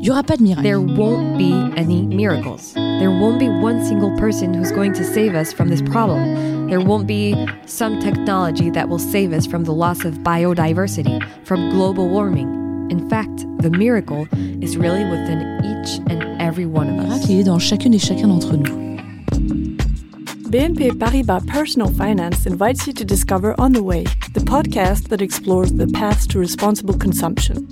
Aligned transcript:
Il 0.00 0.06
y 0.06 0.10
aura 0.10 0.22
pas 0.22 0.36
de 0.36 0.42
miracle. 0.42 0.62
there 0.62 0.80
won't 0.80 1.36
be 1.36 1.52
any 1.76 2.02
miracles. 2.02 2.72
There 2.74 3.10
won't 3.10 3.38
be 3.38 3.48
one 3.48 3.84
single 3.84 4.16
person 4.16 4.54
who's 4.54 4.70
going 4.70 4.92
to 4.94 5.04
save 5.04 5.34
us 5.34 5.52
from 5.52 5.68
this 5.68 5.82
problem. 5.82 6.68
There 6.68 6.80
won't 6.80 7.06
be 7.06 7.34
some 7.66 7.98
technology 8.00 8.70
that 8.70 8.88
will 8.88 9.00
save 9.00 9.32
us 9.32 9.44
from 9.46 9.64
the 9.64 9.72
loss 9.72 10.04
of 10.04 10.14
biodiversity, 10.18 11.20
from 11.44 11.70
global 11.70 12.08
warming. 12.08 12.48
In 12.90 13.08
fact, 13.08 13.44
the 13.60 13.70
miracle 13.70 14.26
is 14.62 14.76
really 14.76 15.04
within 15.04 15.40
each 15.64 15.98
and 16.08 16.22
every 16.40 16.64
one 16.66 16.88
of 16.88 16.96
Le 16.96 17.02
us. 17.02 17.08
miracle, 17.08 17.30
il 17.30 17.40
est 17.40 17.44
dans 17.44 17.58
chacune 17.58 17.94
et 17.94 17.98
chacun 17.98 18.28
d'entre 18.28 18.56
nous. 18.56 18.78
BNP 20.48 20.98
Paribas 20.98 21.42
Personal 21.46 21.88
Finance 21.92 22.46
invites 22.46 22.86
you 22.86 22.92
to 22.94 23.04
discover 23.04 23.54
On 23.58 23.72
the 23.72 23.82
Way, 23.82 24.04
the 24.32 24.40
podcast 24.40 25.08
that 25.08 25.20
explores 25.20 25.72
the 25.72 25.86
paths 25.88 26.26
to 26.28 26.38
responsible 26.38 26.94
consumption. 26.96 27.66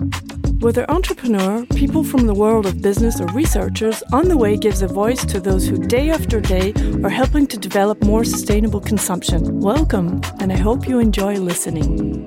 Whether 0.61 0.91
entrepreneur, 0.91 1.67
people 1.67 2.03
from 2.03 2.27
the 2.27 2.33
world 2.33 2.65
of 2.65 2.81
business, 2.81 3.21
or 3.21 3.27
researchers, 3.29 4.03
On 4.13 4.27
the 4.27 4.39
Way 4.39 4.57
gives 4.57 4.81
a 4.81 4.87
voice 4.89 5.23
to 5.27 5.39
those 5.39 5.69
who 5.69 5.77
day 5.77 6.09
after 6.09 6.41
day 6.41 6.73
are 7.05 7.11
helping 7.11 7.47
to 7.49 7.59
develop 7.59 8.03
more 8.03 8.25
sustainable 8.25 8.81
consumption. 8.81 9.61
Welcome, 9.61 10.23
and 10.41 10.51
I 10.51 10.57
hope 10.57 10.89
you 10.89 10.99
enjoy 10.99 11.35
listening. 11.35 12.27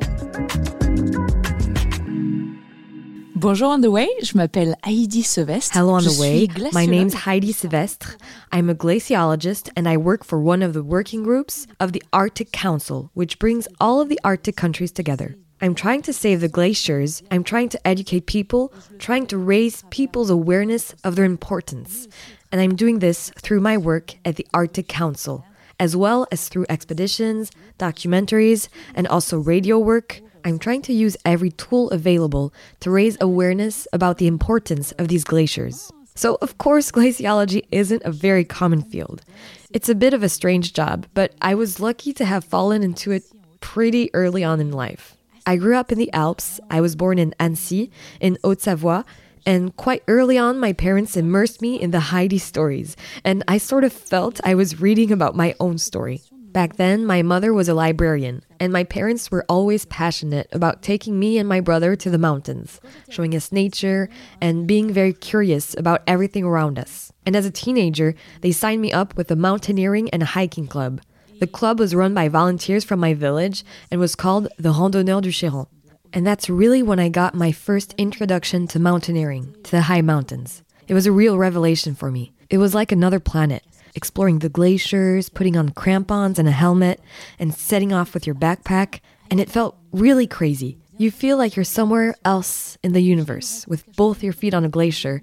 Bonjour 3.36 3.72
on 3.72 3.82
the 3.82 3.90
way, 3.90 4.08
je 4.22 4.38
m'appelle 4.38 4.76
Heidi 4.84 5.24
Sevestre. 5.24 5.74
Hello 5.74 5.94
on 5.94 6.04
Je 6.04 6.10
the 6.10 6.22
way. 6.22 6.48
My 6.72 6.86
glaciologue. 6.86 6.90
name's 6.90 7.14
Heidi 7.14 7.52
Sevestre. 7.52 8.16
I'm 8.52 8.70
a 8.70 8.76
glaciologist 8.76 9.70
and 9.76 9.88
I 9.88 9.98
work 9.98 10.24
for 10.24 10.40
one 10.40 10.62
of 10.62 10.74
the 10.74 10.84
working 10.84 11.24
groups 11.24 11.66
of 11.80 11.94
the 11.94 12.04
Arctic 12.14 12.52
Council, 12.52 13.10
which 13.14 13.40
brings 13.40 13.68
all 13.80 14.02
of 14.02 14.10
the 14.10 14.20
Arctic 14.24 14.56
countries 14.56 14.92
together. 14.92 15.36
I'm 15.62 15.76
trying 15.76 16.02
to 16.04 16.14
save 16.14 16.40
the 16.40 16.48
glaciers. 16.48 17.22
I'm 17.32 17.44
trying 17.44 17.68
to 17.70 17.88
educate 17.88 18.28
people, 18.28 18.72
trying 18.98 19.28
to 19.28 19.38
raise 19.38 19.84
people's 19.90 20.30
awareness 20.30 20.96
of 21.04 21.18
their 21.18 21.26
importance. 21.26 22.08
And 22.50 22.62
I'm 22.62 22.78
doing 22.78 23.00
this 23.00 23.30
through 23.38 23.60
my 23.60 23.78
work 23.78 24.16
at 24.24 24.38
the 24.38 24.48
Arctic 24.54 24.88
Council, 24.88 25.46
as 25.78 25.98
well 25.98 26.26
as 26.32 26.48
through 26.48 26.66
expeditions, 26.70 27.52
documentaries, 27.78 28.70
and 28.96 29.06
also 29.08 29.38
radio 29.38 29.78
work. 29.78 30.22
I'm 30.46 30.60
trying 30.60 30.82
to 30.84 30.94
use 30.94 31.18
every 31.26 31.52
tool 31.52 31.90
available 31.90 32.54
to 32.80 32.90
raise 32.90 33.18
awareness 33.20 33.86
about 33.92 34.18
the 34.18 34.28
importance 34.28 34.94
of 34.94 35.10
these 35.10 35.26
glaciers. 35.26 35.92
So, 36.16 36.38
of 36.42 36.58
course, 36.58 36.90
glaciology 36.94 37.66
isn't 37.70 38.04
a 38.06 38.14
very 38.14 38.46
common 38.46 38.82
field. 38.82 39.24
It's 39.72 39.90
a 39.90 39.96
bit 39.96 40.14
of 40.14 40.24
a 40.24 40.30
strange 40.30 40.72
job, 40.72 41.06
but 41.14 41.36
I 41.42 41.54
was 41.54 41.82
lucky 41.82 42.14
to 42.14 42.24
have 42.24 42.46
fallen 42.46 42.82
into 42.82 43.12
it 43.12 43.24
pretty 43.60 44.10
early 44.14 44.42
on 44.46 44.62
in 44.62 44.72
life. 44.72 45.18
I 45.46 45.56
grew 45.56 45.76
up 45.76 45.92
in 45.92 45.98
the 45.98 46.12
Alps. 46.14 46.60
I 46.70 46.82
was 46.82 46.96
born 46.96 47.20
in 47.20 47.34
Annecy, 47.40 47.92
in 48.20 48.38
Haute 48.44 48.62
Savoie, 48.62 49.04
and 49.46 49.76
quite 49.76 50.04
early 50.08 50.38
on, 50.38 50.60
my 50.60 50.74
parents 50.74 51.18
immersed 51.18 51.62
me 51.62 51.80
in 51.80 51.92
the 51.92 52.00
Heidi 52.00 52.38
stories, 52.38 52.96
and 53.24 53.44
I 53.48 53.58
sort 53.58 53.84
of 53.84 53.94
felt 53.94 54.40
I 54.44 54.56
was 54.56 54.82
reading 54.82 55.12
about 55.12 55.36
my 55.36 55.56
own 55.60 55.78
story. 55.78 56.22
Back 56.52 56.78
then, 56.78 57.06
my 57.06 57.22
mother 57.22 57.54
was 57.54 57.70
a 57.70 57.76
librarian, 57.76 58.44
and 58.60 58.74
my 58.74 58.84
parents 58.84 59.30
were 59.30 59.46
always 59.48 59.86
passionate 59.86 60.50
about 60.52 60.82
taking 60.82 61.20
me 61.20 61.38
and 61.38 61.48
my 61.48 61.62
brother 61.62 61.96
to 61.96 62.10
the 62.10 62.18
mountains, 62.18 62.82
showing 63.10 63.36
us 63.36 63.52
nature, 63.52 64.10
and 64.42 64.68
being 64.68 64.92
very 64.92 65.14
curious 65.14 65.76
about 65.78 66.02
everything 66.08 66.44
around 66.44 66.80
us. 66.80 67.14
And 67.26 67.36
as 67.36 67.46
a 67.46 67.52
teenager, 67.52 68.16
they 68.42 68.52
signed 68.52 68.82
me 68.82 68.92
up 68.92 69.16
with 69.16 69.30
a 69.30 69.36
mountaineering 69.36 70.10
and 70.10 70.24
hiking 70.24 70.66
club. 70.66 71.02
The 71.40 71.48
club 71.48 71.80
was 71.80 71.96
run 71.96 72.14
by 72.14 72.28
volunteers 72.28 72.84
from 72.84 73.00
my 73.00 73.14
village 73.14 73.64
and 73.90 74.02
was 74.02 74.14
called 74.14 74.50
the 74.58 74.74
Randonneurs 74.74 75.22
du 75.22 75.32
Chiron. 75.32 75.68
And 76.12 76.28
that's 76.28 76.50
really 76.50 76.84
when 76.84 77.00
I 77.00 77.08
got 77.08 77.34
my 77.34 77.54
first 77.54 77.94
introduction 77.98 78.68
to 78.68 78.80
mountaineering, 78.80 79.56
to 79.64 79.72
the 79.72 79.84
high 79.84 80.02
mountains. 80.02 80.64
It 80.90 80.94
was 80.94 81.06
a 81.06 81.14
real 81.14 81.38
revelation 81.38 81.96
for 81.96 82.12
me. 82.12 82.34
It 82.50 82.58
was 82.58 82.76
like 82.76 82.92
another 82.92 83.22
planet, 83.22 83.64
exploring 83.96 84.40
the 84.40 84.50
glaciers, 84.50 85.30
putting 85.30 85.56
on 85.56 85.70
crampons 85.70 86.40
and 86.40 86.48
a 86.48 86.52
helmet, 86.52 87.00
and 87.38 87.54
setting 87.54 87.94
off 87.94 88.14
with 88.14 88.28
your 88.28 88.36
backpack. 88.36 89.00
And 89.32 89.40
it 89.40 89.50
felt 89.50 89.78
really 89.94 90.28
crazy. 90.28 90.78
You 90.98 91.10
feel 91.10 91.38
like 91.38 91.56
you're 91.56 91.64
somewhere 91.64 92.16
else 92.26 92.78
in 92.84 92.92
the 92.92 93.02
universe 93.02 93.66
with 93.66 93.86
both 93.96 94.24
your 94.24 94.34
feet 94.34 94.54
on 94.54 94.66
a 94.66 94.70
glacier, 94.70 95.22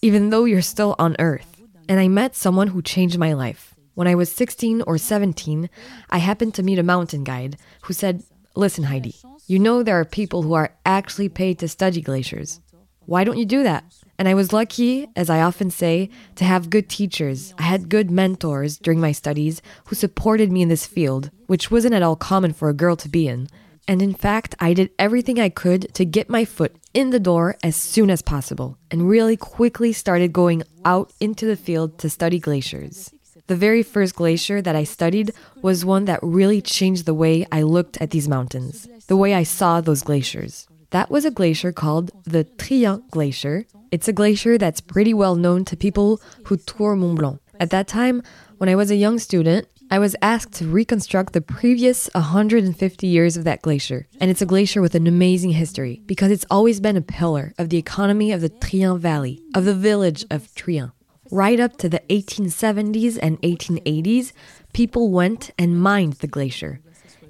even 0.00 0.30
though 0.30 0.46
you're 0.46 0.62
still 0.62 0.96
on 0.98 1.14
Earth. 1.18 1.62
And 1.90 2.00
I 2.00 2.08
met 2.08 2.34
someone 2.34 2.68
who 2.68 2.80
changed 2.80 3.18
my 3.18 3.34
life. 3.34 3.74
When 3.98 4.06
I 4.06 4.14
was 4.14 4.30
16 4.30 4.82
or 4.82 4.96
17, 4.96 5.68
I 6.08 6.18
happened 6.18 6.54
to 6.54 6.62
meet 6.62 6.78
a 6.78 6.84
mountain 6.84 7.24
guide 7.24 7.56
who 7.82 7.92
said, 7.92 8.22
Listen, 8.54 8.84
Heidi, 8.84 9.16
you 9.48 9.58
know 9.58 9.82
there 9.82 9.98
are 9.98 10.04
people 10.04 10.42
who 10.42 10.52
are 10.52 10.72
actually 10.86 11.28
paid 11.28 11.58
to 11.58 11.66
study 11.66 12.00
glaciers. 12.00 12.60
Why 13.06 13.24
don't 13.24 13.38
you 13.38 13.44
do 13.44 13.64
that? 13.64 13.82
And 14.16 14.28
I 14.28 14.34
was 14.34 14.52
lucky, 14.52 15.08
as 15.16 15.28
I 15.28 15.40
often 15.40 15.72
say, 15.72 16.10
to 16.36 16.44
have 16.44 16.70
good 16.70 16.88
teachers. 16.88 17.52
I 17.58 17.62
had 17.62 17.88
good 17.88 18.08
mentors 18.08 18.78
during 18.78 19.00
my 19.00 19.10
studies 19.10 19.62
who 19.86 19.96
supported 19.96 20.52
me 20.52 20.62
in 20.62 20.68
this 20.68 20.86
field, 20.86 21.32
which 21.48 21.72
wasn't 21.72 21.94
at 21.94 22.04
all 22.04 22.14
common 22.14 22.52
for 22.52 22.68
a 22.68 22.80
girl 22.82 22.94
to 22.94 23.08
be 23.08 23.26
in. 23.26 23.48
And 23.88 24.00
in 24.00 24.14
fact, 24.14 24.54
I 24.60 24.74
did 24.74 24.90
everything 25.00 25.40
I 25.40 25.48
could 25.48 25.92
to 25.94 26.04
get 26.04 26.30
my 26.30 26.44
foot 26.44 26.76
in 26.94 27.10
the 27.10 27.18
door 27.18 27.56
as 27.64 27.74
soon 27.74 28.10
as 28.10 28.22
possible, 28.22 28.78
and 28.92 29.08
really 29.08 29.36
quickly 29.36 29.92
started 29.92 30.32
going 30.32 30.62
out 30.84 31.12
into 31.18 31.46
the 31.46 31.56
field 31.56 31.98
to 31.98 32.08
study 32.08 32.38
glaciers. 32.38 33.12
The 33.48 33.56
very 33.56 33.82
first 33.82 34.14
glacier 34.14 34.60
that 34.60 34.76
I 34.76 34.84
studied 34.84 35.32
was 35.62 35.82
one 35.82 36.04
that 36.04 36.20
really 36.22 36.60
changed 36.60 37.06
the 37.06 37.14
way 37.14 37.46
I 37.50 37.62
looked 37.62 37.96
at 37.98 38.10
these 38.10 38.28
mountains, 38.28 38.86
the 39.06 39.16
way 39.16 39.32
I 39.32 39.42
saw 39.42 39.80
those 39.80 40.02
glaciers. 40.02 40.68
That 40.90 41.10
was 41.10 41.24
a 41.24 41.30
glacier 41.30 41.72
called 41.72 42.10
the 42.24 42.44
Trient 42.44 43.10
Glacier. 43.10 43.64
It's 43.90 44.06
a 44.06 44.12
glacier 44.12 44.58
that's 44.58 44.82
pretty 44.82 45.14
well 45.14 45.34
known 45.34 45.64
to 45.64 45.78
people 45.78 46.20
who 46.44 46.58
tour 46.58 46.94
Mont 46.94 47.18
Blanc. 47.18 47.40
At 47.58 47.70
that 47.70 47.88
time, 47.88 48.22
when 48.58 48.68
I 48.68 48.74
was 48.74 48.90
a 48.90 48.96
young 48.96 49.18
student, 49.18 49.66
I 49.90 49.98
was 49.98 50.14
asked 50.20 50.52
to 50.56 50.68
reconstruct 50.68 51.32
the 51.32 51.40
previous 51.40 52.10
150 52.12 53.06
years 53.06 53.38
of 53.38 53.44
that 53.44 53.62
glacier. 53.62 54.06
And 54.20 54.30
it's 54.30 54.42
a 54.42 54.46
glacier 54.46 54.82
with 54.82 54.94
an 54.94 55.06
amazing 55.06 55.52
history 55.52 56.02
because 56.04 56.30
it's 56.30 56.44
always 56.50 56.80
been 56.80 56.98
a 56.98 57.00
pillar 57.00 57.54
of 57.56 57.70
the 57.70 57.78
economy 57.78 58.30
of 58.30 58.42
the 58.42 58.50
Trient 58.50 59.00
Valley, 59.00 59.40
of 59.54 59.64
the 59.64 59.74
village 59.74 60.26
of 60.30 60.54
Trient. 60.54 60.92
Right 61.30 61.60
up 61.60 61.76
to 61.78 61.88
the 61.90 62.00
1870s 62.08 63.18
and 63.20 63.40
1880s, 63.42 64.32
people 64.72 65.10
went 65.10 65.50
and 65.58 65.80
mined 65.80 66.14
the 66.14 66.26
glacier. 66.26 66.80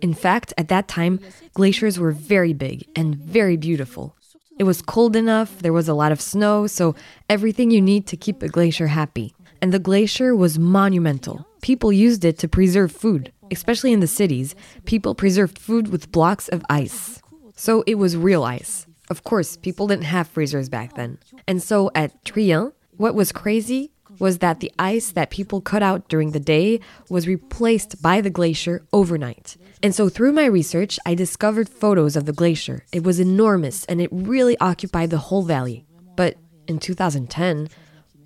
In 0.01 0.15
fact, 0.15 0.55
at 0.57 0.69
that 0.69 0.87
time, 0.87 1.19
glaciers 1.55 1.99
were 1.99 2.13
very 2.13 2.53
big 2.53 2.87
and 2.95 3.17
very 3.17 3.57
beautiful. 3.57 4.15
It 4.57 4.65
was 4.65 4.83
cold 4.83 5.17
enough, 5.17 5.59
there 5.59 5.73
was 5.73 5.89
a 5.89 5.95
lot 5.95 6.13
of 6.13 6.21
snow, 6.21 6.69
so 6.69 6.95
everything 7.29 7.73
you 7.73 7.81
need 7.81 8.07
to 8.07 8.17
keep 8.17 8.43
a 8.43 8.49
glacier 8.49 8.87
happy. 8.87 9.35
And 9.61 9.73
the 9.73 9.81
glacier 9.81 10.35
was 10.37 10.59
monumental. 10.59 11.47
People 11.61 11.93
used 11.93 12.25
it 12.25 12.39
to 12.39 12.49
preserve 12.49 12.93
food, 12.93 13.33
especially 13.51 13.93
in 13.93 14.01
the 14.01 14.07
cities. 14.07 14.55
People 14.85 15.17
preserved 15.17 15.59
food 15.59 15.89
with 15.89 16.13
blocks 16.13 16.49
of 16.49 16.65
ice. 16.71 17.21
So 17.57 17.83
it 17.87 17.97
was 17.97 18.17
real 18.17 18.45
ice. 18.45 18.87
Of 19.11 19.25
course, 19.25 19.57
people 19.57 19.89
didn't 19.89 20.05
have 20.05 20.29
freezers 20.29 20.69
back 20.69 20.95
then. 20.95 21.19
And 21.49 21.61
so 21.61 21.91
at 21.95 22.25
Trient, 22.25 22.73
what 22.99 23.15
was 23.15 23.33
crazy 23.33 23.93
was 24.19 24.39
that 24.39 24.61
the 24.61 24.73
ice 24.79 25.11
that 25.13 25.31
people 25.31 25.61
cut 25.61 25.83
out 25.83 26.09
during 26.09 26.33
the 26.33 26.41
day 26.41 26.81
was 27.09 27.29
replaced 27.29 28.03
by 28.03 28.21
the 28.21 28.31
glacier 28.31 28.85
overnight. 28.93 29.57
And 29.83 29.95
so 29.95 30.09
through 30.09 30.33
my 30.33 30.47
research, 30.47 30.99
I 31.07 31.15
discovered 31.15 31.69
photos 31.69 32.17
of 32.17 32.27
the 32.27 32.33
glacier. 32.33 32.85
It 32.93 33.05
was 33.05 33.21
enormous 33.21 33.85
and 33.85 34.01
it 34.01 34.11
really 34.13 34.59
occupied 34.59 35.11
the 35.11 35.19
whole 35.19 35.43
valley. 35.43 35.87
But 36.17 36.37
in 36.67 36.79
2010, 36.81 37.69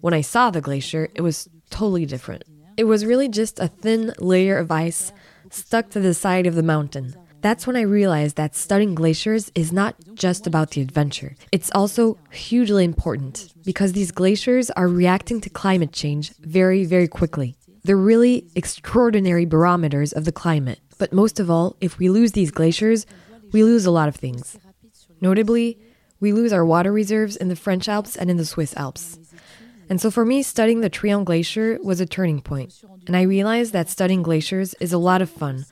when 0.00 0.14
I 0.14 0.22
saw 0.22 0.50
the 0.50 0.62
glacier, 0.62 1.08
it 1.14 1.20
was 1.20 1.48
totally 1.70 2.06
different. 2.06 2.44
It 2.76 2.84
was 2.84 3.04
really 3.04 3.28
just 3.28 3.60
a 3.60 3.68
thin 3.68 4.14
layer 4.18 4.56
of 4.56 4.70
ice 4.70 5.12
stuck 5.50 5.90
to 5.90 6.00
the 6.00 6.14
side 6.14 6.46
of 6.46 6.54
the 6.54 6.62
mountain. 6.62 7.14
That's 7.42 7.66
when 7.66 7.74
I 7.74 7.80
realized 7.82 8.36
that 8.36 8.54
studying 8.54 8.94
glaciers 8.94 9.50
is 9.56 9.72
not 9.72 9.96
just 10.14 10.46
about 10.46 10.70
the 10.70 10.80
adventure. 10.80 11.34
It's 11.50 11.72
also 11.74 12.16
hugely 12.30 12.84
important 12.84 13.52
because 13.64 13.92
these 13.92 14.12
glaciers 14.12 14.70
are 14.70 14.86
reacting 14.86 15.40
to 15.40 15.50
climate 15.50 15.92
change 15.92 16.32
very, 16.38 16.84
very 16.84 17.08
quickly. 17.08 17.56
They're 17.82 17.96
really 17.96 18.46
extraordinary 18.54 19.44
barometers 19.44 20.12
of 20.12 20.24
the 20.24 20.30
climate. 20.30 20.78
But 20.98 21.12
most 21.12 21.40
of 21.40 21.50
all, 21.50 21.74
if 21.80 21.98
we 21.98 22.08
lose 22.08 22.30
these 22.30 22.52
glaciers, 22.52 23.06
we 23.50 23.64
lose 23.64 23.86
a 23.86 23.90
lot 23.90 24.08
of 24.08 24.14
things. 24.14 24.56
Notably, 25.20 25.80
we 26.20 26.32
lose 26.32 26.52
our 26.52 26.64
water 26.64 26.92
reserves 26.92 27.34
in 27.34 27.48
the 27.48 27.56
French 27.56 27.88
Alps 27.88 28.14
and 28.14 28.30
in 28.30 28.36
the 28.36 28.46
Swiss 28.46 28.72
Alps. 28.76 29.18
And 29.88 30.00
so 30.00 30.12
for 30.12 30.24
me, 30.24 30.44
studying 30.44 30.80
the 30.80 30.88
Trient 30.88 31.24
Glacier 31.24 31.78
was 31.82 32.00
a 32.00 32.06
turning 32.06 32.40
point. 32.40 32.72
And 33.08 33.16
I 33.16 33.22
realized 33.22 33.72
that 33.72 33.88
studying 33.88 34.22
glaciers 34.22 34.74
is 34.74 34.92
a 34.92 34.98
lot 34.98 35.20
of 35.20 35.28
fun, 35.28 35.66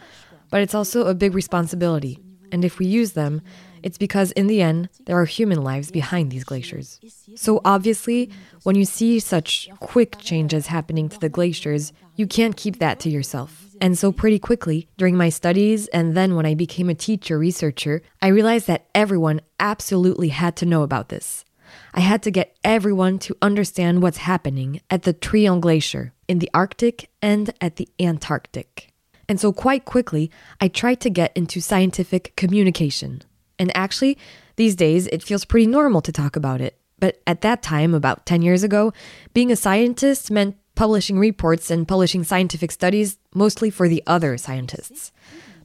but 0.50 0.60
it's 0.60 0.74
also 0.74 1.06
a 1.06 1.14
big 1.14 1.34
responsibility. 1.34 2.18
And 2.52 2.64
if 2.64 2.78
we 2.78 2.86
use 2.86 3.12
them, 3.12 3.42
it's 3.82 3.98
because 3.98 4.32
in 4.32 4.46
the 4.46 4.60
end, 4.60 4.88
there 5.06 5.18
are 5.18 5.24
human 5.24 5.62
lives 5.62 5.90
behind 5.90 6.30
these 6.30 6.44
glaciers. 6.44 7.00
So 7.34 7.60
obviously, 7.64 8.30
when 8.62 8.76
you 8.76 8.84
see 8.84 9.20
such 9.20 9.68
quick 9.80 10.18
changes 10.18 10.66
happening 10.66 11.08
to 11.08 11.18
the 11.18 11.28
glaciers, 11.28 11.92
you 12.16 12.26
can't 12.26 12.56
keep 12.56 12.78
that 12.78 13.00
to 13.00 13.10
yourself. 13.10 13.66
And 13.80 13.98
so, 13.98 14.12
pretty 14.12 14.38
quickly, 14.38 14.88
during 14.98 15.16
my 15.16 15.30
studies 15.30 15.88
and 15.88 16.14
then 16.14 16.36
when 16.36 16.44
I 16.44 16.54
became 16.54 16.90
a 16.90 16.94
teacher 16.94 17.38
researcher, 17.38 18.02
I 18.20 18.28
realized 18.28 18.66
that 18.66 18.86
everyone 18.94 19.40
absolutely 19.58 20.28
had 20.28 20.54
to 20.56 20.66
know 20.66 20.82
about 20.82 21.08
this. 21.08 21.46
I 21.94 22.00
had 22.00 22.22
to 22.24 22.30
get 22.30 22.56
everyone 22.62 23.18
to 23.20 23.36
understand 23.40 24.02
what's 24.02 24.18
happening 24.18 24.80
at 24.90 25.04
the 25.04 25.14
Trient 25.14 25.62
Glacier, 25.62 26.12
in 26.28 26.40
the 26.40 26.50
Arctic, 26.52 27.08
and 27.22 27.54
at 27.60 27.76
the 27.76 27.88
Antarctic. 27.98 28.89
And 29.30 29.38
so, 29.38 29.52
quite 29.52 29.84
quickly, 29.84 30.28
I 30.60 30.66
tried 30.66 30.98
to 31.02 31.08
get 31.08 31.30
into 31.36 31.60
scientific 31.60 32.34
communication. 32.34 33.22
And 33.60 33.70
actually, 33.76 34.18
these 34.56 34.74
days, 34.74 35.06
it 35.06 35.22
feels 35.22 35.44
pretty 35.44 35.68
normal 35.68 36.00
to 36.00 36.10
talk 36.10 36.34
about 36.34 36.60
it. 36.60 36.76
But 36.98 37.22
at 37.28 37.40
that 37.42 37.62
time, 37.62 37.94
about 37.94 38.26
10 38.26 38.42
years 38.42 38.64
ago, 38.64 38.92
being 39.32 39.52
a 39.52 39.56
scientist 39.56 40.32
meant 40.32 40.56
publishing 40.74 41.16
reports 41.16 41.70
and 41.70 41.86
publishing 41.86 42.24
scientific 42.24 42.72
studies 42.72 43.18
mostly 43.32 43.70
for 43.70 43.88
the 43.88 44.02
other 44.04 44.36
scientists. 44.36 45.12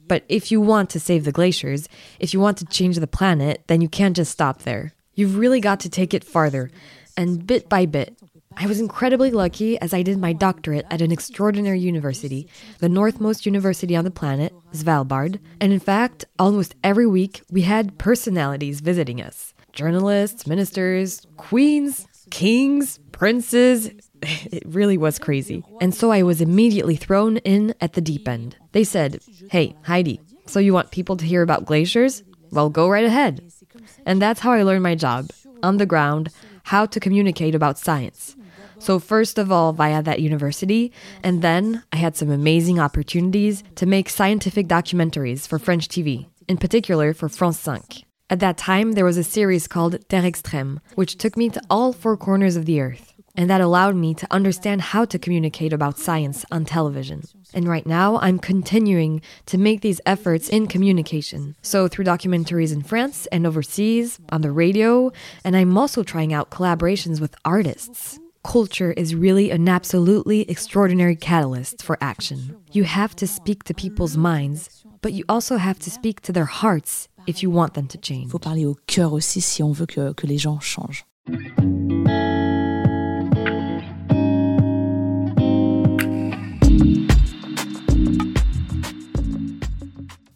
But 0.06 0.22
if 0.28 0.52
you 0.52 0.60
want 0.60 0.88
to 0.90 1.00
save 1.00 1.24
the 1.24 1.32
glaciers, 1.32 1.88
if 2.20 2.32
you 2.32 2.38
want 2.38 2.58
to 2.58 2.66
change 2.66 2.96
the 2.96 3.08
planet, 3.08 3.64
then 3.66 3.80
you 3.80 3.88
can't 3.88 4.14
just 4.14 4.30
stop 4.30 4.62
there. 4.62 4.92
You've 5.16 5.38
really 5.38 5.60
got 5.60 5.80
to 5.80 5.90
take 5.90 6.14
it 6.14 6.22
farther. 6.22 6.70
And 7.16 7.44
bit 7.44 7.68
by 7.68 7.86
bit, 7.86 8.16
I 8.58 8.66
was 8.66 8.80
incredibly 8.80 9.30
lucky 9.30 9.78
as 9.80 9.92
I 9.92 10.02
did 10.02 10.18
my 10.18 10.32
doctorate 10.32 10.86
at 10.90 11.02
an 11.02 11.12
extraordinary 11.12 11.78
university, 11.78 12.48
the 12.78 12.88
northmost 12.88 13.44
university 13.44 13.94
on 13.94 14.04
the 14.04 14.10
planet, 14.10 14.54
Svalbard. 14.72 15.40
And 15.60 15.74
in 15.74 15.80
fact, 15.80 16.24
almost 16.38 16.74
every 16.82 17.06
week 17.06 17.42
we 17.50 17.62
had 17.62 17.98
personalities 17.98 18.80
visiting 18.80 19.20
us 19.20 19.52
journalists, 19.72 20.46
ministers, 20.46 21.26
queens, 21.36 22.06
kings, 22.30 22.98
princes. 23.12 23.90
It 24.22 24.62
really 24.66 24.96
was 24.96 25.18
crazy. 25.18 25.62
And 25.82 25.94
so 25.94 26.10
I 26.10 26.22
was 26.22 26.40
immediately 26.40 26.96
thrown 26.96 27.36
in 27.38 27.74
at 27.82 27.92
the 27.92 28.00
deep 28.00 28.26
end. 28.26 28.56
They 28.72 28.82
said, 28.82 29.20
Hey, 29.50 29.76
Heidi, 29.82 30.20
so 30.46 30.58
you 30.58 30.72
want 30.72 30.90
people 30.90 31.18
to 31.18 31.26
hear 31.26 31.42
about 31.42 31.66
glaciers? 31.66 32.24
Well, 32.50 32.70
go 32.70 32.88
right 32.88 33.04
ahead. 33.04 33.52
And 34.06 34.20
that's 34.20 34.40
how 34.40 34.52
I 34.52 34.62
learned 34.62 34.82
my 34.82 34.94
job 34.94 35.30
on 35.62 35.76
the 35.76 35.84
ground, 35.84 36.30
how 36.64 36.86
to 36.86 36.98
communicate 36.98 37.54
about 37.54 37.78
science. 37.78 38.34
So, 38.86 39.00
first 39.00 39.36
of 39.36 39.50
all, 39.50 39.72
via 39.72 40.00
that 40.00 40.20
university, 40.20 40.92
and 41.24 41.42
then 41.42 41.82
I 41.92 41.96
had 41.96 42.14
some 42.14 42.30
amazing 42.30 42.78
opportunities 42.78 43.64
to 43.74 43.84
make 43.84 44.08
scientific 44.08 44.68
documentaries 44.68 45.48
for 45.48 45.58
French 45.58 45.88
TV, 45.88 46.28
in 46.46 46.56
particular 46.56 47.12
for 47.12 47.28
France 47.28 47.58
5. 47.58 47.82
At 48.30 48.38
that 48.38 48.56
time, 48.56 48.92
there 48.92 49.04
was 49.04 49.16
a 49.16 49.24
series 49.24 49.66
called 49.66 50.08
Terre 50.08 50.30
Extrême, 50.30 50.78
which 50.94 51.18
took 51.18 51.36
me 51.36 51.48
to 51.48 51.60
all 51.68 51.92
four 51.92 52.16
corners 52.16 52.54
of 52.54 52.64
the 52.64 52.80
earth. 52.80 53.12
And 53.34 53.50
that 53.50 53.60
allowed 53.60 53.96
me 53.96 54.14
to 54.14 54.26
understand 54.30 54.82
how 54.82 55.04
to 55.06 55.18
communicate 55.18 55.72
about 55.72 55.98
science 55.98 56.44
on 56.52 56.64
television. 56.64 57.24
And 57.52 57.66
right 57.66 57.86
now, 57.86 58.18
I'm 58.18 58.38
continuing 58.38 59.20
to 59.46 59.58
make 59.58 59.80
these 59.80 60.00
efforts 60.06 60.48
in 60.48 60.68
communication. 60.68 61.56
So, 61.60 61.88
through 61.88 62.04
documentaries 62.04 62.72
in 62.72 62.84
France 62.84 63.26
and 63.32 63.48
overseas, 63.48 64.20
on 64.30 64.42
the 64.42 64.52
radio, 64.52 65.10
and 65.42 65.56
I'm 65.56 65.76
also 65.76 66.04
trying 66.04 66.32
out 66.32 66.52
collaborations 66.52 67.20
with 67.20 67.34
artists. 67.44 68.20
Culture 68.46 68.92
is 68.92 69.12
really 69.12 69.50
an 69.50 69.68
absolutely 69.68 70.48
extraordinary 70.48 71.16
catalyst 71.16 71.82
for 71.82 71.98
action. 72.00 72.54
You 72.70 72.84
have 72.84 73.16
to 73.16 73.26
speak 73.26 73.64
to 73.64 73.74
people's 73.74 74.16
minds, 74.16 74.84
but 75.02 75.12
you 75.12 75.24
also 75.28 75.56
have 75.56 75.80
to 75.80 75.90
speak 75.90 76.20
to 76.22 76.32
their 76.32 76.44
hearts 76.44 77.08
if 77.26 77.42
you 77.42 77.50
want 77.50 77.74
them 77.74 77.88
to 77.88 77.98
change. 77.98 78.30
Faut 78.30 78.38
parler 78.38 78.64
au 78.64 78.76
cœur 78.86 79.12
aussi 79.12 79.40
si 79.40 79.64
on 79.64 79.72
veut 79.72 79.86
que, 79.86 80.12
que 80.12 80.28
les 80.28 80.38
gens 80.38 80.60
changent. 80.60 81.04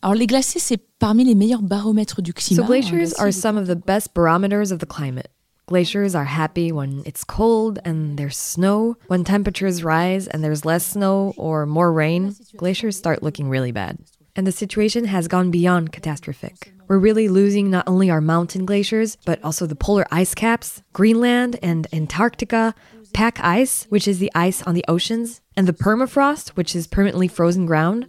Alors 0.02 0.16
les 0.16 0.26
glaciers, 0.26 0.60
c'est 0.60 0.80
parmi 0.98 1.24
les 1.24 1.36
meilleurs 1.36 1.62
baromètres 1.62 2.22
du 2.22 2.32
climat. 2.32 2.62
So 2.62 2.66
glaciers 2.66 3.14
are 3.20 3.32
some 3.32 3.56
of 3.56 3.68
the 3.68 3.76
best 3.76 4.14
barometers 4.14 4.72
of 4.72 4.80
the 4.80 4.86
climate. 4.86 5.28
Glaciers 5.70 6.16
are 6.16 6.24
happy 6.24 6.72
when 6.72 7.00
it's 7.06 7.22
cold 7.22 7.78
and 7.84 8.18
there's 8.18 8.36
snow. 8.36 8.96
When 9.06 9.22
temperatures 9.22 9.84
rise 9.84 10.26
and 10.26 10.42
there's 10.42 10.64
less 10.64 10.84
snow 10.84 11.32
or 11.36 11.64
more 11.64 11.92
rain, 11.92 12.34
glaciers 12.56 12.96
start 12.96 13.22
looking 13.22 13.48
really 13.48 13.70
bad. 13.70 13.98
And 14.34 14.48
the 14.48 14.50
situation 14.50 15.04
has 15.04 15.28
gone 15.28 15.52
beyond 15.52 15.92
catastrophic. 15.92 16.72
We're 16.88 16.98
really 16.98 17.28
losing 17.28 17.70
not 17.70 17.86
only 17.86 18.10
our 18.10 18.20
mountain 18.20 18.66
glaciers, 18.66 19.16
but 19.24 19.40
also 19.44 19.64
the 19.64 19.76
polar 19.76 20.04
ice 20.10 20.34
caps, 20.34 20.82
Greenland 20.92 21.56
and 21.62 21.86
Antarctica, 21.92 22.74
pack 23.12 23.38
ice, 23.38 23.86
which 23.90 24.08
is 24.08 24.18
the 24.18 24.32
ice 24.34 24.62
on 24.64 24.74
the 24.74 24.84
oceans, 24.88 25.40
and 25.56 25.68
the 25.68 25.72
permafrost, 25.72 26.48
which 26.56 26.74
is 26.74 26.88
permanently 26.88 27.28
frozen 27.28 27.64
ground. 27.64 28.08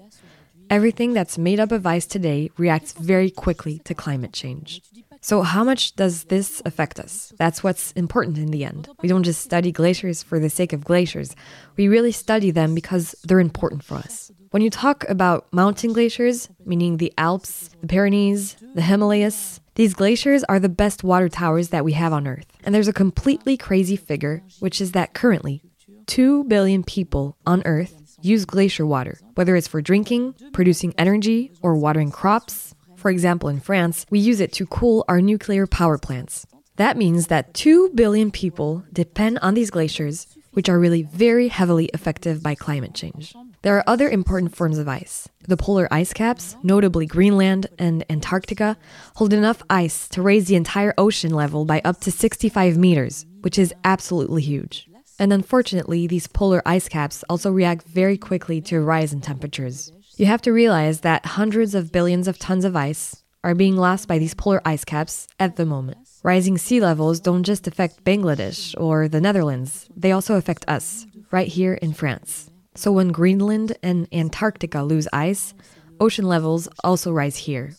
Everything 0.72 1.14
that's 1.14 1.38
made 1.38 1.60
up 1.60 1.72
of 1.72 1.86
ice 1.86 2.08
today 2.08 2.50
reacts 2.58 2.94
very 2.94 3.30
quickly 3.30 3.78
to 3.86 3.94
climate 3.94 4.34
change. 4.34 4.82
So, 5.24 5.44
how 5.44 5.64
much 5.64 5.96
does 5.96 6.24
this 6.26 6.64
affect 6.66 7.00
us? 7.00 7.32
That's 7.38 7.64
what's 7.64 7.92
important 7.92 8.40
in 8.40 8.50
the 8.50 8.66
end. 8.66 8.90
We 9.04 9.08
don't 9.08 9.22
just 9.22 9.42
study 9.42 9.72
glaciers 9.72 10.24
for 10.24 10.40
the 10.40 10.50
sake 10.50 10.74
of 10.74 10.84
glaciers, 10.84 11.36
we 11.78 11.88
really 11.88 12.12
study 12.12 12.50
them 12.50 12.74
because 12.74 13.16
they're 13.24 13.40
important 13.40 13.84
for 13.84 13.96
us. 13.96 14.32
When 14.50 14.64
you 14.64 14.72
talk 14.72 15.08
about 15.08 15.48
mountain 15.54 15.94
glaciers, 15.94 16.50
meaning 16.66 16.98
the 16.98 17.14
Alps, 17.18 17.70
the 17.82 17.88
Pyrenees, 17.88 18.58
the 18.74 18.82
Himalayas, 18.82 19.62
these 19.76 19.94
glaciers 19.94 20.44
are 20.46 20.60
the 20.60 20.70
best 20.70 21.04
water 21.04 21.30
towers 21.30 21.70
that 21.70 21.86
we 21.86 21.94
have 21.94 22.12
on 22.12 22.28
Earth. 22.28 22.48
And 22.64 22.74
there's 22.76 22.90
a 22.90 22.94
completely 22.94 23.56
crazy 23.56 23.96
figure, 23.96 24.44
which 24.60 24.82
is 24.82 24.92
that 24.92 25.14
currently 25.14 25.62
2 26.08 26.46
billion 26.46 26.84
people 26.84 27.38
on 27.46 27.62
Earth 27.66 28.18
use 28.22 28.44
glacier 28.46 28.86
water, 28.86 29.20
whether 29.36 29.56
it's 29.56 29.68
for 29.68 29.82
drinking, 29.82 30.36
producing 30.52 30.94
energy, 30.98 31.52
or 31.62 31.76
watering 31.76 32.12
crops. 32.12 32.71
For 33.02 33.10
example, 33.10 33.50
in 33.50 33.60
France, 33.60 34.06
we 34.12 34.20
use 34.20 34.40
it 34.40 34.54
to 34.54 34.68
cool 34.68 35.04
our 35.08 35.22
nuclear 35.22 35.66
power 35.66 35.98
plants. 35.98 36.46
That 36.76 36.98
means 36.98 37.28
that 37.28 37.52
2 37.56 37.90
billion 37.96 38.30
people 38.30 38.84
depend 38.94 39.40
on 39.40 39.56
these 39.56 39.72
glaciers, 39.72 40.28
which 40.52 40.70
are 40.70 40.78
really 40.78 41.02
very 41.02 41.48
heavily 41.48 41.90
affected 41.96 42.44
by 42.44 42.54
climate 42.54 42.94
change. 42.94 43.34
There 43.64 43.76
are 43.76 43.84
other 43.88 44.08
important 44.08 44.56
forms 44.56 44.78
of 44.78 44.88
ice. 44.88 45.28
The 45.48 45.58
polar 45.58 45.88
ice 45.92 46.14
caps, 46.14 46.56
notably 46.62 47.08
Greenland 47.08 47.66
and 47.80 48.06
Antarctica, 48.08 48.78
hold 49.16 49.34
enough 49.34 49.64
ice 49.68 50.08
to 50.10 50.22
raise 50.22 50.46
the 50.46 50.56
entire 50.56 50.94
ocean 50.96 51.34
level 51.34 51.66
by 51.66 51.82
up 51.84 52.02
to 52.02 52.12
65 52.12 52.78
meters, 52.78 53.26
which 53.40 53.58
is 53.58 53.74
absolutely 53.84 54.44
huge. 54.44 54.88
And 55.18 55.34
unfortunately, 55.34 56.06
these 56.06 56.28
polar 56.28 56.62
ice 56.68 56.88
caps 56.88 57.24
also 57.28 57.52
react 57.52 57.88
very 57.88 58.20
quickly 58.20 58.62
to 58.62 58.76
a 58.76 58.82
rise 58.82 59.12
in 59.12 59.22
temperatures. 59.22 59.92
You 60.22 60.28
have 60.28 60.44
to 60.44 60.54
realize 60.54 61.00
that 61.00 61.26
hundreds 61.26 61.74
of 61.74 61.92
billions 61.92 62.28
of 62.28 62.38
tons 62.38 62.64
of 62.64 62.76
ice 62.76 63.24
are 63.44 63.56
being 63.56 63.76
lost 63.76 64.08
by 64.08 64.20
these 64.20 64.36
polar 64.36 64.62
ice 64.64 64.86
caps 64.86 65.28
at 65.40 65.56
the 65.56 65.66
moment. 65.66 65.98
Rising 66.22 66.60
sea 66.60 66.80
levels 66.80 67.20
don't 67.20 67.42
just 67.42 67.66
affect 67.66 68.04
Bangladesh 68.04 68.80
or 68.80 69.08
the 69.08 69.20
Netherlands, 69.20 69.90
they 69.98 70.12
also 70.12 70.36
affect 70.36 70.64
us, 70.68 71.08
right 71.32 71.48
here 71.48 71.74
in 71.74 71.94
France. 71.94 72.52
So 72.76 72.92
when 72.92 73.08
Greenland 73.12 73.76
and 73.82 74.08
Antarctica 74.14 74.84
lose 74.84 75.08
ice, 75.12 75.56
ocean 76.00 76.28
levels 76.28 76.70
also 76.84 77.12
rise 77.12 77.38
here. 77.38 77.72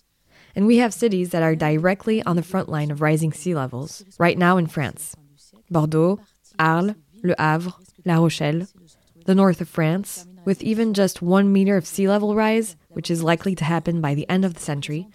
And 0.56 0.66
we 0.66 0.78
have 0.78 0.92
cities 0.92 1.30
that 1.30 1.44
are 1.44 1.54
directly 1.54 2.24
on 2.24 2.34
the 2.34 2.42
front 2.42 2.68
line 2.68 2.90
of 2.90 3.00
rising 3.00 3.32
sea 3.32 3.54
levels, 3.54 4.04
right 4.18 4.36
now 4.36 4.56
in 4.56 4.66
France 4.66 5.14
Bordeaux, 5.70 6.18
Arles, 6.58 6.96
Le 7.22 7.36
Havre, 7.38 7.72
La 8.04 8.16
Rochelle, 8.16 8.66
the 9.26 9.36
north 9.36 9.60
of 9.60 9.68
France, 9.68 10.26
with 10.44 10.62
even 10.62 10.94
just 10.94 11.22
one 11.22 11.52
meter 11.52 11.76
of 11.76 11.86
sea 11.86 12.08
level 12.08 12.34
rise, 12.34 12.76
which 12.88 13.10
is 13.10 13.22
likely 13.22 13.54
to 13.54 13.64
happen 13.64 14.00
by 14.00 14.14
the 14.14 14.28
end 14.28 14.44
of 14.44 14.54
the 14.54 14.60
century, 14.60 15.08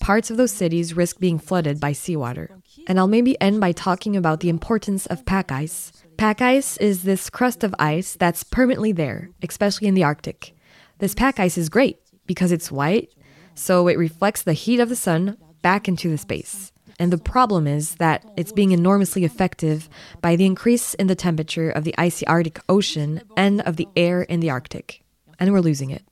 parts 0.00 0.30
of 0.30 0.36
those 0.36 0.52
cities 0.52 0.94
risk 0.94 1.18
being 1.18 1.38
flooded 1.38 1.80
by 1.80 1.92
seawater. 1.92 2.50
And 2.86 2.98
I'll 2.98 3.08
maybe 3.08 3.40
end 3.40 3.60
by 3.60 3.72
talking 3.72 4.16
about 4.16 4.40
the 4.40 4.48
importance 4.48 5.06
of 5.06 5.26
pack 5.26 5.50
ice. 5.50 5.92
Pack 6.16 6.40
ice 6.40 6.76
is 6.78 7.02
this 7.02 7.30
crust 7.30 7.62
of 7.64 7.74
ice 7.78 8.14
that's 8.14 8.44
permanently 8.44 8.92
there, 8.92 9.30
especially 9.42 9.88
in 9.88 9.94
the 9.94 10.04
Arctic. 10.04 10.54
This 10.98 11.14
pack 11.14 11.38
ice 11.38 11.58
is 11.58 11.68
great 11.68 11.98
because 12.26 12.52
it's 12.52 12.72
white, 12.72 13.12
so 13.54 13.88
it 13.88 13.98
reflects 13.98 14.42
the 14.42 14.52
heat 14.52 14.80
of 14.80 14.88
the 14.88 14.96
sun 14.96 15.36
back 15.62 15.88
into 15.88 16.10
the 16.10 16.18
space. 16.18 16.72
And 16.98 17.12
the 17.12 17.18
problem 17.18 17.66
is 17.66 17.94
that 17.96 18.24
it's 18.36 18.52
being 18.52 18.72
enormously 18.72 19.24
effective 19.24 19.88
by 20.20 20.34
the 20.36 20.46
increase 20.46 20.94
in 20.94 21.06
the 21.06 21.14
temperature 21.14 21.70
of 21.70 21.84
the 21.84 21.94
icy 21.96 22.26
Arctic 22.26 22.60
Ocean 22.68 23.22
and 23.36 23.60
of 23.62 23.76
the 23.76 23.88
air 23.96 24.22
in 24.22 24.40
the 24.40 24.50
Arctic. 24.50 25.02
And 25.38 25.52
we're 25.52 25.60
losing 25.60 25.90
it. 25.90 26.02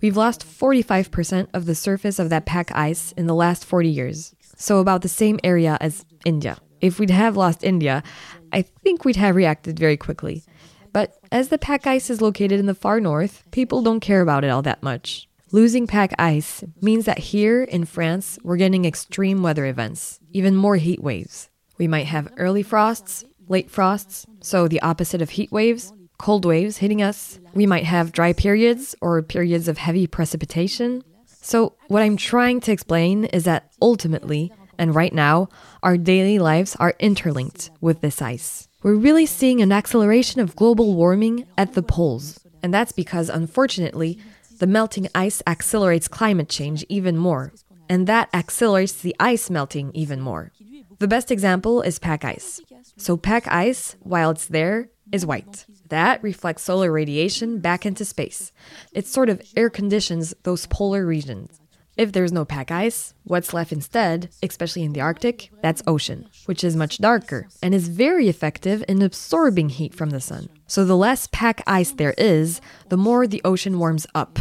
We've 0.00 0.16
lost 0.16 0.46
45% 0.46 1.48
of 1.52 1.66
the 1.66 1.74
surface 1.74 2.20
of 2.20 2.30
that 2.30 2.46
pack 2.46 2.70
ice 2.74 3.12
in 3.12 3.26
the 3.26 3.34
last 3.34 3.64
40 3.64 3.88
years, 3.88 4.34
so 4.56 4.78
about 4.78 5.02
the 5.02 5.08
same 5.08 5.40
area 5.42 5.76
as 5.80 6.04
India. 6.24 6.58
If 6.80 7.00
we'd 7.00 7.10
have 7.10 7.36
lost 7.36 7.64
India, 7.64 8.04
I 8.52 8.62
think 8.62 9.04
we'd 9.04 9.16
have 9.16 9.34
reacted 9.34 9.76
very 9.76 9.96
quickly. 9.96 10.44
But 10.92 11.18
as 11.32 11.48
the 11.48 11.58
pack 11.58 11.86
ice 11.86 12.10
is 12.10 12.20
located 12.20 12.60
in 12.60 12.66
the 12.66 12.74
far 12.74 13.00
north, 13.00 13.42
people 13.50 13.82
don't 13.82 14.00
care 14.00 14.20
about 14.20 14.44
it 14.44 14.48
all 14.48 14.62
that 14.62 14.84
much. 14.84 15.28
Losing 15.50 15.86
pack 15.86 16.12
ice 16.18 16.62
means 16.82 17.06
that 17.06 17.18
here 17.18 17.62
in 17.64 17.86
France, 17.86 18.38
we're 18.42 18.58
getting 18.58 18.84
extreme 18.84 19.42
weather 19.42 19.64
events, 19.64 20.20
even 20.30 20.54
more 20.54 20.76
heat 20.76 21.02
waves. 21.02 21.48
We 21.78 21.88
might 21.88 22.06
have 22.06 22.32
early 22.36 22.62
frosts, 22.62 23.24
late 23.48 23.70
frosts, 23.70 24.26
so 24.40 24.68
the 24.68 24.82
opposite 24.82 25.22
of 25.22 25.30
heat 25.30 25.50
waves, 25.50 25.90
cold 26.18 26.44
waves 26.44 26.78
hitting 26.78 27.00
us. 27.00 27.40
We 27.54 27.64
might 27.64 27.84
have 27.84 28.12
dry 28.12 28.34
periods 28.34 28.94
or 29.00 29.22
periods 29.22 29.68
of 29.68 29.78
heavy 29.78 30.06
precipitation. 30.06 31.02
So, 31.40 31.76
what 31.86 32.02
I'm 32.02 32.18
trying 32.18 32.60
to 32.60 32.72
explain 32.72 33.24
is 33.24 33.44
that 33.44 33.70
ultimately, 33.80 34.52
And 34.78 34.94
right 34.94 35.12
now, 35.12 35.48
our 35.82 35.96
daily 35.96 36.38
lives 36.38 36.76
are 36.76 36.94
interlinked 37.00 37.70
with 37.80 38.00
this 38.00 38.22
ice. 38.22 38.68
We're 38.82 38.94
really 38.94 39.26
seeing 39.26 39.60
an 39.60 39.72
acceleration 39.72 40.40
of 40.40 40.54
global 40.54 40.94
warming 40.94 41.46
at 41.56 41.72
the 41.74 41.82
poles. 41.82 42.38
And 42.62 42.72
that's 42.72 42.92
because, 42.92 43.28
unfortunately, 43.28 44.18
the 44.58 44.66
melting 44.66 45.08
ice 45.14 45.42
accelerates 45.46 46.08
climate 46.08 46.48
change 46.48 46.84
even 46.88 47.16
more. 47.16 47.52
And 47.88 48.06
that 48.06 48.28
accelerates 48.34 48.92
the 48.92 49.16
ice 49.18 49.48
melting 49.48 49.90
even 49.94 50.20
more. 50.20 50.52
The 50.98 51.08
best 51.08 51.30
example 51.30 51.80
is 51.82 51.98
pack 51.98 52.24
ice. 52.24 52.60
So, 52.96 53.16
pack 53.16 53.46
ice, 53.48 53.96
while 54.00 54.30
it's 54.30 54.46
there, 54.46 54.90
is 55.12 55.24
white. 55.24 55.64
That 55.88 56.22
reflects 56.22 56.64
solar 56.64 56.92
radiation 56.92 57.60
back 57.60 57.86
into 57.86 58.04
space. 58.04 58.52
It 58.92 59.06
sort 59.06 59.28
of 59.28 59.40
air 59.56 59.70
conditions 59.70 60.34
those 60.42 60.66
polar 60.66 61.06
regions. 61.06 61.60
If 61.98 62.12
there's 62.12 62.32
no 62.32 62.44
pack 62.44 62.70
ice, 62.70 63.12
what's 63.24 63.52
left 63.52 63.72
instead, 63.72 64.30
especially 64.40 64.84
in 64.84 64.92
the 64.92 65.00
Arctic, 65.00 65.50
that's 65.62 65.82
ocean, 65.84 66.28
which 66.46 66.62
is 66.62 66.76
much 66.76 66.98
darker 66.98 67.48
and 67.60 67.74
is 67.74 67.88
very 67.88 68.28
effective 68.28 68.84
in 68.86 69.02
absorbing 69.02 69.70
heat 69.70 69.96
from 69.96 70.10
the 70.10 70.20
sun. 70.20 70.48
So 70.68 70.84
the 70.84 70.96
less 70.96 71.26
pack 71.32 71.60
ice 71.66 71.90
there 71.90 72.14
is, 72.16 72.60
the 72.88 72.96
more 72.96 73.26
the 73.26 73.42
ocean 73.44 73.80
warms 73.80 74.06
up. 74.14 74.38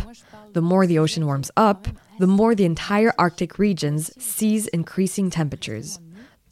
The 0.53 0.61
more 0.61 0.85
the 0.85 0.99
ocean 0.99 1.25
warms 1.25 1.49
up, 1.57 1.87
the 2.19 2.27
more 2.27 2.53
the 2.53 2.65
entire 2.65 3.11
Arctic 3.17 3.57
regions 3.57 4.13
sees 4.23 4.67
increasing 4.67 5.31
temperatures. 5.31 5.99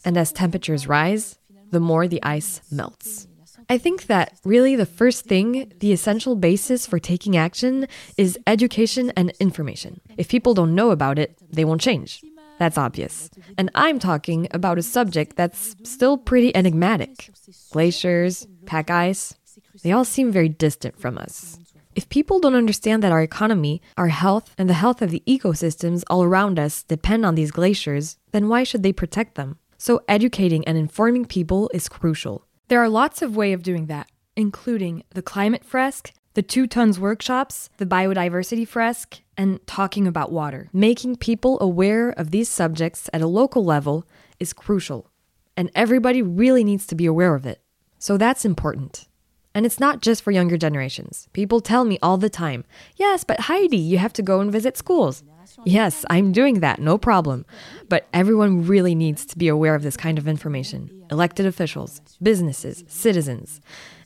And 0.03 0.17
as 0.17 0.31
temperatures 0.31 0.87
rise, 0.87 1.37
the 1.69 1.79
more 1.79 2.07
the 2.07 2.23
ice 2.23 2.61
melts. 2.71 3.27
I 3.69 3.77
think 3.77 4.05
that 4.07 4.37
really 4.43 4.75
the 4.75 4.85
first 4.85 5.25
thing, 5.25 5.71
the 5.79 5.91
essential 5.91 6.35
basis 6.35 6.85
for 6.85 6.99
taking 6.99 7.35
action, 7.35 7.87
is 8.17 8.37
education 8.45 9.11
and 9.17 9.31
information. 9.39 10.01
If 10.17 10.29
people 10.29 10.53
don't 10.53 10.75
know 10.75 10.91
about 10.91 11.17
it, 11.17 11.37
they 11.51 11.65
won't 11.65 11.81
change. 11.81 12.21
That's 12.59 12.77
obvious. 12.77 13.29
And 13.57 13.69
I'm 13.75 13.99
talking 13.99 14.47
about 14.51 14.77
a 14.77 14.83
subject 14.83 15.35
that's 15.35 15.75
still 15.83 16.17
pretty 16.17 16.55
enigmatic. 16.55 17.31
Glaciers, 17.71 18.47
pack 18.65 18.89
ice, 18.89 19.35
they 19.83 19.91
all 19.91 20.05
seem 20.05 20.31
very 20.31 20.49
distant 20.49 20.99
from 20.99 21.17
us. 21.17 21.59
If 21.95 22.09
people 22.09 22.39
don't 22.39 22.55
understand 22.55 23.03
that 23.03 23.11
our 23.11 23.21
economy, 23.21 23.81
our 23.97 24.09
health, 24.09 24.53
and 24.57 24.69
the 24.69 24.73
health 24.73 25.01
of 25.01 25.11
the 25.11 25.23
ecosystems 25.25 26.03
all 26.09 26.23
around 26.23 26.59
us 26.59 26.83
depend 26.83 27.25
on 27.25 27.35
these 27.35 27.51
glaciers, 27.51 28.17
then 28.31 28.49
why 28.49 28.63
should 28.63 28.83
they 28.83 28.93
protect 28.93 29.35
them? 29.35 29.57
So, 29.77 30.01
educating 30.07 30.65
and 30.67 30.77
informing 30.77 31.25
people 31.25 31.69
is 31.73 31.87
crucial. 31.89 32.44
There 32.67 32.81
are 32.81 32.89
lots 32.89 33.21
of 33.21 33.35
ways 33.35 33.53
of 33.53 33.61
doing 33.61 33.85
that, 33.87 34.09
including 34.35 35.03
the 35.11 35.21
climate 35.21 35.63
fresque, 35.63 36.11
the 36.33 36.41
two 36.41 36.65
tons 36.65 36.99
workshops, 36.99 37.69
the 37.77 37.85
biodiversity 37.85 38.67
fresque, 38.67 39.21
and 39.37 39.65
talking 39.67 40.07
about 40.07 40.31
water. 40.31 40.69
Making 40.73 41.17
people 41.17 41.59
aware 41.61 42.09
of 42.09 42.31
these 42.31 42.49
subjects 42.49 43.07
at 43.13 43.21
a 43.21 43.27
local 43.27 43.63
level 43.63 44.07
is 44.39 44.51
crucial, 44.51 45.11
and 45.55 45.69
everybody 45.75 46.23
really 46.23 46.63
needs 46.63 46.87
to 46.87 46.95
be 46.95 47.05
aware 47.05 47.35
of 47.35 47.45
it. 47.45 47.61
So 47.99 48.17
that's 48.17 48.45
important. 48.45 49.07
And 49.53 49.65
it's 49.65 49.79
not 49.79 50.01
just 50.01 50.23
for 50.23 50.31
younger 50.31 50.57
generations. 50.57 51.29
People 51.33 51.61
tell 51.61 51.85
me 51.85 51.99
all 52.01 52.17
the 52.17 52.29
time, 52.29 52.65
yes, 52.95 53.23
but 53.23 53.41
Heidi, 53.41 53.77
you 53.77 53.99
have 53.99 54.13
to 54.13 54.23
go 54.23 54.41
and 54.41 54.51
visit 54.51 54.75
schools. 54.75 55.23
Yes, 55.63 56.05
I'm 56.09 56.31
doing 56.31 56.59
that, 56.59 56.79
no 56.79 56.97
problem. 56.97 57.45
But 57.87 58.07
everyone 58.13 58.65
really 58.65 58.95
needs 58.95 59.25
to 59.27 59.37
be 59.37 59.47
aware 59.47 59.75
of 59.75 59.83
this 59.83 59.97
kind 59.97 60.17
of 60.17 60.27
information 60.27 60.91
elected 61.11 61.45
officials, 61.45 62.01
businesses, 62.21 62.83
citizens. 62.87 63.61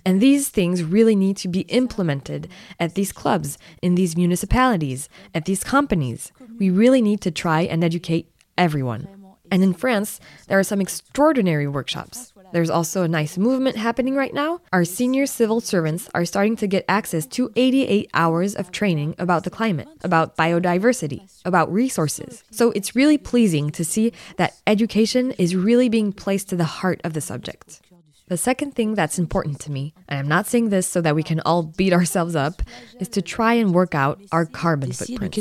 And 0.05 0.19
these 0.19 0.49
things 0.49 0.83
really 0.83 1.15
need 1.15 1.37
to 1.37 1.47
be 1.47 1.61
implemented 1.61 2.49
at 2.79 2.95
these 2.95 3.11
clubs, 3.11 3.57
in 3.81 3.95
these 3.95 4.17
municipalities, 4.17 5.07
at 5.33 5.45
these 5.45 5.63
companies. 5.63 6.31
We 6.57 6.69
really 6.69 7.01
need 7.01 7.21
to 7.21 7.31
try 7.31 7.61
and 7.61 7.83
educate 7.83 8.31
everyone. 8.57 9.07
And 9.51 9.63
in 9.63 9.73
France, 9.73 10.19
there 10.47 10.59
are 10.59 10.63
some 10.63 10.81
extraordinary 10.81 11.67
workshops. 11.67 12.33
There's 12.51 12.69
also 12.69 13.03
a 13.03 13.07
nice 13.07 13.37
movement 13.37 13.75
happening 13.75 14.15
right 14.15 14.33
now. 14.33 14.61
Our 14.73 14.83
senior 14.83 15.25
civil 15.25 15.61
servants 15.61 16.09
are 16.13 16.25
starting 16.25 16.55
to 16.57 16.67
get 16.67 16.85
access 16.89 17.25
to 17.27 17.51
88 17.55 18.09
hours 18.13 18.55
of 18.55 18.71
training 18.71 19.15
about 19.19 19.43
the 19.43 19.49
climate, 19.49 19.87
about 20.03 20.35
biodiversity, 20.35 21.29
about 21.45 21.71
resources. 21.71 22.43
So 22.51 22.71
it's 22.71 22.95
really 22.95 23.17
pleasing 23.17 23.69
to 23.71 23.85
see 23.85 24.13
that 24.37 24.55
education 24.65 25.31
is 25.31 25.55
really 25.55 25.89
being 25.89 26.11
placed 26.11 26.49
to 26.49 26.55
the 26.55 26.65
heart 26.65 27.01
of 27.03 27.13
the 27.13 27.21
subject. 27.21 27.81
The 28.29 28.37
second 28.37 28.75
thing 28.75 28.93
that's 28.93 29.17
important 29.17 29.59
to 29.61 29.71
me, 29.71 29.93
and 30.07 30.19
I'm 30.19 30.27
not 30.27 30.45
saying 30.45 30.69
this 30.69 30.87
so 30.87 31.01
that 31.01 31.15
we 31.15 31.23
can 31.23 31.39
all 31.41 31.63
beat 31.63 31.93
ourselves 31.93 32.35
up, 32.35 32.61
is 32.99 33.07
to 33.09 33.23
try 33.23 33.53
and 33.55 33.73
work 33.73 33.95
out 33.95 34.21
our 34.31 34.45
carbon 34.45 34.91
footprint. 34.91 35.33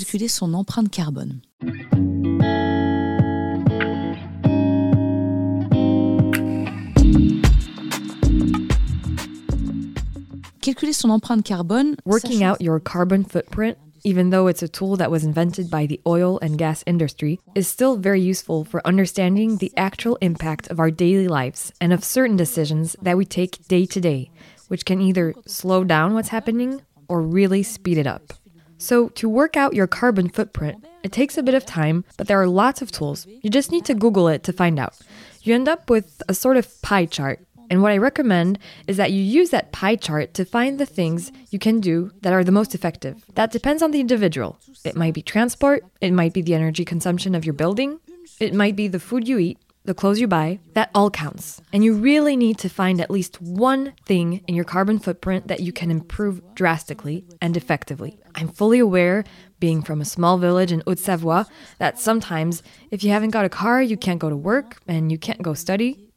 Calculer 10.68 10.92
son 10.92 11.10
empreinte 11.18 11.44
carbone. 11.44 11.96
Working 12.04 12.42
out 12.44 12.60
your 12.60 12.78
carbon 12.78 13.24
footprint, 13.24 13.78
even 14.04 14.28
though 14.28 14.48
it's 14.48 14.62
a 14.62 14.68
tool 14.68 14.96
that 14.96 15.10
was 15.10 15.24
invented 15.24 15.70
by 15.70 15.86
the 15.86 15.98
oil 16.06 16.38
and 16.40 16.58
gas 16.58 16.84
industry, 16.86 17.40
is 17.54 17.66
still 17.66 17.96
very 17.96 18.20
useful 18.20 18.64
for 18.64 18.86
understanding 18.86 19.56
the 19.56 19.72
actual 19.78 20.16
impact 20.16 20.68
of 20.68 20.78
our 20.78 20.90
daily 20.90 21.26
lives 21.26 21.72
and 21.80 21.90
of 21.90 22.04
certain 22.04 22.36
decisions 22.36 22.94
that 23.00 23.16
we 23.16 23.24
take 23.24 23.66
day 23.68 23.86
to 23.86 23.98
day, 23.98 24.30
which 24.68 24.84
can 24.84 25.00
either 25.00 25.34
slow 25.46 25.84
down 25.84 26.12
what's 26.12 26.28
happening 26.28 26.82
or 27.08 27.22
really 27.22 27.62
speed 27.62 27.96
it 27.96 28.06
up. 28.06 28.34
So, 28.76 29.08
to 29.08 29.28
work 29.28 29.56
out 29.56 29.74
your 29.74 29.86
carbon 29.86 30.28
footprint, 30.28 30.84
it 31.02 31.12
takes 31.12 31.38
a 31.38 31.42
bit 31.42 31.54
of 31.54 31.64
time, 31.64 32.04
but 32.18 32.28
there 32.28 32.40
are 32.40 32.46
lots 32.46 32.82
of 32.82 32.92
tools. 32.92 33.26
You 33.26 33.48
just 33.48 33.72
need 33.72 33.86
to 33.86 33.94
Google 33.94 34.28
it 34.28 34.42
to 34.44 34.52
find 34.52 34.78
out. 34.78 34.94
You 35.42 35.54
end 35.54 35.66
up 35.66 35.88
with 35.88 36.22
a 36.28 36.34
sort 36.34 36.58
of 36.58 36.82
pie 36.82 37.06
chart 37.06 37.40
and 37.70 37.82
what 37.82 37.92
I 37.92 37.98
recommend 37.98 38.58
is 38.86 38.96
that 38.96 39.12
you 39.12 39.22
use 39.22 39.50
that 39.50 39.72
pie 39.72 39.96
chart 39.96 40.34
to 40.34 40.44
find 40.44 40.78
the 40.78 40.86
things 40.86 41.32
you 41.50 41.58
can 41.58 41.80
do 41.80 42.10
that 42.22 42.32
are 42.32 42.44
the 42.44 42.52
most 42.52 42.74
effective. 42.74 43.22
That 43.34 43.52
depends 43.52 43.82
on 43.82 43.90
the 43.90 44.00
individual. 44.00 44.58
It 44.84 44.96
might 44.96 45.14
be 45.14 45.22
transport, 45.22 45.84
it 46.00 46.12
might 46.12 46.32
be 46.32 46.42
the 46.42 46.54
energy 46.54 46.84
consumption 46.84 47.34
of 47.34 47.44
your 47.44 47.54
building, 47.54 48.00
it 48.40 48.54
might 48.54 48.76
be 48.76 48.88
the 48.88 49.00
food 49.00 49.26
you 49.26 49.38
eat, 49.38 49.58
the 49.84 49.94
clothes 49.94 50.20
you 50.20 50.28
buy. 50.28 50.60
That 50.74 50.90
all 50.94 51.10
counts. 51.10 51.62
And 51.72 51.82
you 51.82 51.94
really 51.94 52.36
need 52.36 52.58
to 52.58 52.68
find 52.68 53.00
at 53.00 53.10
least 53.10 53.40
one 53.40 53.94
thing 54.04 54.44
in 54.46 54.54
your 54.54 54.64
carbon 54.64 54.98
footprint 54.98 55.48
that 55.48 55.60
you 55.60 55.72
can 55.72 55.90
improve 55.90 56.42
drastically 56.54 57.24
and 57.40 57.56
effectively. 57.56 58.18
I'm 58.34 58.48
fully 58.48 58.78
aware, 58.78 59.24
being 59.60 59.82
from 59.82 60.00
a 60.00 60.04
small 60.04 60.36
village 60.38 60.72
in 60.72 60.82
Haute 60.86 60.98
Savoie, 60.98 61.46
that 61.78 61.98
sometimes 61.98 62.62
if 62.90 63.02
you 63.02 63.10
haven't 63.10 63.30
got 63.30 63.46
a 63.46 63.48
car, 63.48 63.82
you 63.82 63.96
can't 63.96 64.20
go 64.20 64.28
to 64.28 64.36
work 64.36 64.78
and 64.86 65.10
you 65.10 65.18
can't 65.18 65.42
go 65.42 65.54
study. 65.54 66.07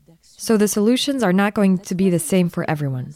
So 0.41 0.57
the 0.57 0.67
solutions 0.67 1.21
are 1.21 1.31
not 1.31 1.53
going 1.53 1.77
to 1.77 1.93
be 1.93 2.09
the 2.09 2.17
same 2.17 2.49
for 2.49 2.67
everyone. 2.67 3.13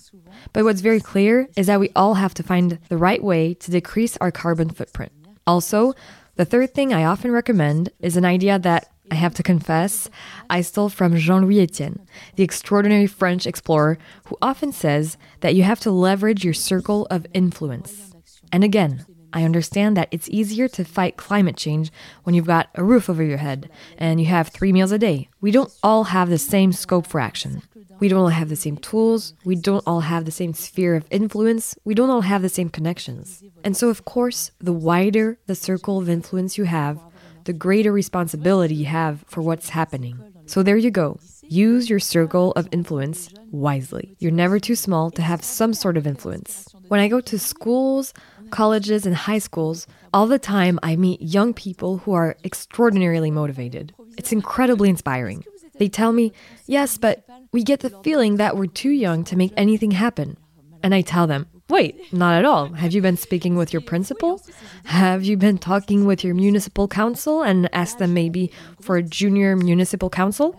But 0.53 0.63
what's 0.63 0.81
very 0.81 0.99
clear 0.99 1.49
is 1.57 1.65
that 1.65 1.79
we 1.79 1.89
all 1.95 2.13
have 2.13 2.35
to 2.35 2.43
find 2.43 2.77
the 2.87 2.97
right 2.97 3.23
way 3.23 3.55
to 3.55 3.71
decrease 3.71 4.15
our 4.17 4.29
carbon 4.29 4.69
footprint. 4.69 5.11
Also, 5.47 5.95
the 6.35 6.45
third 6.45 6.75
thing 6.75 6.93
I 6.93 7.03
often 7.03 7.31
recommend 7.31 7.89
is 7.99 8.15
an 8.15 8.25
idea 8.25 8.59
that 8.59 8.91
I 9.09 9.15
have 9.15 9.33
to 9.35 9.43
confess, 9.43 10.07
I 10.51 10.61
stole 10.61 10.89
from 10.89 11.17
Jean 11.17 11.47
Louis 11.47 11.61
Etienne, 11.61 12.05
the 12.35 12.43
extraordinary 12.43 13.07
French 13.07 13.47
explorer 13.47 13.97
who 14.25 14.37
often 14.39 14.71
says 14.71 15.17
that 15.39 15.55
you 15.55 15.63
have 15.63 15.79
to 15.79 15.89
leverage 15.89 16.45
your 16.45 16.53
circle 16.53 17.07
of 17.09 17.25
influence. 17.33 18.13
And 18.51 18.63
again, 18.63 19.03
I 19.35 19.43
understand 19.43 19.97
that 19.97 20.07
it's 20.11 20.29
easier 20.29 20.69
to 20.69 20.85
fight 20.85 21.17
climate 21.17 21.57
change 21.57 21.91
when 22.23 22.33
you've 22.33 22.47
got 22.47 22.69
a 22.73 22.83
roof 22.85 23.09
over 23.09 23.21
your 23.21 23.37
head 23.37 23.69
and 23.97 24.21
you 24.21 24.27
have 24.27 24.47
three 24.47 24.71
meals 24.71 24.93
a 24.93 24.97
day. 24.97 25.27
We 25.41 25.51
don't 25.51 25.71
all 25.83 26.05
have 26.05 26.29
the 26.29 26.37
same 26.37 26.71
scope 26.71 27.05
for 27.05 27.19
action. 27.19 27.61
We 27.99 28.07
don't 28.07 28.21
all 28.21 28.29
have 28.29 28.47
the 28.47 28.55
same 28.55 28.77
tools. 28.77 29.33
We 29.43 29.55
don't 29.55 29.83
all 29.85 29.99
have 29.99 30.23
the 30.23 30.31
same 30.31 30.53
sphere 30.53 30.95
of 30.95 31.05
influence. 31.11 31.75
We 31.83 31.93
don't 31.93 32.09
all 32.09 32.21
have 32.21 32.43
the 32.43 32.49
same 32.49 32.69
connections. 32.69 33.43
And 33.63 33.75
so, 33.75 33.89
of 33.89 34.05
course, 34.05 34.51
the 34.59 34.73
wider 34.73 35.37
the 35.47 35.55
circle 35.55 35.99
of 35.99 36.09
influence 36.09 36.57
you 36.57 36.63
have, 36.63 36.99
the 37.43 37.53
greater 37.53 37.91
responsibility 37.91 38.75
you 38.75 38.85
have 38.85 39.25
for 39.27 39.41
what's 39.41 39.69
happening. 39.69 40.17
So, 40.45 40.63
there 40.63 40.77
you 40.77 40.91
go. 40.91 41.19
Use 41.47 41.89
your 41.89 41.99
circle 41.99 42.53
of 42.53 42.67
influence 42.71 43.29
wisely. 43.51 44.15
You're 44.19 44.31
never 44.31 44.59
too 44.59 44.75
small 44.75 45.11
to 45.11 45.21
have 45.21 45.43
some 45.43 45.73
sort 45.73 45.95
of 45.97 46.07
influence. 46.07 46.67
When 46.87 46.99
I 46.99 47.07
go 47.07 47.21
to 47.21 47.39
schools, 47.39 48.13
colleges, 48.51 49.05
and 49.05 49.15
high 49.15 49.39
schools, 49.39 49.87
all 50.13 50.27
the 50.27 50.39
time 50.39 50.79
I 50.83 50.95
meet 50.95 51.21
young 51.21 51.53
people 51.53 51.97
who 51.99 52.13
are 52.13 52.37
extraordinarily 52.43 53.31
motivated. 53.31 53.93
It's 54.17 54.31
incredibly 54.31 54.89
inspiring. 54.89 55.43
They 55.77 55.89
tell 55.89 56.11
me, 56.13 56.31
yes, 56.65 56.97
but 56.97 57.25
we 57.51 57.63
get 57.63 57.81
the 57.81 57.89
feeling 58.03 58.37
that 58.37 58.55
we're 58.55 58.67
too 58.67 58.91
young 58.91 59.23
to 59.25 59.35
make 59.35 59.53
anything 59.57 59.91
happen. 59.91 60.37
And 60.81 60.95
I 60.95 61.01
tell 61.01 61.27
them, 61.27 61.47
wait, 61.69 62.13
not 62.13 62.37
at 62.37 62.45
all. 62.45 62.73
Have 62.73 62.93
you 62.93 63.01
been 63.01 63.17
speaking 63.17 63.55
with 63.55 63.73
your 63.73 63.81
principal? 63.81 64.41
Have 64.85 65.23
you 65.23 65.35
been 65.35 65.57
talking 65.57 66.05
with 66.05 66.23
your 66.23 66.35
municipal 66.35 66.87
council 66.87 67.41
and 67.41 67.69
asked 67.73 67.99
them 67.99 68.13
maybe 68.13 68.51
for 68.81 68.97
a 68.97 69.03
junior 69.03 69.55
municipal 69.55 70.09
council? 70.09 70.55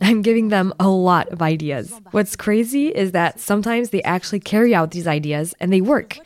I'm 0.00 0.22
giving 0.22 0.48
them 0.48 0.72
a 0.78 0.88
lot 0.88 1.28
of 1.28 1.42
ideas. 1.42 1.92
What's 2.12 2.36
crazy 2.36 2.88
is 2.88 3.12
that 3.12 3.40
sometimes 3.40 3.90
they 3.90 4.02
actually 4.02 4.40
carry 4.40 4.74
out 4.74 4.92
these 4.92 5.06
ideas 5.08 5.54
and 5.60 5.72
they 5.72 5.80
work. 5.80 6.18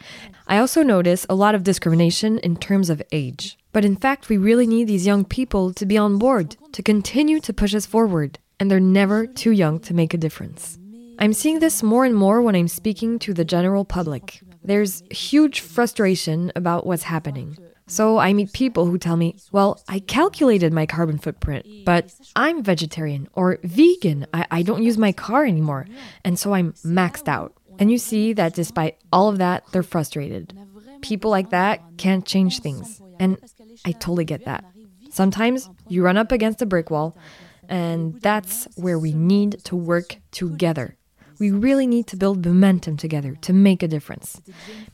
I 0.46 0.58
also 0.58 0.82
notice 0.82 1.26
a 1.28 1.34
lot 1.34 1.54
of 1.54 1.62
discrimination 1.62 2.38
in 2.38 2.56
terms 2.56 2.90
of 2.90 3.02
age. 3.12 3.58
But 3.72 3.84
in 3.84 3.96
fact, 3.96 4.28
we 4.28 4.36
really 4.36 4.66
need 4.66 4.86
these 4.86 5.06
young 5.06 5.24
people 5.24 5.72
to 5.74 5.86
be 5.86 5.96
on 5.96 6.18
board, 6.18 6.56
to 6.72 6.82
continue 6.82 7.40
to 7.40 7.52
push 7.52 7.74
us 7.74 7.86
forward, 7.86 8.38
and 8.60 8.70
they're 8.70 8.80
never 8.80 9.26
too 9.26 9.52
young 9.52 9.80
to 9.80 9.94
make 9.94 10.12
a 10.12 10.18
difference. 10.18 10.78
I'm 11.18 11.32
seeing 11.32 11.60
this 11.60 11.82
more 11.82 12.04
and 12.04 12.14
more 12.14 12.42
when 12.42 12.56
I'm 12.56 12.68
speaking 12.68 13.18
to 13.20 13.32
the 13.32 13.44
general 13.44 13.84
public. 13.84 14.40
There's 14.64 15.02
huge 15.10 15.60
frustration 15.60 16.52
about 16.54 16.86
what's 16.86 17.04
happening. 17.04 17.56
So 17.86 18.18
I 18.18 18.32
meet 18.32 18.52
people 18.52 18.86
who 18.86 18.96
tell 18.96 19.16
me, 19.16 19.36
well, 19.50 19.82
I 19.88 19.98
calculated 19.98 20.72
my 20.72 20.86
carbon 20.86 21.18
footprint, 21.18 21.66
but 21.84 22.14
I'm 22.34 22.62
vegetarian 22.62 23.28
or 23.34 23.58
vegan. 23.64 24.26
I, 24.32 24.46
I 24.50 24.62
don't 24.62 24.82
use 24.82 24.96
my 24.96 25.12
car 25.12 25.44
anymore. 25.44 25.86
And 26.24 26.38
so 26.38 26.54
I'm 26.54 26.72
maxed 26.84 27.28
out. 27.28 27.54
And 27.78 27.90
you 27.90 27.98
see 27.98 28.32
that 28.34 28.54
despite 28.54 28.98
all 29.12 29.28
of 29.28 29.38
that, 29.38 29.64
they're 29.72 29.82
frustrated. 29.82 30.56
People 31.00 31.30
like 31.30 31.50
that 31.50 31.80
can't 31.96 32.24
change 32.24 32.60
things. 32.60 33.00
And 33.18 33.38
I 33.84 33.92
totally 33.92 34.24
get 34.24 34.44
that. 34.44 34.64
Sometimes 35.10 35.68
you 35.88 36.02
run 36.02 36.16
up 36.16 36.32
against 36.32 36.62
a 36.62 36.66
brick 36.66 36.90
wall, 36.90 37.16
and 37.68 38.20
that's 38.20 38.66
where 38.76 38.98
we 38.98 39.12
need 39.12 39.62
to 39.64 39.76
work 39.76 40.16
together. 40.30 40.96
We 41.38 41.50
really 41.50 41.86
need 41.86 42.06
to 42.08 42.16
build 42.16 42.46
momentum 42.46 42.96
together 42.96 43.34
to 43.42 43.52
make 43.52 43.82
a 43.82 43.88
difference. 43.88 44.40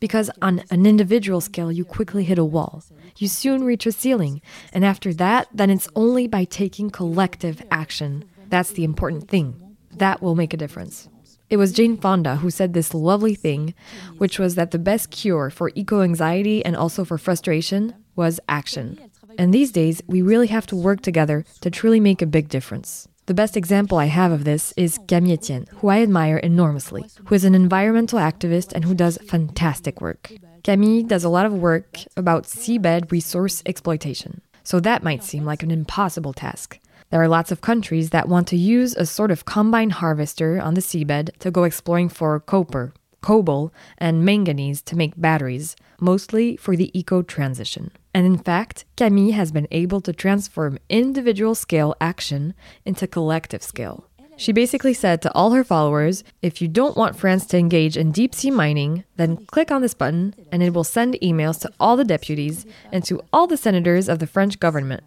Because 0.00 0.30
on 0.40 0.62
an 0.70 0.86
individual 0.86 1.40
scale, 1.42 1.70
you 1.70 1.84
quickly 1.84 2.24
hit 2.24 2.38
a 2.38 2.44
wall. 2.44 2.82
You 3.18 3.28
soon 3.28 3.64
reach 3.64 3.84
a 3.84 3.92
ceiling. 3.92 4.40
And 4.72 4.84
after 4.84 5.12
that, 5.14 5.48
then 5.52 5.68
it's 5.68 5.88
only 5.94 6.26
by 6.26 6.44
taking 6.44 6.88
collective 6.88 7.62
action. 7.70 8.24
That's 8.48 8.70
the 8.70 8.84
important 8.84 9.28
thing. 9.28 9.76
That 9.94 10.22
will 10.22 10.34
make 10.34 10.54
a 10.54 10.56
difference. 10.56 11.08
It 11.50 11.56
was 11.56 11.72
Jane 11.72 11.96
Fonda 11.96 12.36
who 12.36 12.50
said 12.50 12.74
this 12.74 12.92
lovely 12.92 13.34
thing, 13.34 13.74
which 14.18 14.38
was 14.38 14.54
that 14.56 14.70
the 14.70 14.78
best 14.78 15.10
cure 15.10 15.48
for 15.48 15.70
eco 15.74 16.02
anxiety 16.02 16.62
and 16.64 16.76
also 16.76 17.04
for 17.04 17.16
frustration 17.16 17.94
was 18.16 18.38
action. 18.48 19.00
And 19.38 19.54
these 19.54 19.72
days, 19.72 20.02
we 20.06 20.20
really 20.20 20.48
have 20.48 20.66
to 20.66 20.76
work 20.76 21.00
together 21.00 21.44
to 21.62 21.70
truly 21.70 22.00
make 22.00 22.20
a 22.20 22.26
big 22.26 22.48
difference. 22.48 23.08
The 23.26 23.34
best 23.34 23.56
example 23.56 23.98
I 23.98 24.06
have 24.06 24.32
of 24.32 24.44
this 24.44 24.74
is 24.76 24.98
Camille 25.06 25.34
Etienne, 25.34 25.66
who 25.76 25.88
I 25.88 26.02
admire 26.02 26.38
enormously, 26.38 27.04
who 27.26 27.34
is 27.34 27.44
an 27.44 27.54
environmental 27.54 28.18
activist 28.18 28.72
and 28.72 28.84
who 28.84 28.94
does 28.94 29.18
fantastic 29.18 30.00
work. 30.00 30.32
Camille 30.64 31.04
does 31.04 31.24
a 31.24 31.28
lot 31.28 31.46
of 31.46 31.52
work 31.52 31.98
about 32.16 32.44
seabed 32.44 33.10
resource 33.10 33.62
exploitation. 33.64 34.40
So 34.64 34.80
that 34.80 35.02
might 35.02 35.24
seem 35.24 35.44
like 35.44 35.62
an 35.62 35.70
impossible 35.70 36.32
task. 36.32 36.78
There 37.10 37.22
are 37.22 37.28
lots 37.28 37.50
of 37.50 37.62
countries 37.62 38.10
that 38.10 38.28
want 38.28 38.48
to 38.48 38.56
use 38.56 38.94
a 38.94 39.06
sort 39.06 39.30
of 39.30 39.46
combine 39.46 39.90
harvester 39.90 40.60
on 40.60 40.74
the 40.74 40.82
seabed 40.82 41.30
to 41.38 41.50
go 41.50 41.64
exploring 41.64 42.10
for 42.10 42.38
copper, 42.38 42.92
cobalt, 43.22 43.72
and 43.96 44.26
manganese 44.26 44.82
to 44.82 44.96
make 44.96 45.18
batteries, 45.18 45.74
mostly 46.00 46.56
for 46.56 46.76
the 46.76 46.90
eco 46.98 47.22
transition. 47.22 47.92
And 48.12 48.26
in 48.26 48.36
fact, 48.36 48.84
Camille 48.98 49.32
has 49.32 49.52
been 49.52 49.68
able 49.70 50.02
to 50.02 50.12
transform 50.12 50.78
individual 50.90 51.54
scale 51.54 51.94
action 51.98 52.52
into 52.84 53.06
collective 53.06 53.62
scale. 53.62 54.04
She 54.36 54.52
basically 54.52 54.94
said 54.94 55.22
to 55.22 55.32
all 55.34 55.52
her 55.52 55.64
followers 55.64 56.22
if 56.42 56.60
you 56.60 56.68
don't 56.68 56.96
want 56.96 57.16
France 57.16 57.46
to 57.46 57.58
engage 57.58 57.96
in 57.96 58.12
deep 58.12 58.34
sea 58.34 58.50
mining, 58.50 59.04
then 59.16 59.46
click 59.46 59.70
on 59.70 59.80
this 59.80 59.94
button 59.94 60.34
and 60.52 60.62
it 60.62 60.74
will 60.74 60.84
send 60.84 61.14
emails 61.22 61.58
to 61.62 61.72
all 61.80 61.96
the 61.96 62.04
deputies 62.04 62.66
and 62.92 63.02
to 63.04 63.20
all 63.32 63.46
the 63.46 63.56
senators 63.56 64.08
of 64.08 64.18
the 64.18 64.28
French 64.28 64.60
government 64.60 65.02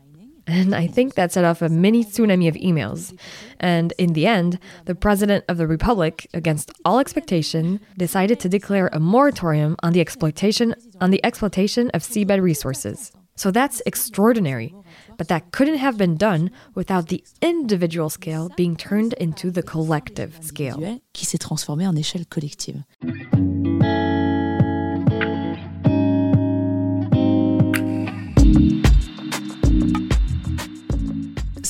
and 0.51 0.75
I 0.75 0.87
think 0.87 1.15
that 1.15 1.31
set 1.31 1.45
off 1.45 1.61
a 1.61 1.69
mini 1.69 2.03
tsunami 2.03 2.47
of 2.47 2.55
emails. 2.55 3.17
And 3.59 3.93
in 3.97 4.13
the 4.13 4.27
end, 4.27 4.59
the 4.85 4.95
President 4.95 5.45
of 5.47 5.57
the 5.57 5.67
Republic, 5.67 6.27
against 6.33 6.71
all 6.83 6.99
expectation, 6.99 7.79
decided 7.97 8.39
to 8.41 8.49
declare 8.49 8.89
a 8.91 8.99
moratorium 8.99 9.75
on 9.83 9.93
the 9.93 10.01
exploitation 10.01 10.75
on 10.99 11.11
the 11.11 11.23
exploitation 11.25 11.89
of 11.91 12.03
seabed 12.03 12.41
resources. 12.41 13.11
So 13.35 13.49
that's 13.49 13.81
extraordinary. 13.85 14.75
But 15.17 15.27
that 15.29 15.51
couldn't 15.51 15.77
have 15.77 15.97
been 15.97 16.15
done 16.15 16.51
without 16.75 17.07
the 17.07 17.23
individual 17.41 18.09
scale 18.09 18.49
being 18.55 18.75
turned 18.75 19.13
into 19.13 19.51
the 19.51 19.63
collective 19.63 20.37
scale. 20.41 20.77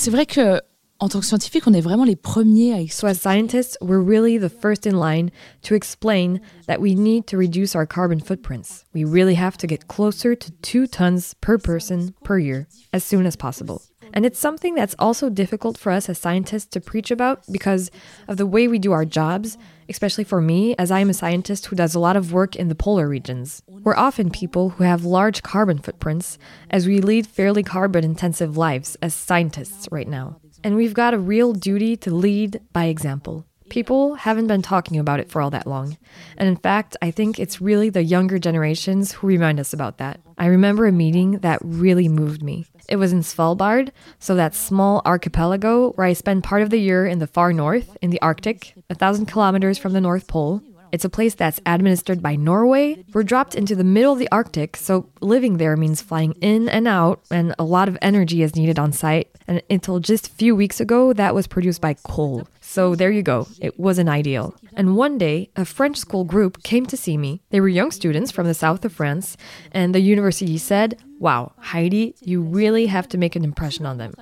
C'est 0.02 0.10
vrai 0.10 0.26
que 0.26 0.60
en 1.00 1.10
tant 1.10 1.20
que 1.20 1.28
scientifique, 1.28 1.68
on 1.68 1.74
est 1.74 1.82
vraiment 1.82 2.06
les 2.06 2.16
premiers 2.16 2.74
à 2.74 2.92
So 2.92 3.06
as 3.06 3.20
scientists, 3.20 3.78
we're 3.82 4.02
really 4.02 4.40
the 4.40 4.50
first 4.50 4.88
in 4.88 4.98
line 4.98 5.30
to 5.62 5.76
explain 5.76 6.42
that 6.68 6.82
we 6.82 6.96
need 6.96 7.28
to 7.28 7.38
reduce 7.38 7.76
our 7.76 7.86
carbon 7.86 8.20
footprints. 8.20 8.84
We 8.96 9.04
really 9.04 9.36
have 9.36 9.58
to 9.58 9.68
get 9.68 9.88
closer 9.88 10.36
to 10.36 10.52
2 10.64 10.88
tons 10.88 11.36
per 11.40 11.60
person 11.60 12.16
per 12.24 12.40
year 12.40 12.68
as 12.92 13.04
soon 13.04 13.28
as 13.28 13.36
possible. 13.36 13.84
And 14.12 14.26
it's 14.26 14.40
something 14.40 14.74
that's 14.74 14.96
also 14.98 15.30
difficult 15.30 15.78
for 15.78 15.92
us 15.92 16.10
as 16.10 16.18
scientists 16.18 16.68
to 16.72 16.82
preach 16.82 17.12
about 17.12 17.44
because 17.52 17.92
of 18.28 18.38
the 18.38 18.48
way 18.48 18.68
we 18.68 18.80
do 18.80 18.92
our 18.92 19.06
jobs, 19.06 19.56
especially 19.92 20.24
for 20.24 20.42
me, 20.42 20.76
as 20.78 20.90
I 20.92 21.00
am 21.00 21.10
a 21.10 21.14
scientist 21.14 21.68
who 21.68 21.76
does 21.76 21.94
a 21.94 22.00
lot 22.00 22.18
of 22.18 22.34
work 22.34 22.56
in 22.56 22.68
the 22.68 22.76
polar 22.76 23.08
regions. 23.08 23.62
We're 23.68 23.96
often 23.96 24.30
people 24.30 24.70
who 24.70 24.84
have 24.84 25.06
large 25.06 25.44
carbon 25.44 25.78
footprints, 25.78 26.38
as 26.70 26.88
we 26.88 27.00
lead 27.00 27.28
fairly 27.28 27.64
carbon 27.64 28.04
intensive 28.04 28.58
lives 28.58 28.98
as 29.02 29.14
scientists 29.14 29.88
right 29.92 30.08
now. 30.08 30.40
And 30.64 30.76
we've 30.76 30.94
got 30.94 31.14
a 31.14 31.20
real 31.20 31.54
duty 31.54 31.96
to 31.98 32.14
lead 32.14 32.62
by 32.74 32.86
example. 32.86 33.46
People 33.70 34.16
haven't 34.16 34.48
been 34.48 34.62
talking 34.62 35.00
about 35.00 35.22
it 35.22 35.30
for 35.30 35.42
all 35.42 35.50
that 35.52 35.66
long. 35.66 35.98
And 36.38 36.50
in 36.50 36.58
fact, 36.58 36.98
I 37.02 37.10
think 37.10 37.40
it's 37.40 37.62
really 37.62 37.90
the 37.90 38.04
younger 38.04 38.38
generations 38.38 39.14
who 39.14 39.28
remind 39.28 39.62
us 39.62 39.72
about 39.72 39.98
that. 39.98 40.20
I 40.38 40.48
remember 40.48 40.88
a 40.88 40.92
meeting 40.92 41.40
that 41.40 41.60
really 41.64 42.10
moved 42.10 42.44
me. 42.44 42.66
It 42.92 42.98
was 42.98 43.14
in 43.14 43.22
Svalbard, 43.22 43.92
so 44.20 44.36
that 44.36 44.54
small 44.54 45.02
archipelago 45.06 45.92
where 45.94 46.06
I 46.06 46.12
spend 46.12 46.44
part 46.44 46.62
of 46.62 46.72
the 46.72 46.78
year 46.78 47.06
in 47.06 47.20
the 47.20 47.26
far 47.26 47.54
north, 47.54 47.96
in 48.02 48.10
the 48.10 48.22
Arctic, 48.22 48.74
a 48.90 48.96
thousand 48.96 49.28
kilometers 49.28 49.78
from 49.78 49.94
the 49.94 50.02
North 50.02 50.28
Pole. 50.28 50.62
It's 50.92 51.06
a 51.06 51.10
place 51.10 51.34
that's 51.34 51.62
administered 51.66 52.22
by 52.22 52.36
Norway. 52.36 53.06
We're 53.14 53.24
dropped 53.24 53.56
into 53.56 53.78
the 53.78 53.86
middle 53.86 54.12
of 54.12 54.20
the 54.20 54.28
Arctic, 54.30 54.76
so 54.76 55.08
living 55.22 55.56
there 55.56 55.78
means 55.78 56.02
flying 56.02 56.34
in 56.42 56.68
and 56.68 56.86
out, 56.86 57.22
and 57.32 57.56
a 57.58 57.64
lot 57.64 57.88
of 57.88 57.98
energy 58.02 58.42
is 58.42 58.58
needed 58.58 58.78
on 58.78 58.92
site. 58.92 59.30
And 59.48 59.64
until 59.70 60.00
just 60.00 60.28
a 60.28 60.32
few 60.32 60.54
weeks 60.54 60.82
ago, 60.82 61.14
that 61.14 61.34
was 61.34 61.48
produced 61.48 61.80
by 61.80 61.94
coal. 61.94 62.46
So 62.72 62.96
there 62.96 63.12
you 63.12 63.22
go, 63.22 63.50
it 63.60 63.78
wasn't 63.78 64.08
ideal. 64.08 64.56
And 64.78 64.96
one 64.96 65.18
day, 65.18 65.50
a 65.58 65.66
French 65.66 65.98
school 65.98 66.24
group 66.24 66.64
came 66.64 66.86
to 66.86 66.96
see 66.96 67.18
me. 67.18 67.42
They 67.50 67.60
were 67.60 67.68
young 67.68 67.92
students 67.92 68.32
from 68.32 68.48
the 68.48 68.54
south 68.54 68.86
of 68.86 68.94
France, 68.94 69.36
and 69.74 69.94
the 69.94 70.00
university 70.00 70.58
said, 70.58 70.98
Wow, 71.20 71.52
Heidi, 71.58 72.16
you 72.22 72.42
really 72.42 72.86
have 72.86 73.10
to 73.10 73.18
make 73.18 73.36
an 73.36 73.44
impression 73.44 73.86
on 73.86 73.98
them. 73.98 74.14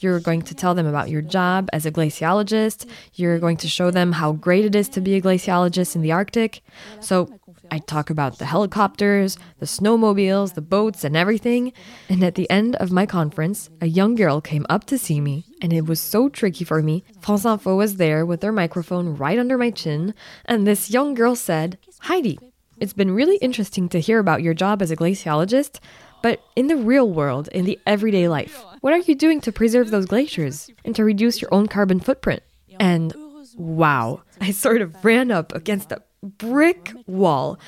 You're 0.00 0.20
going 0.20 0.40
to 0.42 0.54
tell 0.54 0.74
them 0.74 0.86
about 0.86 1.10
your 1.10 1.20
job 1.20 1.68
as 1.70 1.84
a 1.84 1.92
glaciologist, 1.92 2.88
you're 3.12 3.38
going 3.38 3.58
to 3.58 3.68
show 3.68 3.90
them 3.90 4.12
how 4.12 4.32
great 4.32 4.64
it 4.64 4.74
is 4.74 4.88
to 4.90 5.02
be 5.02 5.16
a 5.16 5.20
glaciologist 5.20 5.94
in 5.94 6.00
the 6.00 6.12
Arctic. 6.12 6.62
So 7.00 7.37
I 7.70 7.78
talk 7.78 8.10
about 8.10 8.38
the 8.38 8.46
helicopters, 8.46 9.38
the 9.58 9.66
snowmobiles, 9.66 10.54
the 10.54 10.60
boats, 10.62 11.04
and 11.04 11.16
everything. 11.16 11.72
And 12.08 12.22
at 12.22 12.34
the 12.34 12.48
end 12.50 12.76
of 12.76 12.90
my 12.90 13.06
conference, 13.06 13.70
a 13.80 13.86
young 13.86 14.14
girl 14.14 14.40
came 14.40 14.66
up 14.68 14.84
to 14.86 14.98
see 14.98 15.20
me, 15.20 15.44
and 15.60 15.72
it 15.72 15.86
was 15.86 16.00
so 16.00 16.28
tricky 16.28 16.64
for 16.64 16.82
me. 16.82 17.04
France 17.20 17.44
Info 17.44 17.76
was 17.76 17.96
there 17.96 18.24
with 18.24 18.40
their 18.40 18.52
microphone 18.52 19.16
right 19.16 19.38
under 19.38 19.58
my 19.58 19.70
chin, 19.70 20.14
and 20.44 20.66
this 20.66 20.90
young 20.90 21.14
girl 21.14 21.36
said, 21.36 21.78
Heidi, 22.00 22.38
it's 22.80 22.92
been 22.92 23.10
really 23.10 23.36
interesting 23.38 23.88
to 23.90 24.00
hear 24.00 24.18
about 24.18 24.42
your 24.42 24.54
job 24.54 24.82
as 24.82 24.90
a 24.90 24.96
glaciologist, 24.96 25.80
but 26.22 26.42
in 26.56 26.66
the 26.66 26.76
real 26.76 27.10
world, 27.10 27.48
in 27.48 27.64
the 27.64 27.78
everyday 27.86 28.28
life, 28.28 28.64
what 28.80 28.92
are 28.92 28.98
you 28.98 29.14
doing 29.14 29.40
to 29.42 29.52
preserve 29.52 29.90
those 29.90 30.06
glaciers 30.06 30.70
and 30.84 30.94
to 30.96 31.04
reduce 31.04 31.40
your 31.40 31.52
own 31.52 31.66
carbon 31.66 32.00
footprint? 32.00 32.42
And 32.80 33.12
wow, 33.56 34.22
I 34.40 34.52
sort 34.52 34.80
of 34.80 35.04
ran 35.04 35.30
up 35.30 35.54
against 35.54 35.92
a 35.92 36.02
brick 36.22 36.92
wall. 37.06 37.58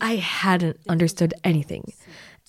I 0.00 0.16
hadn't 0.16 0.78
understood 0.88 1.34
anything. 1.44 1.92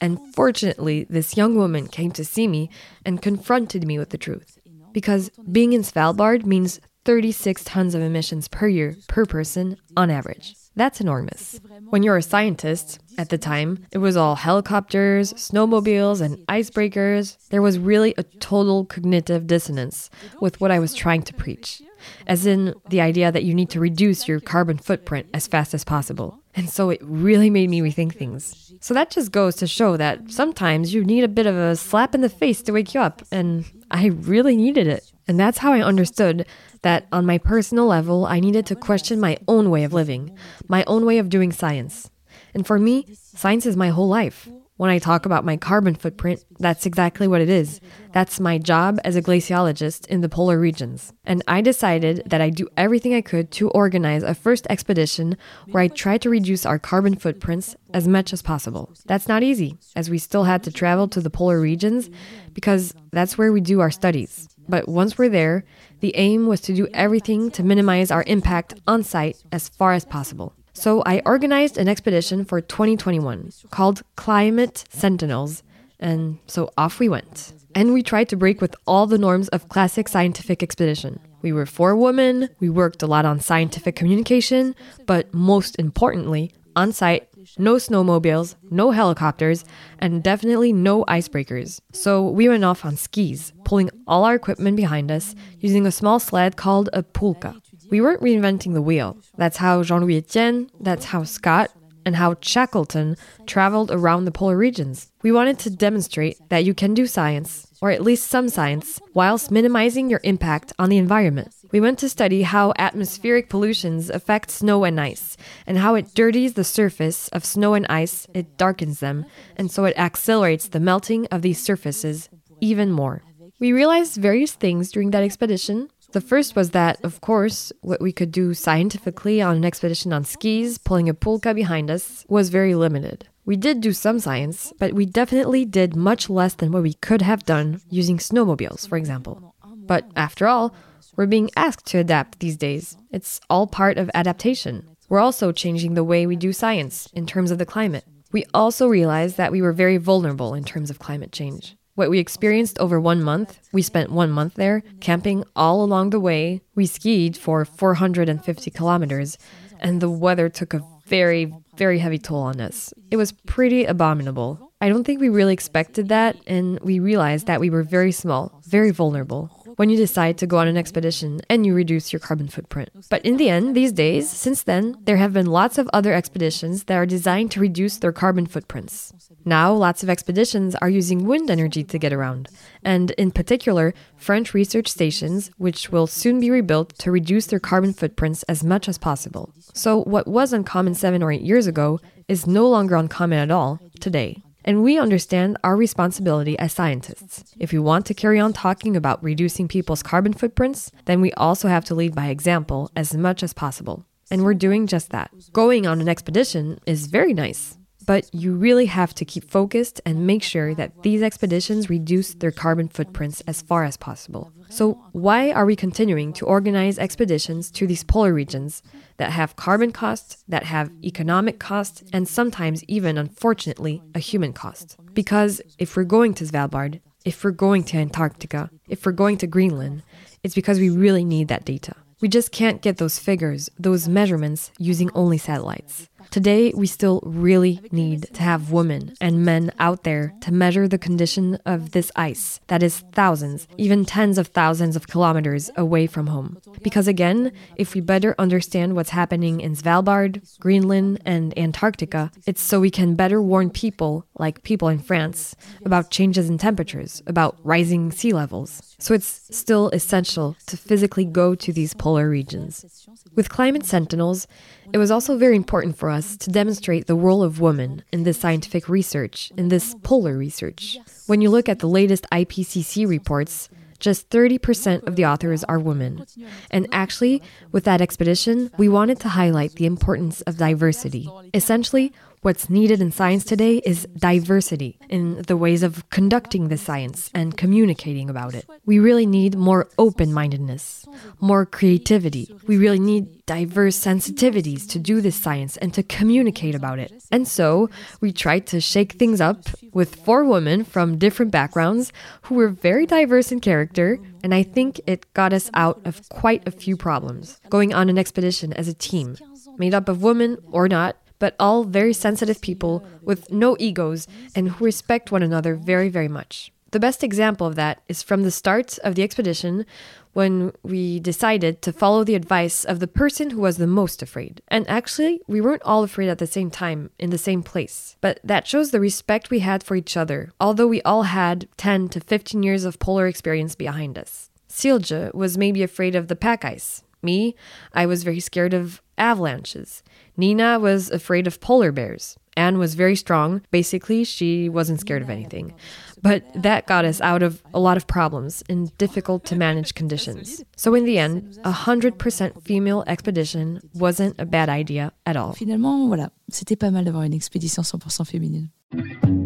And 0.01 0.19
fortunately, 0.35 1.05
this 1.09 1.37
young 1.37 1.55
woman 1.55 1.87
came 1.87 2.11
to 2.11 2.25
see 2.25 2.47
me 2.47 2.69
and 3.05 3.21
confronted 3.21 3.87
me 3.87 3.97
with 3.97 4.09
the 4.09 4.17
truth. 4.17 4.59
Because 4.91 5.29
being 5.51 5.73
in 5.73 5.81
Svalbard 5.81 6.45
means 6.45 6.79
36 7.05 7.63
tons 7.63 7.95
of 7.95 8.01
emissions 8.01 8.47
per 8.47 8.67
year 8.67 8.95
per 9.07 9.25
person 9.25 9.77
on 9.95 10.11
average. 10.11 10.56
That's 10.77 11.01
enormous. 11.01 11.59
When 11.89 12.03
you're 12.03 12.17
a 12.17 12.21
scientist, 12.21 12.99
at 13.17 13.29
the 13.29 13.37
time, 13.37 13.85
it 13.91 13.97
was 13.97 14.15
all 14.15 14.35
helicopters, 14.35 15.33
snowmobiles, 15.33 16.21
and 16.21 16.37
icebreakers. 16.47 17.35
There 17.49 17.63
was 17.63 17.79
really 17.79 18.13
a 18.17 18.23
total 18.23 18.85
cognitive 18.85 19.47
dissonance 19.47 20.09
with 20.39 20.61
what 20.61 20.71
I 20.71 20.79
was 20.79 20.93
trying 20.93 21.23
to 21.23 21.33
preach 21.33 21.81
as 22.25 22.45
in 22.45 22.73
the 22.89 23.01
idea 23.01 23.31
that 23.31 23.43
you 23.43 23.53
need 23.53 23.69
to 23.71 23.79
reduce 23.79 24.27
your 24.27 24.39
carbon 24.39 24.77
footprint 24.77 25.27
as 25.33 25.47
fast 25.47 25.73
as 25.73 25.83
possible. 25.83 26.39
And 26.55 26.69
so 26.69 26.89
it 26.89 26.99
really 27.03 27.49
made 27.49 27.69
me 27.69 27.81
rethink 27.81 28.15
things. 28.15 28.73
So 28.79 28.93
that 28.93 29.11
just 29.11 29.31
goes 29.31 29.55
to 29.57 29.67
show 29.67 29.97
that 29.97 30.31
sometimes 30.31 30.93
you 30.93 31.03
need 31.03 31.23
a 31.23 31.27
bit 31.27 31.45
of 31.45 31.55
a 31.55 31.75
slap 31.75 32.15
in 32.15 32.21
the 32.21 32.29
face 32.29 32.61
to 32.63 32.71
wake 32.71 32.93
you 32.93 33.01
up, 33.01 33.21
and 33.31 33.65
I 33.91 34.07
really 34.07 34.55
needed 34.57 34.87
it. 34.87 35.11
And 35.27 35.39
that's 35.39 35.57
how 35.57 35.73
I 35.73 35.81
understood 35.81 36.45
that 36.83 37.07
on 37.11 37.25
my 37.25 37.37
personal 37.37 37.85
level, 37.85 38.25
I 38.25 38.39
needed 38.39 38.65
to 38.67 38.75
question 38.75 39.19
my 39.19 39.37
own 39.47 39.69
way 39.69 39.83
of 39.83 39.93
living, 39.93 40.37
my 40.67 40.83
own 40.87 41.05
way 41.05 41.17
of 41.17 41.29
doing 41.29 41.51
science. 41.51 42.09
And 42.53 42.65
for 42.65 42.79
me, 42.79 43.07
science 43.13 43.65
is 43.65 43.75
my 43.75 43.89
whole 43.89 44.07
life. 44.07 44.47
When 44.77 44.91
I 44.91 44.99
talk 44.99 45.25
about 45.25 45.43
my 45.43 45.57
carbon 45.57 45.95
footprint, 45.95 46.45
that's 46.59 46.85
exactly 46.85 47.27
what 47.27 47.41
it 47.41 47.49
is. 47.49 47.81
That's 48.13 48.39
my 48.39 48.59
job 48.59 48.99
as 49.03 49.15
a 49.15 49.23
glaciologist 49.23 50.05
in 50.05 50.21
the 50.21 50.29
polar 50.29 50.59
regions. 50.59 51.13
And 51.25 51.41
I 51.47 51.61
decided 51.61 52.21
that 52.27 52.41
I'd 52.41 52.53
do 52.53 52.67
everything 52.77 53.15
I 53.15 53.21
could 53.21 53.49
to 53.53 53.71
organize 53.71 54.21
a 54.21 54.35
first 54.35 54.67
expedition 54.69 55.35
where 55.71 55.81
I 55.81 55.87
try 55.87 56.19
to 56.19 56.29
reduce 56.29 56.63
our 56.63 56.77
carbon 56.77 57.15
footprints 57.15 57.75
as 57.91 58.07
much 58.07 58.31
as 58.33 58.43
possible. 58.43 58.93
That's 59.07 59.27
not 59.27 59.41
easy, 59.41 59.79
as 59.95 60.11
we 60.11 60.19
still 60.19 60.43
had 60.43 60.61
to 60.65 60.71
travel 60.71 61.07
to 61.07 61.21
the 61.21 61.31
polar 61.31 61.59
regions 61.59 62.11
because 62.53 62.93
that's 63.11 63.35
where 63.35 63.51
we 63.51 63.61
do 63.61 63.79
our 63.79 63.91
studies. 63.91 64.47
But 64.69 64.87
once 64.87 65.17
we're 65.17 65.29
there, 65.29 65.63
the 65.99 66.15
aim 66.15 66.47
was 66.47 66.61
to 66.61 66.73
do 66.73 66.87
everything 66.93 67.51
to 67.51 67.63
minimize 67.63 68.11
our 68.11 68.23
impact 68.27 68.75
on 68.87 69.03
site 69.03 69.43
as 69.51 69.69
far 69.69 69.93
as 69.93 70.05
possible. 70.05 70.53
So 70.73 71.01
I 71.05 71.21
organized 71.25 71.77
an 71.77 71.87
expedition 71.87 72.45
for 72.45 72.61
2021 72.61 73.51
called 73.71 74.03
Climate 74.15 74.83
Sentinels, 74.89 75.63
and 75.99 76.37
so 76.45 76.71
off 76.77 76.99
we 76.99 77.09
went. 77.09 77.53
And 77.73 77.93
we 77.93 78.03
tried 78.03 78.29
to 78.29 78.35
break 78.35 78.61
with 78.61 78.75
all 78.85 79.07
the 79.07 79.17
norms 79.17 79.47
of 79.49 79.69
classic 79.69 80.07
scientific 80.07 80.61
expedition. 80.61 81.19
We 81.41 81.51
were 81.51 81.65
four 81.65 81.95
women, 81.95 82.49
we 82.59 82.69
worked 82.69 83.01
a 83.01 83.07
lot 83.07 83.25
on 83.25 83.39
scientific 83.39 83.95
communication, 83.95 84.75
but 85.05 85.33
most 85.33 85.75
importantly, 85.79 86.51
on 86.77 86.93
site, 86.93 87.27
no 87.57 87.75
snowmobiles, 87.75 88.55
no 88.69 88.91
helicopters, 88.91 89.65
and 89.99 90.23
definitely 90.23 90.71
no 90.71 91.03
icebreakers. 91.05 91.81
So 91.91 92.29
we 92.29 92.47
went 92.47 92.63
off 92.63 92.85
on 92.85 92.95
skis, 92.95 93.51
pulling 93.65 93.89
all 94.05 94.23
our 94.23 94.35
equipment 94.35 94.77
behind 94.77 95.11
us 95.11 95.33
using 95.59 95.87
a 95.87 95.91
small 95.91 96.19
sled 96.19 96.55
called 96.55 96.89
a 96.93 97.01
pulka. 97.01 97.59
We 97.89 97.99
weren't 97.99 98.21
reinventing 98.21 98.73
the 98.73 98.81
wheel. 98.81 99.17
That's 99.37 99.57
how 99.57 99.81
Jean 99.81 100.01
Louis 100.01 100.17
Etienne, 100.17 100.69
that's 100.79 101.05
how 101.05 101.23
Scott, 101.23 101.71
and 102.05 102.15
how 102.15 102.35
Shackleton 102.41 103.17
traveled 103.47 103.91
around 103.91 104.25
the 104.25 104.31
polar 104.31 104.55
regions. 104.55 105.11
We 105.23 105.31
wanted 105.31 105.59
to 105.59 105.69
demonstrate 105.69 106.37
that 106.49 106.63
you 106.63 106.73
can 106.73 106.93
do 106.93 107.05
science, 107.07 107.67
or 107.81 107.91
at 107.91 108.03
least 108.03 108.27
some 108.27 108.49
science, 108.49 109.01
whilst 109.13 109.51
minimizing 109.51 110.09
your 110.09 110.21
impact 110.23 110.71
on 110.79 110.89
the 110.89 110.97
environment. 110.97 111.53
We 111.71 111.81
went 111.81 111.99
to 111.99 112.09
study 112.09 112.43
how 112.43 112.73
atmospheric 112.77 113.49
pollutions 113.49 114.09
affect 114.09 114.51
snow 114.51 114.83
and 114.83 114.99
ice, 114.99 115.37
and 115.65 115.77
how 115.77 115.95
it 115.95 116.13
dirties 116.13 116.53
the 116.53 116.63
surface 116.63 117.27
of 117.29 117.43
snow 117.43 117.73
and 117.73 117.85
ice, 117.89 118.27
it 118.33 118.57
darkens 118.57 118.99
them, 118.99 119.25
and 119.55 119.69
so 119.69 119.85
it 119.85 119.97
accelerates 119.97 120.67
the 120.67 120.79
melting 120.79 121.27
of 121.27 121.41
these 121.41 121.61
surfaces 121.61 122.29
even 122.61 122.91
more. 122.91 123.21
We 123.59 123.73
realized 123.73 124.21
various 124.21 124.53
things 124.53 124.91
during 124.91 125.11
that 125.11 125.23
expedition, 125.23 125.89
the 126.13 126.21
first 126.21 126.55
was 126.55 126.71
that, 126.71 127.03
of 127.03 127.19
course, 127.19 127.73
what 127.81 128.01
we 128.01 128.13
could 128.13 128.31
do 128.31 128.53
scientifically 128.53 129.41
on 129.41 129.57
an 129.57 129.65
expedition 129.65 130.13
on 130.13 130.23
skis, 130.23 130.77
pulling 130.77 131.09
a 131.09 131.13
pulka 131.13 131.53
behind 131.53 131.91
us, 131.91 132.25
was 132.29 132.49
very 132.49 132.75
limited. 132.75 133.27
We 133.45 133.57
did 133.57 133.81
do 133.81 133.91
some 133.91 134.19
science, 134.19 134.73
but 134.79 134.93
we 134.93 135.05
definitely 135.05 135.65
did 135.65 135.95
much 135.95 136.29
less 136.29 136.53
than 136.53 136.71
what 136.71 136.83
we 136.83 136.93
could 136.93 137.21
have 137.21 137.45
done 137.45 137.81
using 137.89 138.17
snowmobiles, 138.17 138.87
for 138.87 138.97
example. 138.97 139.53
But 139.63 140.09
after 140.15 140.47
all, 140.47 140.73
we're 141.17 141.25
being 141.25 141.49
asked 141.57 141.85
to 141.87 141.97
adapt 141.97 142.39
these 142.39 142.55
days. 142.55 142.95
It's 143.11 143.41
all 143.49 143.67
part 143.67 143.97
of 143.97 144.11
adaptation. 144.13 144.87
We're 145.09 145.19
also 145.19 145.51
changing 145.51 145.95
the 145.95 146.03
way 146.03 146.25
we 146.25 146.35
do 146.35 146.53
science 146.53 147.09
in 147.11 147.25
terms 147.25 147.49
of 147.51 147.57
the 147.57 147.65
climate. 147.65 148.05
We 148.31 148.45
also 148.53 148.87
realized 148.87 149.35
that 149.37 149.51
we 149.51 149.61
were 149.61 149.73
very 149.73 149.97
vulnerable 149.97 150.53
in 150.53 150.63
terms 150.63 150.89
of 150.89 150.99
climate 150.99 151.31
change. 151.31 151.75
What 151.95 152.11
we 152.11 152.19
experienced 152.19 152.77
over 152.77 152.99
one 152.99 153.23
month, 153.23 153.59
we 153.73 153.81
spent 153.81 154.11
one 154.11 154.29
month 154.29 154.53
there, 154.53 154.83
camping 154.99 155.43
all 155.55 155.83
along 155.83 156.11
the 156.11 156.19
way. 156.19 156.61
We 156.75 156.85
skied 156.85 157.35
for 157.35 157.65
450 157.65 158.69
kilometers, 158.69 159.39
and 159.79 159.99
the 159.99 160.09
weather 160.09 160.49
took 160.49 160.75
a 160.75 160.83
very, 161.07 161.51
very 161.75 161.97
heavy 161.97 162.19
toll 162.19 162.41
on 162.41 162.61
us. 162.61 162.93
It 163.09 163.17
was 163.17 163.31
pretty 163.31 163.85
abominable. 163.85 164.66
I 164.79 164.89
don't 164.89 165.03
think 165.03 165.19
we 165.19 165.29
really 165.29 165.53
expected 165.53 166.09
that, 166.09 166.37
and 166.45 166.79
we 166.81 166.99
realized 166.99 167.47
that 167.47 167.59
we 167.59 167.71
were 167.71 167.81
very 167.81 168.11
small, 168.11 168.61
very 168.63 168.91
vulnerable 168.91 169.49
when 169.77 169.89
you 169.89 169.97
decide 169.97 170.37
to 170.37 170.47
go 170.47 170.57
on 170.57 170.67
an 170.67 170.77
expedition 170.77 171.39
and 171.49 171.65
you 171.65 171.73
reduce 171.73 172.13
your 172.13 172.19
carbon 172.19 172.47
footprint. 172.47 172.89
But 173.09 173.25
in 173.25 173.37
the 173.37 173.49
end, 173.49 173.75
these 173.75 173.91
days, 173.91 174.29
since 174.29 174.63
then, 174.63 174.95
there 175.03 175.17
have 175.17 175.33
been 175.33 175.47
lots 175.47 175.77
of 175.77 175.89
other 175.93 176.13
expeditions 176.13 176.83
that 176.85 176.95
are 176.95 177.05
designed 177.05 177.51
to 177.51 177.59
reduce 177.59 177.97
their 177.97 178.11
carbon 178.11 178.45
footprints. 178.45 179.13
Now, 179.45 179.73
lots 179.73 180.03
of 180.03 180.09
expeditions 180.09 180.75
are 180.75 180.89
using 180.89 181.25
wind 181.25 181.49
energy 181.49 181.83
to 181.83 181.99
get 181.99 182.13
around, 182.13 182.49
and 182.83 183.11
in 183.11 183.31
particular, 183.31 183.95
French 184.15 184.53
research 184.53 184.87
stations, 184.87 185.49
which 185.57 185.91
will 185.91 186.05
soon 186.05 186.39
be 186.39 186.51
rebuilt 186.51 186.97
to 186.99 187.11
reduce 187.11 187.47
their 187.47 187.59
carbon 187.59 187.93
footprints 187.93 188.43
as 188.43 188.63
much 188.63 188.87
as 188.87 188.97
possible. 188.97 189.53
So, 189.73 190.03
what 190.03 190.27
was 190.27 190.53
uncommon 190.53 190.93
seven 190.93 191.23
or 191.23 191.31
eight 191.31 191.41
years 191.41 191.65
ago 191.65 191.99
is 192.27 192.45
no 192.45 192.67
longer 192.67 192.95
uncommon 192.95 193.39
at 193.39 193.51
all 193.51 193.79
today. 193.99 194.43
And 194.67 194.83
we 194.83 194.99
understand 194.99 195.57
our 195.63 195.77
responsibility 195.77 196.59
as 196.59 196.73
scientists. 196.73 197.55
If 197.57 197.71
we 197.71 197.79
want 197.79 198.05
to 198.07 198.13
carry 198.13 198.37
on 198.37 198.51
talking 198.51 198.97
about 198.97 199.23
reducing 199.23 199.69
people's 199.69 200.03
carbon 200.03 200.33
footprints, 200.33 200.91
then 201.05 201.21
we 201.21 201.31
also 201.33 201.69
have 201.69 201.85
to 201.85 201.95
lead 201.95 202.13
by 202.13 202.27
example 202.27 202.91
as 202.93 203.15
much 203.15 203.43
as 203.43 203.53
possible. 203.53 204.05
And 204.29 204.43
we're 204.43 204.53
doing 204.53 204.85
just 204.85 205.11
that. 205.11 205.31
Going 205.53 205.87
on 205.87 206.01
an 206.01 206.09
expedition 206.09 206.79
is 206.85 207.07
very 207.07 207.33
nice. 207.33 207.77
But 208.07 208.33
you 208.33 208.53
really 208.53 208.87
have 208.87 209.13
to 209.15 209.25
keep 209.25 209.47
focused 209.51 210.01
and 210.05 210.25
make 210.25 210.41
sure 210.41 210.73
that 210.73 211.03
these 211.03 211.21
expeditions 211.21 211.89
reduce 211.89 212.33
their 212.33 212.51
carbon 212.51 212.87
footprints 212.87 213.41
as 213.41 213.61
far 213.61 213.83
as 213.83 213.97
possible. 213.97 214.51
So, 214.69 214.93
why 215.11 215.51
are 215.51 215.65
we 215.65 215.75
continuing 215.75 216.33
to 216.33 216.45
organize 216.45 216.97
expeditions 216.97 217.69
to 217.71 217.85
these 217.85 218.03
polar 218.03 218.33
regions 218.33 218.81
that 219.17 219.31
have 219.31 219.57
carbon 219.57 219.91
costs, 219.91 220.43
that 220.47 220.63
have 220.63 220.89
economic 221.03 221.59
costs, 221.59 222.03
and 222.11 222.27
sometimes 222.27 222.83
even, 222.85 223.17
unfortunately, 223.17 224.01
a 224.15 224.19
human 224.19 224.53
cost? 224.53 224.97
Because 225.13 225.61
if 225.77 225.95
we're 225.95 226.03
going 226.03 226.33
to 226.35 226.45
Svalbard, 226.45 227.01
if 227.25 227.43
we're 227.43 227.51
going 227.51 227.83
to 227.85 227.97
Antarctica, 227.97 228.69
if 228.87 229.05
we're 229.05 229.11
going 229.11 229.37
to 229.39 229.47
Greenland, 229.47 230.03
it's 230.43 230.55
because 230.55 230.79
we 230.79 230.89
really 230.89 231.25
need 231.25 231.49
that 231.49 231.65
data. 231.65 231.93
We 232.19 232.29
just 232.29 232.51
can't 232.51 232.81
get 232.81 232.97
those 232.97 233.19
figures, 233.19 233.69
those 233.77 234.07
measurements, 234.07 234.71
using 234.79 235.11
only 235.13 235.37
satellites. 235.37 236.09
Today, 236.29 236.73
we 236.75 236.87
still 236.87 237.21
really 237.23 237.81
need 237.91 238.33
to 238.33 238.41
have 238.41 238.71
women 238.71 239.13
and 239.21 239.45
men 239.45 239.71
out 239.79 240.03
there 240.03 240.33
to 240.41 240.53
measure 240.53 240.87
the 240.87 240.97
condition 240.97 241.57
of 241.65 241.91
this 241.91 242.11
ice 242.15 242.59
that 242.67 242.83
is 242.83 242.99
thousands, 243.13 243.67
even 243.77 244.05
tens 244.05 244.37
of 244.37 244.47
thousands 244.47 244.95
of 244.95 245.07
kilometers 245.07 245.69
away 245.77 246.05
from 246.05 246.27
home. 246.27 246.57
Because 246.83 247.07
again, 247.07 247.51
if 247.75 247.93
we 247.93 248.01
better 248.01 248.35
understand 248.37 248.95
what's 248.95 249.11
happening 249.11 249.61
in 249.61 249.75
Svalbard, 249.75 250.59
Greenland, 250.59 251.21
and 251.25 251.57
Antarctica, 251.57 252.31
it's 252.45 252.61
so 252.61 252.79
we 252.79 252.91
can 252.91 253.15
better 253.15 253.41
warn 253.41 253.69
people, 253.69 254.25
like 254.37 254.63
people 254.63 254.89
in 254.89 254.99
France, 254.99 255.55
about 255.85 256.11
changes 256.11 256.49
in 256.49 256.57
temperatures, 256.57 257.23
about 257.25 257.57
rising 257.63 258.11
sea 258.11 258.33
levels. 258.33 258.95
So 258.99 259.13
it's 259.13 259.55
still 259.55 259.89
essential 259.89 260.55
to 260.65 260.75
physically 260.75 261.25
go 261.25 261.53
to 261.53 261.71
these 261.71 261.93
polar 261.93 262.27
regions. 262.27 263.07
With 263.35 263.47
Climate 263.47 263.85
Sentinels, 263.85 264.47
it 264.91 264.97
was 264.97 265.11
also 265.11 265.37
very 265.37 265.55
important 265.55 265.97
for 265.97 266.09
us 266.09 266.35
to 266.37 266.49
demonstrate 266.49 267.05
the 267.05 267.15
role 267.15 267.43
of 267.43 267.61
women 267.61 268.03
in 268.11 268.23
this 268.23 268.39
scientific 268.39 268.89
research, 268.89 269.51
in 269.55 269.67
this 269.67 269.95
polar 270.01 270.35
research. 270.35 270.97
When 271.27 271.41
you 271.41 271.51
look 271.51 271.69
at 271.69 271.77
the 271.79 271.87
latest 271.87 272.25
IPCC 272.31 273.07
reports, 273.07 273.69
just 273.99 274.29
30% 274.29 275.07
of 275.07 275.15
the 275.15 275.25
authors 275.25 275.63
are 275.65 275.79
women. 275.79 276.25
And 276.71 276.87
actually, 276.91 277.41
with 277.71 277.83
that 277.83 278.01
expedition, 278.01 278.71
we 278.77 278.89
wanted 278.89 279.19
to 279.21 279.29
highlight 279.29 279.73
the 279.73 279.85
importance 279.85 280.41
of 280.41 280.57
diversity. 280.57 281.29
Essentially, 281.53 282.13
What's 282.47 282.69
needed 282.69 283.01
in 283.01 283.11
science 283.11 283.43
today 283.43 283.81
is 283.83 284.07
diversity 284.17 284.97
in 285.09 285.41
the 285.47 285.57
ways 285.57 285.83
of 285.83 286.09
conducting 286.09 286.69
the 286.69 286.77
science 286.77 287.29
and 287.33 287.57
communicating 287.57 288.29
about 288.29 288.55
it. 288.55 288.65
We 288.85 288.99
really 288.99 289.25
need 289.25 289.57
more 289.57 289.89
open 289.97 290.31
mindedness, 290.31 291.05
more 291.41 291.65
creativity. 291.65 292.55
We 292.65 292.77
really 292.77 292.99
need 292.99 293.45
diverse 293.45 293.99
sensitivities 293.99 294.87
to 294.91 294.97
do 294.97 295.19
this 295.19 295.35
science 295.35 295.75
and 295.75 295.93
to 295.93 296.03
communicate 296.03 296.73
about 296.73 296.99
it. 296.99 297.11
And 297.33 297.45
so 297.45 297.89
we 298.21 298.31
tried 298.31 298.65
to 298.67 298.79
shake 298.79 299.15
things 299.15 299.41
up 299.41 299.65
with 299.91 300.15
four 300.15 300.45
women 300.45 300.85
from 300.85 301.17
different 301.17 301.51
backgrounds 301.51 302.13
who 302.43 302.55
were 302.55 302.69
very 302.69 303.05
diverse 303.05 303.51
in 303.51 303.59
character. 303.59 304.19
And 304.41 304.55
I 304.55 304.63
think 304.63 305.01
it 305.05 305.33
got 305.33 305.51
us 305.51 305.69
out 305.73 305.99
of 306.05 306.29
quite 306.29 306.65
a 306.65 306.71
few 306.71 306.95
problems 306.95 307.59
going 307.69 307.93
on 307.93 308.07
an 308.07 308.17
expedition 308.17 308.71
as 308.71 308.87
a 308.87 308.93
team, 308.93 309.35
made 309.77 309.93
up 309.93 310.07
of 310.07 310.23
women 310.23 310.59
or 310.71 310.87
not 310.87 311.17
but 311.39 311.55
all 311.59 311.83
very 311.83 312.13
sensitive 312.13 312.61
people 312.61 313.05
with 313.21 313.51
no 313.51 313.75
egos 313.79 314.27
and 314.55 314.69
who 314.69 314.85
respect 314.85 315.31
one 315.31 315.43
another 315.43 315.75
very, 315.75 316.09
very 316.09 316.27
much. 316.27 316.71
The 316.91 316.99
best 317.01 317.23
example 317.23 317.67
of 317.67 317.75
that 317.75 318.01
is 318.07 318.23
from 318.23 318.43
the 318.43 318.51
start 318.51 318.97
of 318.99 319.15
the 319.15 319.23
expedition 319.23 319.85
when 320.33 320.71
we 320.83 321.19
decided 321.19 321.81
to 321.81 321.91
follow 321.91 322.23
the 322.23 322.35
advice 322.35 322.85
of 322.85 322.99
the 322.99 323.07
person 323.07 323.49
who 323.49 323.59
was 323.59 323.77
the 323.77 323.87
most 323.87 324.21
afraid. 324.21 324.61
And 324.67 324.87
actually, 324.87 325.41
we 325.47 325.59
weren't 325.59 325.81
all 325.81 326.03
afraid 326.03 326.29
at 326.29 326.37
the 326.37 326.47
same 326.47 326.69
time, 326.69 327.09
in 327.19 327.29
the 327.29 327.37
same 327.37 327.61
place. 327.61 328.15
But 328.21 328.39
that 328.43 328.67
shows 328.67 328.91
the 328.91 328.99
respect 328.99 329.49
we 329.49 329.59
had 329.59 329.83
for 329.83 329.95
each 329.95 330.15
other, 330.15 330.53
although 330.61 330.87
we 330.87 331.01
all 331.01 331.23
had 331.23 331.67
10 331.77 332.09
to 332.09 332.19
15 332.19 332.63
years 332.63 332.85
of 332.85 332.99
polar 332.99 333.27
experience 333.27 333.75
behind 333.75 334.17
us. 334.17 334.49
Silja 334.69 335.33
was 335.33 335.57
maybe 335.57 335.81
afraid 335.83 336.15
of 336.15 336.27
the 336.27 336.35
pack 336.35 336.63
ice. 336.63 337.03
Me, 337.21 337.55
I 337.93 338.05
was 338.05 338.23
very 338.23 338.39
scared 338.39 338.73
of 338.73 339.01
avalanches. 339.17 340.03
Nina 340.35 340.79
was 340.79 341.09
afraid 341.09 341.47
of 341.47 341.59
polar 341.59 341.91
bears. 341.91 342.37
Anne 342.55 342.79
was 342.79 342.95
very 342.95 343.15
strong. 343.15 343.61
Basically, 343.69 344.23
she 344.23 344.67
wasn't 344.67 344.99
scared 344.99 345.21
of 345.21 345.29
anything. 345.29 345.75
But 346.21 346.43
that 346.55 346.87
got 346.87 347.05
us 347.05 347.21
out 347.21 347.43
of 347.43 347.61
a 347.73 347.79
lot 347.79 347.97
of 347.97 348.07
problems 348.07 348.63
in 348.67 348.91
difficult 348.97 349.45
to 349.45 349.55
manage 349.55 349.93
conditions. 349.93 350.63
So, 350.75 350.95
in 350.95 351.05
the 351.05 351.19
end, 351.19 351.59
a 351.63 351.71
100% 351.71 352.63
female 352.63 353.03
expedition 353.05 353.79
wasn't 353.93 354.35
a 354.39 354.45
bad 354.45 354.69
idea 354.69 355.13
at 355.27 355.37
all. 355.37 355.53
Finalement, 355.53 356.07
voilà, 356.09 356.31
c'était 356.49 356.75
pas 356.75 356.91
mal 356.91 357.05
d'avoir 357.05 357.23
une 357.23 357.33
expédition 357.33 357.83
100% 357.83 358.25
féminine. 358.25 359.36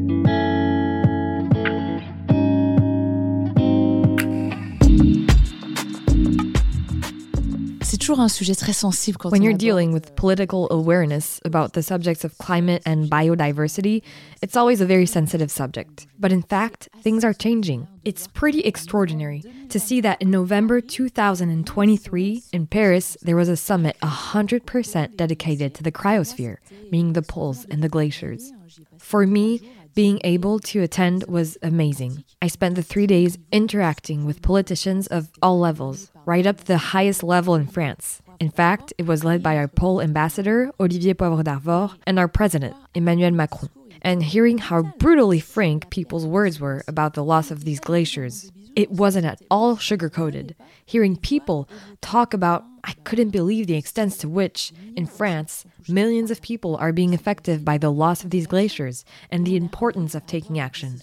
Toujours 8.02 8.20
un 8.20 8.28
sujet 8.28 8.56
très 8.56 8.74
sensible 8.74 9.18
quand 9.18 9.32
When 9.32 9.44
you're 9.44 9.54
dealing 9.54 9.94
with 9.94 10.16
political 10.16 10.68
awareness 10.72 11.40
about 11.46 11.74
the 11.74 11.84
subjects 11.84 12.24
of 12.24 12.38
climate 12.38 12.82
and 12.86 13.10
biodiversity, 13.10 14.02
it's 14.42 14.58
always 14.58 14.82
a 14.82 14.86
very 14.86 15.06
sensitive 15.06 15.52
subject. 15.52 16.08
But 16.20 16.32
in 16.32 16.42
fact, 16.42 16.90
things 17.04 17.24
are 17.24 17.34
changing. 17.34 17.88
It's 18.04 18.28
pretty 18.28 18.62
extraordinary 18.62 19.44
to 19.70 19.80
see 19.80 20.02
that 20.02 20.22
in 20.22 20.32
November 20.32 20.82
2023 20.82 22.44
in 22.52 22.68
Paris, 22.68 23.18
there 23.22 23.36
was 23.36 23.50
a 23.50 23.56
summit 23.56 23.96
100% 24.02 25.16
dedicated 25.16 25.76
to 25.76 25.84
the 25.84 25.92
cryosphere, 25.92 26.58
meaning 26.92 27.14
the 27.14 27.22
poles 27.22 27.66
and 27.70 27.84
the 27.84 27.90
glaciers. 27.90 28.52
For 28.98 29.28
me, 29.28 29.62
being 29.94 30.22
able 30.24 30.60
to 30.60 30.82
attend 30.82 31.26
was 31.28 31.58
amazing. 31.62 32.24
I 32.42 32.48
spent 32.48 32.76
the 32.76 32.84
three 32.84 33.08
days 33.08 33.38
interacting 33.52 34.26
with 34.26 34.42
politicians 34.42 35.08
of 35.08 35.30
all 35.42 35.60
levels, 35.60 36.12
right 36.26 36.46
up 36.46 36.58
to 36.58 36.66
the 36.66 36.78
highest 36.78 37.24
level 37.24 37.56
in 37.56 37.68
France. 37.68 38.22
In 38.40 38.50
fact, 38.50 38.94
it 38.98 39.06
was 39.06 39.24
led 39.24 39.44
by 39.44 39.58
our 39.58 39.68
pole 39.68 40.02
ambassador, 40.02 40.72
Olivier 40.80 41.14
Poivre 41.14 41.44
d'Arvor, 41.44 41.96
and 42.08 42.18
our 42.18 42.28
president, 42.28 42.76
Emmanuel 42.96 43.32
Macron. 43.32 43.70
And 44.02 44.24
hearing 44.24 44.58
how 44.58 44.84
brutally 44.98 45.40
frank 45.40 45.90
people's 45.90 46.26
words 46.26 46.60
were 46.60 46.84
about 46.88 47.14
the 47.14 47.24
loss 47.24 47.52
of 47.52 47.64
these 47.64 47.80
glaciers, 47.80 48.52
it 48.76 48.90
wasn't 48.90 49.26
at 49.26 49.42
all 49.52 49.78
sugar 49.78 50.10
coated. 50.10 50.56
Hearing 50.86 51.18
people 51.18 51.70
talk 52.02 52.34
about, 52.34 52.66
I 52.84 52.94
couldn't 53.04 53.30
believe 53.30 53.68
the 53.68 53.76
extent 53.76 54.14
to 54.20 54.30
which, 54.30 54.72
in 54.96 55.06
France, 55.06 55.66
millions 55.88 56.32
of 56.32 56.42
people 56.42 56.78
are 56.78 56.92
being 56.92 57.14
affected 57.14 57.64
by 57.64 57.78
the 57.78 57.92
loss 57.92 58.24
of 58.24 58.32
these 58.32 58.48
glaciers 58.48 59.06
and 59.30 59.46
the 59.46 59.56
importance 59.56 60.16
of 60.16 60.26
taking 60.26 60.58
action. 60.58 61.02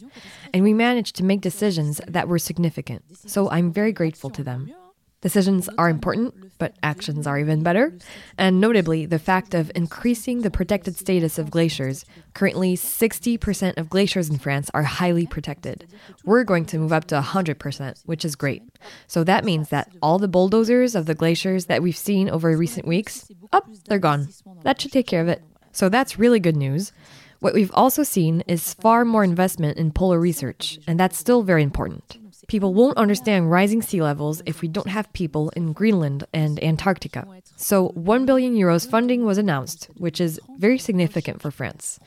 And 0.53 0.65
we 0.65 0.75
managed 0.75 1.15
to 1.17 1.25
make 1.25 1.41
decisions 1.41 2.01
that 2.09 2.27
were 2.27 2.39
significant. 2.39 3.05
So 3.17 3.49
I'm 3.51 3.73
very 3.73 3.93
grateful 3.93 4.31
to 4.31 4.43
them. 4.43 4.73
Decisions 5.20 5.68
are 5.78 5.88
important, 5.88 6.33
but 6.59 6.76
actions 6.83 7.26
are 7.26 7.38
even 7.38 7.64
better. 7.64 7.92
And 8.37 8.61
notably, 8.61 9.04
the 9.04 9.18
fact 9.18 9.52
of 9.52 9.72
increasing 9.74 10.42
the 10.42 10.50
protected 10.50 10.96
status 10.96 11.38
of 11.38 11.50
glaciers. 11.50 12.04
Currently, 12.35 12.76
60% 12.76 13.76
of 13.76 13.90
glaciers 13.90 14.31
in 14.31 14.38
France 14.38 14.70
are 14.74 14.85
highly 14.85 15.26
protected. 15.26 15.88
We're 16.24 16.44
going 16.44 16.66
to 16.66 16.78
move 16.78 16.92
up 16.92 17.07
to 17.07 17.20
100%, 17.20 18.02
which 18.07 18.24
is 18.24 18.37
great. 18.37 18.62
So 19.09 19.24
that 19.24 19.44
means 19.44 19.70
that 19.70 19.90
all 20.00 20.20
the 20.20 20.28
bulldozers 20.28 20.94
of 20.94 21.07
the 21.07 21.16
glaciers 21.16 21.66
that 21.66 21.83
we've 21.83 21.96
seen 21.96 22.31
over 22.31 22.57
recent 22.57 22.87
weeks, 22.87 23.28
up, 23.52 23.68
they're 23.87 23.98
gone. 23.98 24.28
That 24.62 24.81
should 24.81 24.92
take 24.92 25.09
care 25.09 25.22
of 25.22 25.28
it. 25.28 25.42
So 25.72 25.88
that's 25.88 26.18
really 26.18 26.38
good 26.38 26.57
news. 26.57 26.92
What 27.40 27.54
we've 27.54 27.74
also 27.74 28.02
seen 28.02 28.42
is 28.48 28.74
far 28.74 29.04
more 29.04 29.22
investment 29.22 29.78
in 29.78 29.92
polar 29.92 30.18
research, 30.18 30.78
and 30.87 30.98
that's 30.98 31.16
still 31.16 31.42
very 31.42 31.62
important. 31.62 32.18
People 32.49 32.73
won't 32.73 32.97
understand 32.97 33.51
rising 33.51 33.83
sea 33.83 34.01
levels 34.01 34.41
if 34.47 34.63
we 34.63 34.69
don't 34.69 34.89
have 34.89 35.13
people 35.13 35.51
in 35.51 35.75
Greenland 35.75 36.25
and 36.33 36.63
Antarctica. 36.65 37.27
So, 37.57 37.89
1 37.89 38.25
billion 38.25 38.55
euros 38.57 38.89
funding 38.89 39.27
was 39.27 39.37
announced, 39.37 39.91
which 39.99 40.19
is 40.19 40.41
very 40.57 40.79
significant 40.79 41.43
for 41.43 41.51
France. 41.51 42.01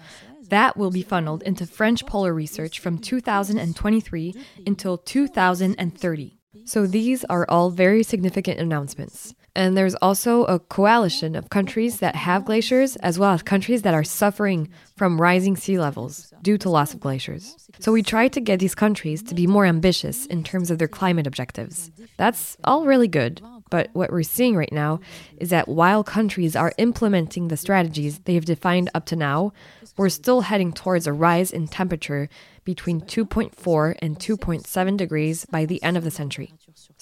That 0.50 0.76
will 0.76 0.90
be 0.90 1.04
funneled 1.04 1.44
into 1.44 1.68
French 1.68 2.08
polar 2.08 2.34
research 2.34 2.80
from 2.80 2.98
2023 2.98 4.34
until 4.66 4.98
2030. 4.98 6.38
So, 6.66 6.88
these 6.88 7.24
are 7.26 7.46
all 7.48 7.70
very 7.70 8.02
significant 8.02 8.60
announcements. 8.60 9.36
And 9.56 9.76
there's 9.76 9.96
also 9.96 10.46
a 10.46 10.60
coalition 10.60 11.36
of 11.36 11.50
countries 11.50 12.00
that 12.00 12.16
have 12.16 12.46
glaciers, 12.46 12.96
as 12.98 13.20
well 13.20 13.34
as 13.34 13.44
countries 13.44 13.82
that 13.82 13.94
are 13.94 14.04
suffering 14.04 14.70
from 14.96 15.20
rising 15.20 15.58
sea 15.58 15.78
levels 15.78 16.34
due 16.42 16.58
to 16.60 16.70
loss 16.70 16.94
of 16.94 17.02
glaciers. 17.02 17.56
So 17.80 17.92
we 17.92 18.02
try 18.02 18.30
to 18.30 18.40
get 18.40 18.60
these 18.60 18.76
countries 18.76 19.22
to 19.24 19.36
be 19.36 19.48
more 19.48 19.66
ambitious 19.66 20.26
in 20.28 20.44
terms 20.44 20.72
of 20.72 20.78
their 20.78 20.88
climate 20.88 21.28
objectives. 21.28 21.92
That's 22.18 22.56
all 22.64 22.86
really 22.86 23.10
good. 23.10 23.42
But 23.70 23.90
what 23.94 24.12
we're 24.12 24.24
seeing 24.24 24.56
right 24.56 24.72
now 24.72 25.00
is 25.38 25.50
that 25.50 25.68
while 25.68 26.04
countries 26.04 26.56
are 26.58 26.74
implementing 26.78 27.48
the 27.48 27.58
strategies 27.58 28.20
they 28.20 28.36
have 28.36 28.46
defined 28.46 28.90
up 28.94 29.06
to 29.08 29.16
now, 29.16 29.54
we're 29.98 30.10
still 30.10 30.42
heading 30.42 30.74
towards 30.74 31.08
a 31.08 31.14
rise 31.14 31.52
in 31.52 31.68
temperature 31.68 32.30
between 32.66 33.02
2.4 33.02 33.96
and 34.02 34.20
2.7 34.20 34.98
degrees 34.98 35.46
by 35.46 35.66
the 35.66 35.82
end 35.82 35.98
of 35.98 36.04
the 36.04 36.12
century. 36.12 36.54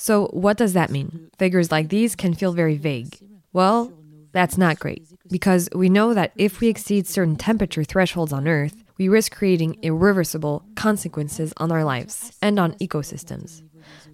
So, 0.01 0.27
what 0.27 0.55
does 0.55 0.71
that 0.73 0.91
mean? 0.91 1.29
Figures 1.37 1.73
like 1.73 1.89
these 1.89 2.15
can 2.15 2.33
feel 2.33 2.53
very 2.53 2.77
vague. 2.77 3.19
Well, 3.51 3.91
that's 4.31 4.57
not 4.57 4.79
great, 4.79 5.05
because 5.29 5.67
we 5.75 5.89
know 5.89 6.13
that 6.13 6.31
if 6.37 6.61
we 6.61 6.69
exceed 6.69 7.05
certain 7.05 7.35
temperature 7.35 7.83
thresholds 7.83 8.31
on 8.31 8.47
Earth, 8.47 8.85
we 8.97 9.09
risk 9.09 9.35
creating 9.35 9.77
irreversible 9.81 10.63
consequences 10.75 11.53
on 11.57 11.69
our 11.69 11.83
lives 11.83 12.31
and 12.41 12.57
on 12.61 12.75
ecosystems. 12.75 13.61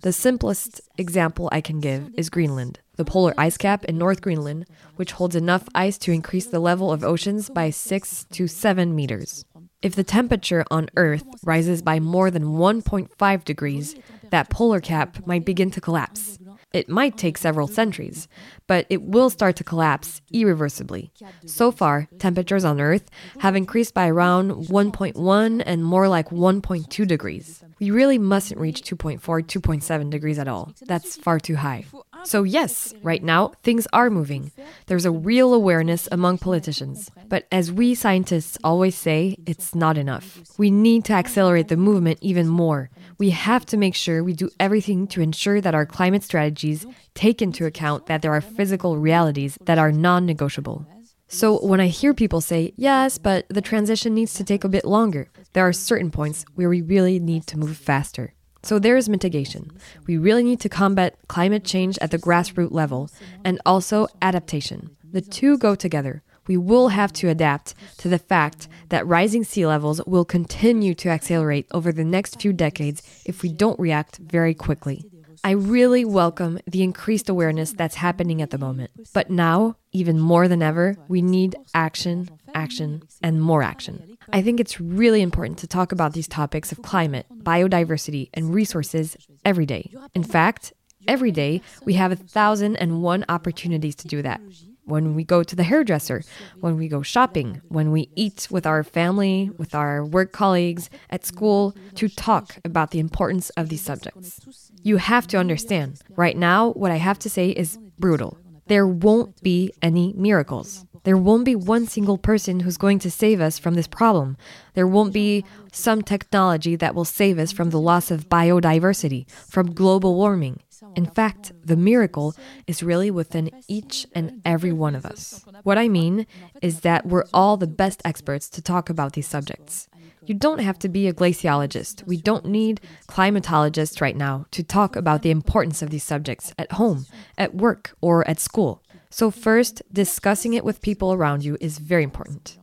The 0.01 0.11
simplest 0.11 0.81
example 0.97 1.49
I 1.51 1.61
can 1.61 1.79
give 1.81 2.09
is 2.17 2.31
Greenland, 2.31 2.79
the 2.95 3.05
polar 3.05 3.35
ice 3.37 3.55
cap 3.55 3.85
in 3.85 3.99
North 3.99 4.21
Greenland, 4.21 4.65
which 4.95 5.11
holds 5.11 5.35
enough 5.35 5.69
ice 5.75 5.99
to 5.99 6.11
increase 6.11 6.47
the 6.47 6.59
level 6.59 6.91
of 6.91 7.03
oceans 7.03 7.51
by 7.51 7.69
6 7.69 8.25
to 8.31 8.47
7 8.47 8.95
meters. 8.95 9.45
If 9.85 9.93
the 9.93 10.03
temperature 10.03 10.65
on 10.71 10.89
Earth 10.97 11.27
rises 11.43 11.83
by 11.83 11.99
more 11.99 12.31
than 12.31 12.57
1.5 12.57 13.43
degrees, 13.45 13.95
that 14.31 14.49
polar 14.49 14.79
cap 14.81 15.27
might 15.27 15.45
begin 15.45 15.69
to 15.69 15.79
collapse. 15.79 16.39
It 16.75 16.89
might 16.89 17.17
take 17.17 17.37
several 17.37 17.67
centuries, 17.67 18.27
but 18.67 18.85
it 18.89 19.01
will 19.01 19.29
start 19.29 19.55
to 19.55 19.63
collapse 19.63 20.21
irreversibly. 20.33 21.09
So 21.45 21.71
far, 21.71 22.09
temperatures 22.19 22.65
on 22.65 22.81
Earth 22.81 23.09
have 23.39 23.55
increased 23.55 23.93
by 23.93 24.09
around 24.09 24.51
1.1 24.67 25.63
and 25.65 25.85
more 25.85 26.09
like 26.09 26.31
1.2 26.31 27.07
degrees. 27.07 27.63
We 27.79 27.91
really 27.91 28.17
mustn't 28.17 28.59
reach 28.59 28.81
2.4, 28.81 29.21
2.7 29.21 30.09
degrees 30.09 30.37
at 30.37 30.49
all. 30.49 30.73
That's 30.81 31.15
far 31.15 31.39
too 31.39 31.55
high. 31.55 31.85
So, 32.23 32.43
yes, 32.43 32.93
right 33.03 33.23
now, 33.23 33.53
things 33.63 33.87
are 33.93 34.09
moving. 34.09 34.51
There's 34.87 35.05
a 35.05 35.11
real 35.11 35.53
awareness 35.53 36.09
among 36.11 36.39
politicians. 36.39 37.11
But 37.27 37.45
as 37.51 37.71
we 37.71 37.93
scientists 37.93 38.57
always 38.63 38.95
say, 38.95 39.37
it's 39.45 39.75
not 39.75 39.97
enough. 39.97 40.41
We 40.57 40.71
need 40.71 41.05
to 41.05 41.13
accelerate 41.13 41.67
the 41.67 41.77
movement 41.77 42.19
even 42.21 42.47
more. 42.47 42.89
We 43.17 43.29
have 43.29 43.65
to 43.67 43.77
make 43.77 43.95
sure 43.95 44.23
we 44.23 44.33
do 44.33 44.49
everything 44.59 45.07
to 45.07 45.21
ensure 45.21 45.61
that 45.61 45.75
our 45.75 45.85
climate 45.85 46.23
strategies 46.73 46.85
take 47.13 47.41
into 47.41 47.65
account 47.65 48.07
that 48.07 48.21
there 48.21 48.33
are 48.33 48.41
physical 48.41 48.97
realities 48.97 49.57
that 49.65 49.77
are 49.77 49.91
non 49.91 50.25
negotiable. 50.25 50.85
So, 51.27 51.57
when 51.65 51.81
I 51.81 51.87
hear 51.87 52.13
people 52.13 52.41
say, 52.41 52.73
yes, 52.75 53.17
but 53.17 53.45
the 53.49 53.61
transition 53.61 54.13
needs 54.13 54.33
to 54.35 54.43
take 54.43 54.63
a 54.63 54.69
bit 54.69 54.85
longer, 54.85 55.27
there 55.53 55.67
are 55.67 55.73
certain 55.73 56.11
points 56.11 56.45
where 56.55 56.69
we 56.69 56.81
really 56.81 57.19
need 57.19 57.47
to 57.47 57.57
move 57.57 57.77
faster. 57.77 58.33
So 58.61 58.79
there 58.79 58.97
is 58.97 59.07
mitigation. 59.09 59.71
We 60.07 60.17
really 60.17 60.43
need 60.43 60.59
to 60.61 60.69
combat 60.69 61.15
climate 61.27 61.63
change 61.63 61.99
at 62.01 62.09
the 62.09 62.17
grassroots 62.17 62.71
level 62.71 63.09
and 63.43 63.61
also 63.63 64.07
adaptation. 64.23 64.89
The 65.03 65.21
two 65.21 65.59
go 65.59 65.75
together. 65.75 66.23
We 66.47 66.57
will 66.57 66.89
have 66.89 67.13
to 67.13 67.29
adapt 67.29 67.75
to 67.99 68.09
the 68.09 68.17
fact 68.17 68.67
that 68.89 69.05
rising 69.05 69.43
sea 69.43 69.67
levels 69.67 70.01
will 70.07 70.25
continue 70.25 70.95
to 70.95 71.09
accelerate 71.09 71.67
over 71.71 71.91
the 71.91 72.03
next 72.03 72.41
few 72.41 72.53
decades 72.53 73.03
if 73.23 73.43
we 73.43 73.49
don't 73.53 73.79
react 73.79 74.17
very 74.17 74.55
quickly. 74.55 75.05
I 75.45 75.51
really 75.51 76.03
welcome 76.05 76.57
the 76.65 76.81
increased 76.81 77.29
awareness 77.29 77.71
that's 77.71 77.93
happening 77.93 78.41
at 78.41 78.49
the 78.49 78.57
moment. 78.57 78.89
But 79.13 79.29
now, 79.29 79.77
even 79.91 80.19
more 80.19 80.47
than 80.47 80.63
ever, 80.63 80.97
we 81.07 81.21
need 81.21 81.55
action, 81.75 82.31
action, 82.55 83.03
and 83.21 83.39
more 83.39 83.61
action. 83.61 84.17
I 84.33 84.41
think 84.41 84.59
it's 84.59 84.81
really 84.81 85.21
important 85.21 85.59
to 85.59 85.67
talk 85.67 85.91
about 85.91 86.13
these 86.13 86.27
topics 86.27 86.71
of 86.71 86.81
climate, 86.81 87.27
biodiversity, 87.31 88.29
and 88.33 88.55
resources 88.55 89.17
every 89.45 89.67
day. 89.67 89.93
In 90.15 90.23
fact, 90.23 90.73
every 91.07 91.31
day 91.31 91.61
we 91.83 91.93
have 91.93 92.11
a 92.11 92.15
thousand 92.15 92.77
and 92.77 93.03
one 93.03 93.23
opportunities 93.29 93.93
to 93.97 94.07
do 94.07 94.23
that. 94.23 94.41
When 94.85 95.15
we 95.15 95.23
go 95.23 95.41
to 95.41 95.55
the 95.55 95.63
hairdresser, 95.63 96.23
when 96.59 96.77
we 96.77 96.87
go 96.87 97.01
shopping, 97.01 97.61
when 97.69 97.91
we 97.91 98.09
eat 98.15 98.47
with 98.51 98.67
our 98.67 98.83
family, 98.83 99.49
with 99.57 99.73
our 99.73 100.05
work 100.05 100.31
colleagues, 100.31 100.91
at 101.09 101.25
school, 101.25 101.75
to 101.95 102.07
talk 102.07 102.59
about 102.63 102.91
the 102.91 102.99
importance 102.99 103.49
of 103.51 103.69
these 103.69 103.81
subjects. 103.81 104.69
You 104.83 104.97
have 104.97 105.25
to 105.27 105.37
understand, 105.37 106.01
right 106.15 106.37
now, 106.37 106.71
what 106.73 106.91
I 106.91 106.97
have 106.97 107.17
to 107.19 107.29
say 107.29 107.49
is 107.49 107.79
brutal. 107.97 108.37
There 108.67 108.85
won't 108.85 109.41
be 109.41 109.73
any 109.81 110.13
miracles. 110.15 110.85
There 111.03 111.17
won't 111.17 111.45
be 111.45 111.55
one 111.55 111.85
single 111.87 112.17
person 112.17 112.61
who's 112.61 112.77
going 112.77 112.97
to 112.99 113.11
save 113.11 113.39
us 113.39 113.59
from 113.59 113.75
this 113.75 113.87
problem. 113.87 114.37
There 114.73 114.87
won't 114.87 115.13
be 115.13 115.45
some 115.71 116.01
technology 116.01 116.75
that 116.75 116.95
will 116.95 117.05
save 117.05 117.37
us 117.37 117.51
from 117.51 117.69
the 117.69 117.79
loss 117.79 118.09
of 118.09 118.27
biodiversity, 118.27 119.29
from 119.29 119.73
global 119.73 120.15
warming. 120.15 120.61
In 120.95 121.05
fact, 121.05 121.51
the 121.63 121.75
miracle 121.75 122.35
is 122.67 122.83
really 122.83 123.11
within 123.11 123.51
each 123.67 124.07
and 124.13 124.41
every 124.45 124.71
one 124.71 124.95
of 124.95 125.05
us. 125.05 125.43
What 125.63 125.77
I 125.77 125.87
mean 125.87 126.25
is 126.61 126.81
that 126.81 127.05
we're 127.05 127.25
all 127.33 127.57
the 127.57 127.67
best 127.67 128.01
experts 128.05 128.49
to 128.49 128.61
talk 128.61 128.89
about 128.89 129.13
these 129.13 129.27
subjects. 129.27 129.87
You 130.25 130.33
don't 130.33 130.59
have 130.59 130.79
to 130.79 130.89
be 130.89 131.07
a 131.07 131.13
glaciologist. 131.13 132.05
We 132.07 132.17
don't 132.17 132.45
need 132.45 132.81
climatologists 133.07 134.01
right 134.01 134.15
now 134.15 134.45
to 134.51 134.63
talk 134.63 134.95
about 134.95 135.21
the 135.21 135.29
importance 135.29 135.81
of 135.81 135.91
these 135.91 136.03
subjects 136.03 136.53
at 136.57 136.71
home, 136.73 137.05
at 137.37 137.53
work, 137.53 137.95
or 138.01 138.27
at 138.27 138.39
school. 138.39 138.81
So, 139.11 139.29
first, 139.29 139.83
discussing 139.93 140.53
it 140.53 140.65
with 140.65 140.81
people 140.81 141.13
around 141.13 141.45
you 141.45 141.57
is 141.61 141.77
very 141.77 142.03
important. 142.03 142.57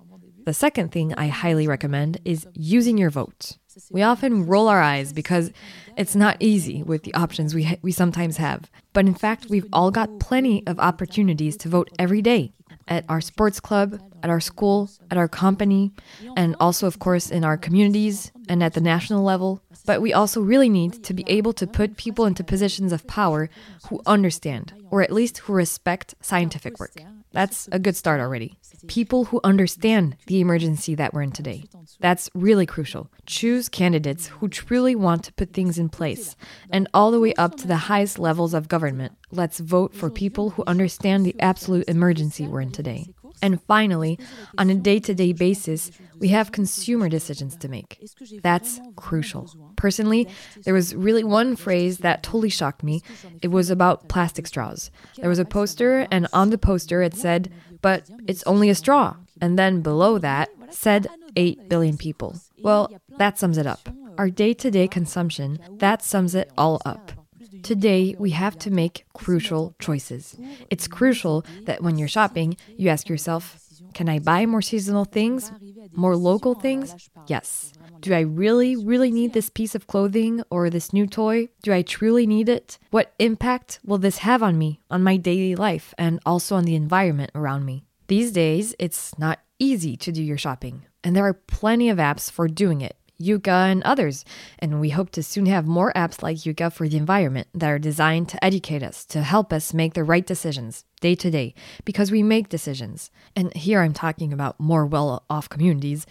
The 0.44 0.52
second 0.52 0.90
thing 0.90 1.14
I 1.14 1.28
highly 1.28 1.68
recommend 1.68 2.18
is 2.24 2.48
using 2.52 2.98
your 2.98 3.10
vote. 3.10 3.58
We 3.90 4.02
often 4.02 4.46
roll 4.46 4.68
our 4.68 4.80
eyes 4.80 5.12
because 5.12 5.50
it's 5.96 6.14
not 6.14 6.36
easy 6.40 6.82
with 6.82 7.02
the 7.02 7.14
options 7.14 7.54
we, 7.54 7.64
ha- 7.64 7.76
we 7.82 7.92
sometimes 7.92 8.36
have. 8.36 8.70
But 8.92 9.06
in 9.06 9.14
fact, 9.14 9.46
we've 9.48 9.66
all 9.72 9.90
got 9.90 10.20
plenty 10.20 10.66
of 10.66 10.78
opportunities 10.78 11.56
to 11.58 11.68
vote 11.68 11.90
every 11.98 12.22
day 12.22 12.52
at 12.88 13.04
our 13.08 13.20
sports 13.20 13.60
club, 13.60 14.00
at 14.22 14.30
our 14.30 14.40
school, 14.40 14.90
at 15.10 15.16
our 15.18 15.28
company, 15.28 15.92
and 16.36 16.56
also, 16.60 16.86
of 16.86 16.98
course, 16.98 17.30
in 17.30 17.44
our 17.44 17.56
communities 17.56 18.32
and 18.48 18.62
at 18.62 18.74
the 18.74 18.80
national 18.80 19.22
level. 19.22 19.62
But 19.86 20.00
we 20.00 20.12
also 20.12 20.40
really 20.40 20.68
need 20.68 21.02
to 21.04 21.14
be 21.14 21.24
able 21.26 21.52
to 21.54 21.66
put 21.66 21.96
people 21.96 22.26
into 22.26 22.44
positions 22.44 22.92
of 22.92 23.06
power 23.06 23.48
who 23.88 24.00
understand, 24.06 24.74
or 24.90 25.02
at 25.02 25.12
least 25.12 25.38
who 25.38 25.52
respect 25.52 26.14
scientific 26.20 26.78
work. 26.78 26.94
That's 27.32 27.68
a 27.72 27.78
good 27.78 27.96
start 27.96 28.20
already. 28.20 28.56
People 28.88 29.26
who 29.26 29.40
understand 29.44 30.16
the 30.26 30.40
emergency 30.40 30.94
that 30.96 31.14
we're 31.14 31.22
in 31.22 31.32
today. 31.32 31.64
That's 32.00 32.28
really 32.34 32.66
crucial. 32.66 33.10
Choose 33.26 33.68
candidates 33.68 34.26
who 34.26 34.48
truly 34.48 34.94
want 34.94 35.24
to 35.24 35.32
put 35.32 35.52
things 35.52 35.78
in 35.78 35.88
place. 35.88 36.36
And 36.70 36.88
all 36.92 37.10
the 37.10 37.20
way 37.20 37.32
up 37.34 37.56
to 37.58 37.68
the 37.68 37.76
highest 37.76 38.18
levels 38.18 38.54
of 38.54 38.68
government, 38.68 39.12
let's 39.30 39.60
vote 39.60 39.94
for 39.94 40.10
people 40.10 40.50
who 40.50 40.64
understand 40.66 41.24
the 41.24 41.36
absolute 41.40 41.88
emergency 41.88 42.46
we're 42.46 42.60
in 42.60 42.72
today. 42.72 43.08
And 43.42 43.60
finally, 43.64 44.18
on 44.56 44.70
a 44.70 44.74
day 44.74 45.00
to 45.00 45.14
day 45.14 45.32
basis, 45.32 45.90
we 46.18 46.28
have 46.28 46.52
consumer 46.52 47.08
decisions 47.08 47.56
to 47.56 47.68
make. 47.68 48.00
That's 48.40 48.80
crucial. 48.94 49.52
Personally, 49.76 50.28
there 50.64 50.72
was 50.72 50.94
really 50.94 51.24
one 51.24 51.56
phrase 51.56 51.98
that 51.98 52.22
totally 52.22 52.48
shocked 52.48 52.84
me. 52.84 53.02
It 53.42 53.48
was 53.48 53.68
about 53.68 54.08
plastic 54.08 54.46
straws. 54.46 54.92
There 55.16 55.28
was 55.28 55.40
a 55.40 55.44
poster, 55.44 56.06
and 56.12 56.28
on 56.32 56.50
the 56.50 56.58
poster 56.58 57.02
it 57.02 57.14
said, 57.14 57.52
but 57.82 58.08
it's 58.28 58.44
only 58.44 58.70
a 58.70 58.76
straw. 58.76 59.16
And 59.40 59.58
then 59.58 59.82
below 59.82 60.18
that 60.18 60.48
said 60.70 61.08
8 61.34 61.68
billion 61.68 61.96
people. 61.96 62.36
Well, 62.62 62.92
that 63.18 63.38
sums 63.38 63.58
it 63.58 63.66
up. 63.66 63.88
Our 64.18 64.30
day 64.30 64.54
to 64.54 64.70
day 64.70 64.86
consumption, 64.86 65.58
that 65.78 66.02
sums 66.02 66.34
it 66.36 66.50
all 66.56 66.80
up. 66.84 67.12
Today, 67.62 68.14
we 68.18 68.30
have 68.30 68.58
to 68.60 68.70
make 68.70 69.04
crucial 69.14 69.74
choices. 69.78 70.36
It's 70.70 70.88
crucial 70.88 71.44
that 71.64 71.82
when 71.82 71.98
you're 71.98 72.08
shopping, 72.08 72.56
you 72.76 72.88
ask 72.88 73.08
yourself, 73.08 73.58
can 73.94 74.08
I 74.08 74.18
buy 74.18 74.46
more 74.46 74.62
seasonal 74.62 75.04
things? 75.04 75.52
More 75.92 76.16
local 76.16 76.54
things? 76.54 77.10
Yes. 77.26 77.72
Do 78.00 78.14
I 78.14 78.20
really, 78.20 78.74
really 78.74 79.10
need 79.10 79.32
this 79.32 79.50
piece 79.50 79.74
of 79.74 79.86
clothing 79.86 80.42
or 80.50 80.70
this 80.70 80.92
new 80.92 81.06
toy? 81.06 81.48
Do 81.62 81.72
I 81.72 81.82
truly 81.82 82.26
need 82.26 82.48
it? 82.48 82.78
What 82.90 83.12
impact 83.18 83.80
will 83.84 83.98
this 83.98 84.18
have 84.18 84.42
on 84.42 84.58
me, 84.58 84.80
on 84.90 85.02
my 85.02 85.16
daily 85.16 85.54
life, 85.54 85.94
and 85.98 86.20
also 86.24 86.56
on 86.56 86.64
the 86.64 86.74
environment 86.74 87.32
around 87.34 87.64
me? 87.64 87.84
These 88.08 88.32
days, 88.32 88.74
it's 88.78 89.16
not 89.18 89.40
easy 89.58 89.96
to 89.98 90.12
do 90.12 90.22
your 90.22 90.38
shopping, 90.38 90.86
and 91.04 91.14
there 91.14 91.26
are 91.26 91.34
plenty 91.34 91.88
of 91.88 91.98
apps 91.98 92.30
for 92.30 92.48
doing 92.48 92.80
it. 92.80 92.96
Yuka, 93.22 93.70
and 93.70 93.82
others. 93.84 94.24
And 94.58 94.80
we 94.80 94.90
hope 94.90 95.10
to 95.10 95.22
soon 95.22 95.46
have 95.46 95.66
more 95.66 95.92
apps 95.94 96.22
like 96.22 96.38
Yuka 96.38 96.72
for 96.72 96.88
the 96.88 96.96
environment 96.96 97.48
that 97.54 97.70
are 97.70 97.78
designed 97.78 98.28
to 98.30 98.44
educate 98.44 98.82
us, 98.82 99.04
to 99.06 99.22
help 99.22 99.52
us 99.52 99.72
make 99.74 99.94
the 99.94 100.04
right 100.04 100.26
decisions 100.26 100.84
day 101.00 101.14
to 101.14 101.30
day, 101.30 101.54
because 101.84 102.10
we 102.10 102.22
make 102.22 102.48
decisions. 102.48 103.10
And 103.36 103.54
here 103.54 103.80
I'm 103.80 103.94
talking 103.94 104.32
about 104.32 104.58
more 104.58 104.86
well 104.86 105.24
off 105.30 105.48
communities. 105.48 106.06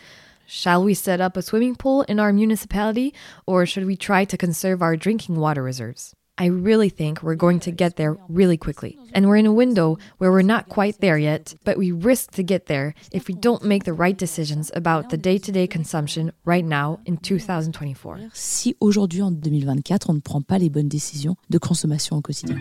Shall 0.46 0.84
we 0.84 0.94
set 0.94 1.22
up 1.22 1.38
a 1.38 1.42
swimming 1.42 1.76
pool 1.76 2.02
in 2.04 2.20
our 2.20 2.34
municipality, 2.34 3.14
or 3.46 3.66
should 3.66 3.86
we 3.86 3.96
try 3.96 4.26
to 4.26 4.38
conserve 4.38 4.82
our 4.82 4.98
drinking 4.98 5.38
water 5.38 5.64
reserves? 5.64 6.14
I 6.42 6.48
really 6.48 6.90
think 6.90 7.22
we're 7.22 7.36
going 7.36 7.60
to 7.60 7.72
get 7.72 7.98
there 7.98 8.18
really 8.28 8.58
quickly. 8.58 8.98
And 9.14 9.28
we're 9.28 9.38
in 9.38 9.46
a 9.46 9.54
window 9.54 10.00
where 10.18 10.32
we're 10.32 10.42
not 10.42 10.70
quite 10.70 11.00
there 11.00 11.20
yet, 11.20 11.54
but 11.64 11.78
we 11.78 11.92
risk 11.92 12.32
to 12.32 12.42
get 12.42 12.66
there 12.66 12.96
if 13.12 13.28
we 13.28 13.36
don't 13.36 13.64
make 13.64 13.84
the 13.84 13.94
right 13.94 14.18
decisions 14.18 14.72
about 14.74 15.12
the 15.12 15.18
day 15.18 15.38
to 15.38 15.52
day 15.52 15.68
consumption 15.68 16.32
right 16.44 16.66
now 16.66 17.00
in 17.06 17.18
2024. 17.18 18.32
Si 18.34 18.76
aujourd'hui, 18.80 19.22
en 19.22 19.30
2024, 19.30 20.10
on 20.10 20.16
ne 20.16 20.20
prend 20.20 20.42
pas 20.42 20.58
les 20.58 20.72
bonnes 20.72 20.90
décisions 20.90 21.36
de 21.52 21.60
consommation 21.60 22.18
au 22.18 22.22
quotidien. 22.22 22.58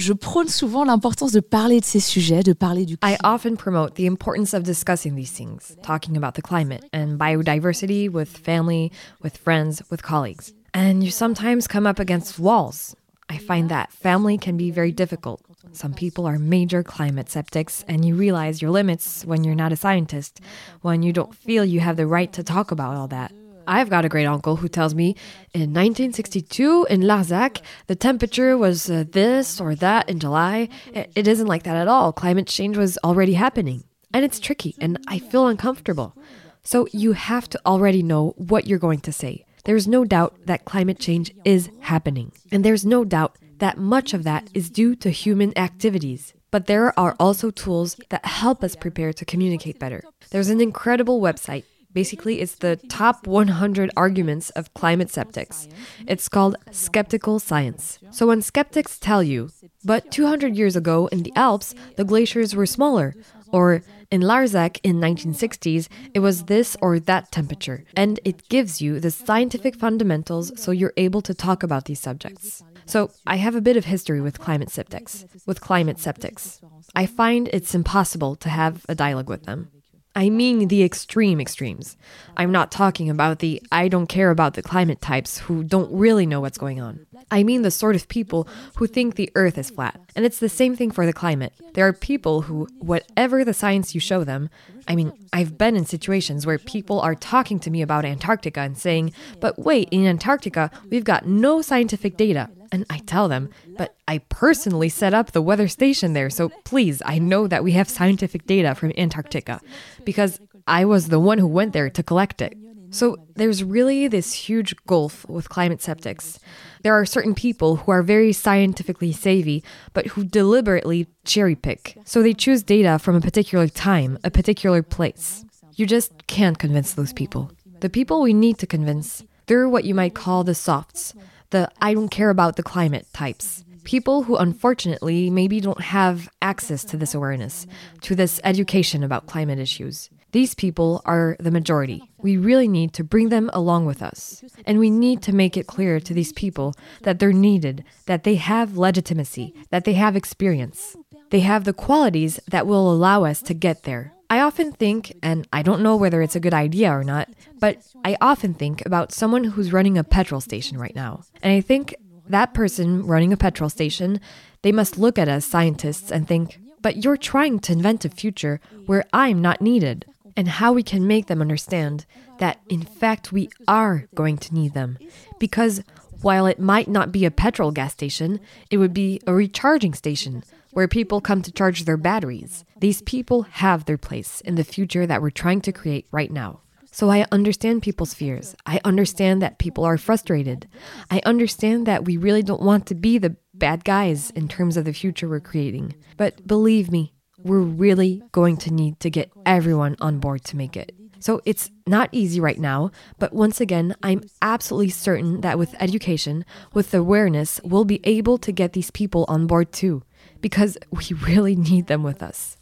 Je 0.00 0.12
prône 0.12 0.48
souvent 0.48 0.84
l'importance 0.84 1.32
de 1.32 1.40
parler 1.40 1.80
de 1.80 1.84
ces 1.84 2.00
sujets, 2.00 2.42
de 2.42 2.52
parler 2.52 2.84
du 2.84 2.96
I 3.02 3.16
often 3.22 3.56
promote 3.56 3.94
the 3.94 4.06
importance 4.06 4.54
of 4.54 4.62
discussing 4.62 5.14
these 5.14 5.32
things, 5.32 5.76
talking 5.82 6.16
about 6.16 6.34
the 6.34 6.42
climate 6.42 6.84
and 6.92 7.18
biodiversity 7.18 8.08
with 8.08 8.28
family, 8.28 8.90
with 9.22 9.36
friends, 9.36 9.82
with 9.90 10.02
colleagues. 10.02 10.52
And 10.72 11.02
you 11.02 11.10
sometimes 11.10 11.66
come 11.66 11.86
up 11.86 11.98
against 11.98 12.38
walls. 12.38 12.94
I 13.28 13.38
find 13.38 13.68
that 13.68 13.92
family 13.92 14.38
can 14.38 14.56
be 14.56 14.70
very 14.70 14.92
difficult. 14.92 15.40
Some 15.72 15.94
people 15.94 16.26
are 16.26 16.38
major 16.38 16.82
climate 16.82 17.30
skeptics, 17.30 17.84
and 17.86 18.04
you 18.04 18.16
realize 18.16 18.60
your 18.60 18.70
limits 18.70 19.24
when 19.24 19.44
you're 19.44 19.54
not 19.54 19.72
a 19.72 19.76
scientist, 19.76 20.40
when 20.82 21.02
you 21.02 21.12
don't 21.12 21.34
feel 21.34 21.64
you 21.64 21.80
have 21.80 21.96
the 21.96 22.06
right 22.06 22.32
to 22.32 22.42
talk 22.42 22.72
about 22.72 22.96
all 22.96 23.08
that. 23.08 23.32
I've 23.70 23.88
got 23.88 24.04
a 24.04 24.08
great 24.08 24.26
uncle 24.26 24.56
who 24.56 24.68
tells 24.68 24.96
me 24.96 25.10
in 25.54 25.72
1962 25.72 26.88
in 26.90 27.02
Larzac, 27.02 27.60
the 27.86 27.94
temperature 27.94 28.58
was 28.58 28.90
uh, 28.90 29.04
this 29.08 29.60
or 29.60 29.76
that 29.76 30.08
in 30.08 30.18
July. 30.18 30.68
It, 30.92 31.12
it 31.14 31.28
isn't 31.28 31.46
like 31.46 31.62
that 31.62 31.76
at 31.76 31.86
all. 31.86 32.12
Climate 32.12 32.48
change 32.48 32.76
was 32.76 32.98
already 33.04 33.34
happening. 33.34 33.84
And 34.12 34.24
it's 34.24 34.40
tricky, 34.40 34.74
and 34.80 34.98
I 35.06 35.20
feel 35.20 35.46
uncomfortable. 35.46 36.16
So 36.64 36.88
you 36.92 37.12
have 37.12 37.48
to 37.50 37.60
already 37.64 38.02
know 38.02 38.34
what 38.36 38.66
you're 38.66 38.80
going 38.80 39.02
to 39.02 39.12
say. 39.12 39.44
There's 39.64 39.86
no 39.86 40.04
doubt 40.04 40.34
that 40.46 40.64
climate 40.64 40.98
change 40.98 41.32
is 41.44 41.70
happening. 41.78 42.32
And 42.50 42.64
there's 42.64 42.84
no 42.84 43.04
doubt 43.04 43.36
that 43.58 43.78
much 43.78 44.12
of 44.12 44.24
that 44.24 44.50
is 44.52 44.68
due 44.68 44.96
to 44.96 45.10
human 45.10 45.56
activities. 45.56 46.34
But 46.50 46.66
there 46.66 46.98
are 46.98 47.14
also 47.20 47.52
tools 47.52 48.00
that 48.08 48.24
help 48.24 48.64
us 48.64 48.74
prepare 48.74 49.12
to 49.12 49.24
communicate 49.24 49.78
better. 49.78 50.02
There's 50.30 50.48
an 50.48 50.60
incredible 50.60 51.20
website 51.20 51.62
Basically, 51.92 52.40
it's 52.40 52.54
the 52.54 52.76
top 52.88 53.26
100 53.26 53.90
arguments 53.96 54.50
of 54.50 54.72
climate 54.74 55.10
skeptics. 55.10 55.68
It's 56.06 56.28
called 56.28 56.56
skeptical 56.70 57.40
science. 57.40 57.98
So 58.10 58.28
when 58.28 58.42
skeptics 58.42 58.98
tell 58.98 59.22
you, 59.22 59.50
but 59.84 60.10
200 60.10 60.56
years 60.56 60.76
ago 60.76 61.08
in 61.08 61.22
the 61.22 61.32
Alps, 61.34 61.74
the 61.96 62.04
glaciers 62.04 62.54
were 62.54 62.66
smaller, 62.66 63.14
or 63.52 63.82
in 64.10 64.20
Larzac 64.20 64.78
in 64.82 65.00
1960s, 65.00 65.88
it 66.14 66.20
was 66.20 66.44
this 66.44 66.76
or 66.80 66.98
that 67.00 67.30
temperature, 67.32 67.84
and 67.96 68.18
it 68.24 68.48
gives 68.48 68.80
you 68.80 69.00
the 69.00 69.10
scientific 69.10 69.76
fundamentals 69.76 70.52
so 70.60 70.70
you're 70.70 70.92
able 70.96 71.22
to 71.22 71.34
talk 71.34 71.62
about 71.62 71.84
these 71.84 72.00
subjects. 72.00 72.62
So, 72.86 73.10
I 73.26 73.36
have 73.36 73.54
a 73.54 73.60
bit 73.60 73.76
of 73.76 73.84
history 73.84 74.20
with 74.20 74.40
climate 74.40 74.70
skeptics. 74.70 75.24
With 75.46 75.60
climate 75.60 76.00
skeptics, 76.00 76.60
I 76.94 77.06
find 77.06 77.48
it's 77.52 77.74
impossible 77.74 78.34
to 78.36 78.48
have 78.48 78.84
a 78.88 78.96
dialogue 78.96 79.28
with 79.28 79.44
them. 79.44 79.70
I 80.14 80.28
mean 80.28 80.68
the 80.68 80.82
extreme 80.82 81.40
extremes. 81.40 81.96
I'm 82.36 82.50
not 82.50 82.72
talking 82.72 83.08
about 83.08 83.38
the 83.38 83.62
I 83.70 83.88
don't 83.88 84.08
care 84.08 84.30
about 84.30 84.54
the 84.54 84.62
climate 84.62 85.00
types 85.00 85.38
who 85.38 85.62
don't 85.62 85.90
really 85.92 86.26
know 86.26 86.40
what's 86.40 86.58
going 86.58 86.80
on. 86.80 87.06
I 87.30 87.42
mean 87.42 87.62
the 87.62 87.70
sort 87.70 87.96
of 87.96 88.08
people 88.08 88.48
who 88.76 88.86
think 88.86 89.14
the 89.14 89.30
earth 89.34 89.58
is 89.58 89.70
flat. 89.70 90.00
And 90.16 90.24
it's 90.24 90.38
the 90.38 90.48
same 90.48 90.76
thing 90.76 90.90
for 90.90 91.06
the 91.06 91.12
climate. 91.12 91.52
There 91.74 91.86
are 91.86 91.92
people 91.92 92.42
who, 92.42 92.66
whatever 92.78 93.44
the 93.44 93.54
science 93.54 93.94
you 93.94 94.00
show 94.00 94.24
them, 94.24 94.50
I 94.88 94.96
mean, 94.96 95.12
I've 95.32 95.56
been 95.56 95.76
in 95.76 95.86
situations 95.86 96.46
where 96.46 96.58
people 96.58 97.00
are 97.00 97.14
talking 97.14 97.60
to 97.60 97.70
me 97.70 97.80
about 97.82 98.04
Antarctica 98.04 98.60
and 98.60 98.76
saying, 98.76 99.12
but 99.40 99.58
wait, 99.58 99.88
in 99.90 100.06
Antarctica, 100.06 100.70
we've 100.90 101.04
got 101.04 101.26
no 101.26 101.62
scientific 101.62 102.16
data. 102.16 102.48
And 102.72 102.86
I 102.88 102.98
tell 102.98 103.28
them, 103.28 103.50
but 103.76 103.94
I 104.06 104.18
personally 104.18 104.88
set 104.88 105.14
up 105.14 105.32
the 105.32 105.42
weather 105.42 105.68
station 105.68 106.12
there, 106.12 106.30
so 106.30 106.50
please, 106.64 107.02
I 107.04 107.18
know 107.18 107.46
that 107.46 107.64
we 107.64 107.72
have 107.72 107.88
scientific 107.88 108.46
data 108.46 108.74
from 108.74 108.92
Antarctica 108.96 109.60
because 110.04 110.40
I 110.66 110.84
was 110.84 111.08
the 111.08 111.18
one 111.18 111.38
who 111.38 111.48
went 111.48 111.72
there 111.72 111.90
to 111.90 112.02
collect 112.02 112.40
it. 112.40 112.56
So 112.90 113.16
there's 113.36 113.62
really 113.62 114.08
this 114.08 114.32
huge 114.32 114.74
gulf 114.86 115.28
with 115.28 115.48
climate 115.48 115.80
skeptics. 115.80 116.40
There 116.82 116.94
are 116.94 117.06
certain 117.06 117.34
people 117.34 117.76
who 117.76 117.92
are 117.92 118.02
very 118.02 118.32
scientifically 118.32 119.12
savvy, 119.12 119.62
but 119.92 120.06
who 120.08 120.24
deliberately 120.24 121.06
cherry 121.24 121.54
pick. 121.54 121.96
So 122.04 122.22
they 122.22 122.34
choose 122.34 122.62
data 122.62 122.98
from 122.98 123.14
a 123.14 123.20
particular 123.20 123.68
time, 123.68 124.18
a 124.24 124.30
particular 124.30 124.82
place. 124.82 125.44
You 125.76 125.86
just 125.86 126.26
can't 126.26 126.58
convince 126.58 126.94
those 126.94 127.12
people. 127.12 127.52
The 127.80 127.88
people 127.88 128.22
we 128.22 128.34
need 128.34 128.58
to 128.58 128.66
convince, 128.66 129.24
they're 129.46 129.68
what 129.68 129.84
you 129.84 129.94
might 129.94 130.14
call 130.14 130.44
the 130.44 130.54
softs, 130.54 131.14
the 131.50 131.70
I 131.80 131.94
don't 131.94 132.10
care 132.10 132.30
about 132.30 132.56
the 132.56 132.62
climate 132.62 133.06
types. 133.12 133.64
People 133.84 134.24
who 134.24 134.36
unfortunately 134.36 135.30
maybe 135.30 135.60
don't 135.60 135.80
have 135.80 136.28
access 136.42 136.84
to 136.84 136.96
this 136.96 137.14
awareness, 137.14 137.66
to 138.02 138.14
this 138.14 138.40
education 138.44 139.02
about 139.02 139.26
climate 139.26 139.58
issues. 139.58 140.10
These 140.32 140.54
people 140.54 141.02
are 141.04 141.36
the 141.40 141.50
majority. 141.50 142.10
We 142.18 142.36
really 142.36 142.68
need 142.68 142.92
to 142.94 143.04
bring 143.04 143.30
them 143.30 143.50
along 143.52 143.86
with 143.86 144.02
us. 144.02 144.44
And 144.64 144.78
we 144.78 144.90
need 144.90 145.22
to 145.22 145.34
make 145.34 145.56
it 145.56 145.66
clear 145.66 145.98
to 146.00 146.14
these 146.14 146.32
people 146.32 146.74
that 147.02 147.18
they're 147.18 147.32
needed, 147.32 147.84
that 148.06 148.24
they 148.24 148.36
have 148.36 148.76
legitimacy, 148.76 149.54
that 149.70 149.84
they 149.84 149.94
have 149.94 150.16
experience. 150.16 150.96
They 151.30 151.40
have 151.40 151.64
the 151.64 151.72
qualities 151.72 152.38
that 152.48 152.66
will 152.66 152.92
allow 152.92 153.24
us 153.24 153.42
to 153.42 153.54
get 153.54 153.82
there. 153.84 154.12
I 154.28 154.40
often 154.40 154.70
think, 154.70 155.16
and 155.22 155.48
I 155.52 155.62
don't 155.62 155.82
know 155.82 155.96
whether 155.96 156.22
it's 156.22 156.36
a 156.36 156.40
good 156.40 156.54
idea 156.54 156.92
or 156.92 157.02
not, 157.02 157.28
but 157.58 157.78
I 158.04 158.16
often 158.20 158.54
think 158.54 158.86
about 158.86 159.12
someone 159.12 159.42
who's 159.42 159.72
running 159.72 159.98
a 159.98 160.04
petrol 160.04 160.40
station 160.40 160.78
right 160.78 160.94
now. 160.94 161.24
And 161.42 161.52
I 161.52 161.60
think 161.60 161.96
that 162.28 162.54
person 162.54 163.04
running 163.04 163.32
a 163.32 163.36
petrol 163.36 163.68
station, 163.68 164.20
they 164.62 164.70
must 164.70 164.98
look 164.98 165.18
at 165.18 165.28
us 165.28 165.44
scientists 165.44 166.12
and 166.12 166.28
think, 166.28 166.60
but 166.80 167.02
you're 167.02 167.16
trying 167.16 167.58
to 167.60 167.72
invent 167.72 168.04
a 168.04 168.08
future 168.08 168.60
where 168.86 169.04
I'm 169.12 169.42
not 169.42 169.60
needed 169.60 170.06
and 170.36 170.48
how 170.48 170.72
we 170.72 170.82
can 170.82 171.06
make 171.06 171.26
them 171.26 171.40
understand 171.40 172.06
that, 172.38 172.60
in 172.68 172.82
fact, 172.82 173.32
we 173.32 173.50
are 173.68 174.06
going 174.14 174.38
to 174.38 174.54
need 174.54 174.74
them. 174.74 174.98
Because 175.38 175.82
while 176.22 176.46
it 176.46 176.58
might 176.58 176.88
not 176.88 177.12
be 177.12 177.24
a 177.24 177.30
petrol 177.30 177.70
gas 177.70 177.92
station, 177.92 178.40
it 178.70 178.76
would 178.76 178.94
be 178.94 179.20
a 179.26 179.32
recharging 179.32 179.94
station 179.94 180.44
where 180.72 180.88
people 180.88 181.20
come 181.20 181.42
to 181.42 181.52
charge 181.52 181.84
their 181.84 181.96
batteries. 181.96 182.64
These 182.78 183.02
people 183.02 183.42
have 183.42 183.84
their 183.84 183.98
place 183.98 184.40
in 184.42 184.54
the 184.54 184.64
future 184.64 185.06
that 185.06 185.20
we're 185.20 185.30
trying 185.30 185.60
to 185.62 185.72
create 185.72 186.06
right 186.12 186.30
now. 186.30 186.60
So 186.92 187.08
I 187.08 187.26
understand 187.30 187.82
people's 187.82 188.14
fears. 188.14 188.56
I 188.66 188.80
understand 188.84 189.42
that 189.42 189.58
people 189.58 189.84
are 189.84 189.96
frustrated. 189.96 190.68
I 191.10 191.20
understand 191.24 191.86
that 191.86 192.04
we 192.04 192.16
really 192.16 192.42
don't 192.42 192.62
want 192.62 192.86
to 192.86 192.94
be 192.94 193.16
the 193.18 193.36
bad 193.54 193.84
guys 193.84 194.30
in 194.30 194.48
terms 194.48 194.76
of 194.76 194.84
the 194.84 194.92
future 194.92 195.28
we're 195.28 195.40
creating. 195.40 195.94
But 196.16 196.46
believe 196.46 196.90
me, 196.90 197.12
we're 197.44 197.60
really 197.60 198.22
going 198.32 198.56
to 198.58 198.72
need 198.72 199.00
to 199.00 199.10
get 199.10 199.30
everyone 199.46 199.96
on 200.00 200.18
board 200.18 200.44
to 200.44 200.56
make 200.56 200.76
it. 200.76 200.94
So 201.20 201.42
it's 201.44 201.70
not 201.86 202.08
easy 202.12 202.40
right 202.40 202.58
now, 202.58 202.90
but 203.18 203.34
once 203.34 203.60
again, 203.60 203.94
I'm 204.02 204.22
absolutely 204.40 204.88
certain 204.88 205.42
that 205.42 205.58
with 205.58 205.74
education, 205.78 206.46
with 206.72 206.94
awareness, 206.94 207.60
we'll 207.62 207.84
be 207.84 208.00
able 208.04 208.38
to 208.38 208.52
get 208.52 208.72
these 208.72 208.90
people 208.90 209.26
on 209.28 209.46
board 209.46 209.70
too, 209.70 210.02
because 210.40 210.78
we 210.90 211.14
really 211.26 211.54
need 211.54 211.86
them 211.88 212.02
with 212.02 212.22
us. 212.22 212.56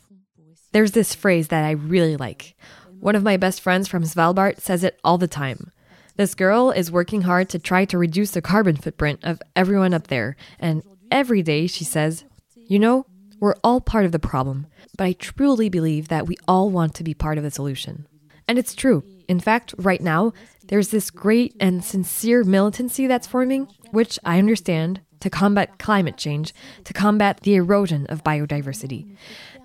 There's 0.72 0.92
this 0.92 1.14
phrase 1.14 1.48
that 1.48 1.64
I 1.64 1.70
really 1.70 2.16
like. 2.16 2.56
One 2.98 3.14
of 3.14 3.22
my 3.22 3.36
best 3.36 3.60
friends 3.60 3.86
from 3.86 4.02
Svalbard 4.02 4.60
says 4.60 4.82
it 4.82 4.98
all 5.04 5.18
the 5.18 5.28
time. 5.28 5.70
This 6.16 6.34
girl 6.34 6.72
is 6.72 6.90
working 6.90 7.22
hard 7.22 7.48
to 7.50 7.60
try 7.60 7.84
to 7.84 7.96
reduce 7.96 8.32
the 8.32 8.42
carbon 8.42 8.74
footprint 8.74 9.20
of 9.22 9.40
everyone 9.54 9.94
up 9.94 10.08
there, 10.08 10.34
and 10.58 10.82
every 11.12 11.44
day 11.44 11.68
she 11.68 11.84
says, 11.84 12.24
You 12.56 12.80
know, 12.80 13.06
we're 13.41 13.55
all 13.62 13.80
part 13.80 14.05
of 14.05 14.12
the 14.12 14.18
problem, 14.18 14.66
but 14.97 15.05
I 15.05 15.12
truly 15.12 15.68
believe 15.68 16.09
that 16.09 16.26
we 16.26 16.36
all 16.47 16.70
want 16.70 16.95
to 16.95 17.05
be 17.05 17.14
part 17.14 17.39
of 17.39 17.45
the 17.45 17.51
solution. 17.51 18.07
And 18.47 18.59
it's 18.59 18.74
true. 18.74 19.05
In 19.28 19.41
fact, 19.41 19.74
right 19.76 20.01
now, 20.01 20.32
there's 20.68 20.89
this 20.89 21.11
great 21.11 21.55
and 21.61 21.84
sincere 21.84 22.45
militancy 22.45 23.07
that's 23.07 23.26
forming, 23.26 23.68
which 23.91 24.18
I 24.24 24.39
understand, 24.39 25.03
to 25.20 25.30
combat 25.30 25.78
climate 25.78 26.16
change, 26.16 26.55
to 26.84 26.93
combat 26.93 27.41
the 27.43 27.57
erosion 27.57 28.07
of 28.07 28.24
biodiversity. 28.24 29.16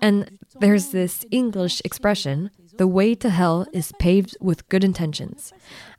And 0.02 0.38
there's 0.60 0.88
this 0.88 1.24
English 1.30 1.80
expression 1.84 2.50
the 2.76 2.88
way 2.88 3.14
to 3.14 3.30
hell 3.30 3.66
is 3.72 3.92
paved 3.98 4.36
with 4.40 4.68
good 4.68 4.84
intentions. 4.84 5.52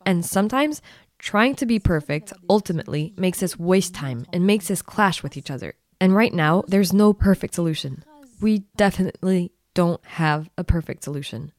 And 0.05 0.25
sometimes 0.25 0.81
trying 1.17 1.55
to 1.55 1.65
be 1.65 1.79
perfect 1.79 2.33
ultimately 2.49 3.13
makes 3.17 3.41
us 3.41 3.57
waste 3.57 3.93
time 3.93 4.25
and 4.33 4.45
makes 4.45 4.69
us 4.69 4.81
clash 4.81 5.23
with 5.23 5.37
each 5.37 5.49
other. 5.49 5.75
And 6.05 6.15
right 6.15 6.35
now, 6.35 6.63
there's 6.67 6.93
no 6.93 7.13
perfect 7.13 7.55
solution. 7.55 8.03
We 8.39 8.59
definitely 8.77 9.51
don't 9.73 10.05
have 10.05 10.51
a 10.55 10.63
perfect 10.63 11.03
solution. 11.03 11.51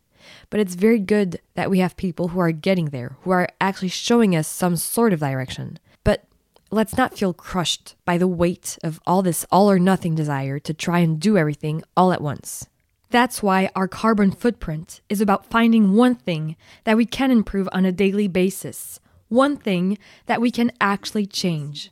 But 0.51 0.61
it's 0.61 0.77
very 0.77 1.01
good 1.01 1.41
that 1.57 1.69
we 1.69 1.81
have 1.81 1.97
people 1.97 2.29
who 2.29 2.39
are 2.39 2.53
getting 2.53 2.91
there, 2.91 3.17
who 3.23 3.33
are 3.33 3.49
actually 3.61 3.89
showing 3.89 4.37
us 4.37 4.47
some 4.47 4.77
sort 4.77 5.13
of 5.13 5.19
direction. 5.19 5.81
But 6.05 6.29
let's 6.71 6.97
not 6.97 7.19
feel 7.19 7.35
crushed 7.35 7.97
by 8.05 8.19
the 8.19 8.29
weight 8.29 8.79
of 8.85 9.01
all 9.05 9.21
this 9.21 9.45
all 9.51 9.69
or 9.69 9.81
nothing 9.81 10.15
desire 10.15 10.61
to 10.61 10.73
try 10.73 11.01
and 11.01 11.19
do 11.19 11.37
everything 11.37 11.83
all 11.97 12.13
at 12.13 12.21
once. 12.21 12.69
That's 13.11 13.43
why 13.43 13.71
our 13.75 13.89
carbon 13.89 14.31
footprint 14.31 15.01
is 15.09 15.21
about 15.21 15.51
finding 15.51 15.95
one 15.95 16.15
thing 16.15 16.55
that 16.85 16.97
we 16.97 17.05
can 17.05 17.33
improve 17.33 17.69
on 17.73 17.85
a 17.85 17.91
daily 17.91 18.29
basis, 18.29 19.01
one 19.27 19.57
thing 19.57 19.99
that 20.27 20.41
we 20.41 20.53
can 20.53 20.71
actually 20.81 21.27
change. 21.27 21.91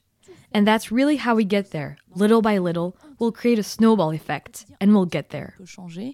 And 0.54 0.64
that's 0.64 0.92
really 0.92 1.16
how 1.16 1.34
we 1.34 1.44
get 1.44 1.72
there. 1.72 1.96
Little 2.14 2.40
by 2.40 2.58
little, 2.58 2.94
we'll 3.18 3.32
create 3.32 3.58
a 3.58 3.64
snowball 3.64 4.12
effect 4.12 4.66
and 4.80 4.92
we'll 4.94 5.04
get 5.04 5.30
there. 5.30 5.54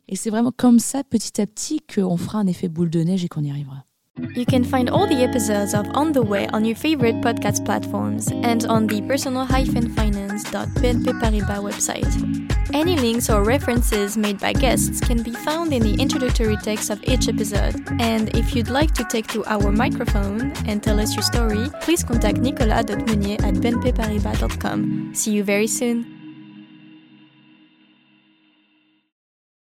Et 0.09 0.17
c'est 0.17 0.31
vraiment 0.31 0.53
comme 0.57 0.79
ça, 0.79 1.05
petit 1.05 1.41
à 1.41 1.47
petit, 1.47 1.81
qu'on 1.81 2.17
fera 2.17 2.39
un 2.39 2.47
effet 2.47 2.69
boule 2.69 2.89
de 2.89 3.01
neige 3.01 3.25
et 3.25 3.29
qu'on 3.29 3.45
y 3.45 3.51
arrivera. 3.51 3.85
You 4.19 4.45
can 4.45 4.65
find 4.65 4.91
all 4.91 5.07
the 5.07 5.23
episodes 5.23 5.73
of 5.75 5.87
On 5.95 6.13
the 6.13 6.23
Way 6.23 6.49
on 6.49 6.65
your 6.65 6.77
favorite 6.77 7.17
podcast 7.17 7.65
platforms 7.65 8.29
and 8.31 8.65
on 8.67 8.87
the 8.87 9.01
personal-finance.bnp 9.03 11.21
Paribas 11.21 11.63
website. 11.63 12.47
Any 12.75 12.97
links 12.97 13.31
or 13.31 13.45
references 13.45 14.17
made 14.17 14.39
by 14.39 14.53
guests 14.53 15.01
can 15.01 15.23
be 15.23 15.33
found 15.33 15.73
in 15.73 15.83
the 15.83 15.95
introductory 15.95 16.57
text 16.57 16.91
of 16.91 17.03
each 17.05 17.29
episode. 17.29 17.77
And 18.01 18.35
if 18.37 18.55
you'd 18.55 18.69
like 18.69 18.93
to 18.95 19.05
take 19.05 19.27
to 19.29 19.45
our 19.47 19.73
microphone 19.73 20.53
and 20.67 20.83
tell 20.83 21.01
us 21.01 21.15
your 21.15 21.23
story, 21.23 21.69
please 21.81 22.05
contact 22.05 22.39
nicolas.meunier 22.39 23.39
at 23.43 23.55
bnpparibas.com. 23.55 25.15
See 25.15 25.33
you 25.33 25.45
very 25.45 25.67
soon! 25.67 26.20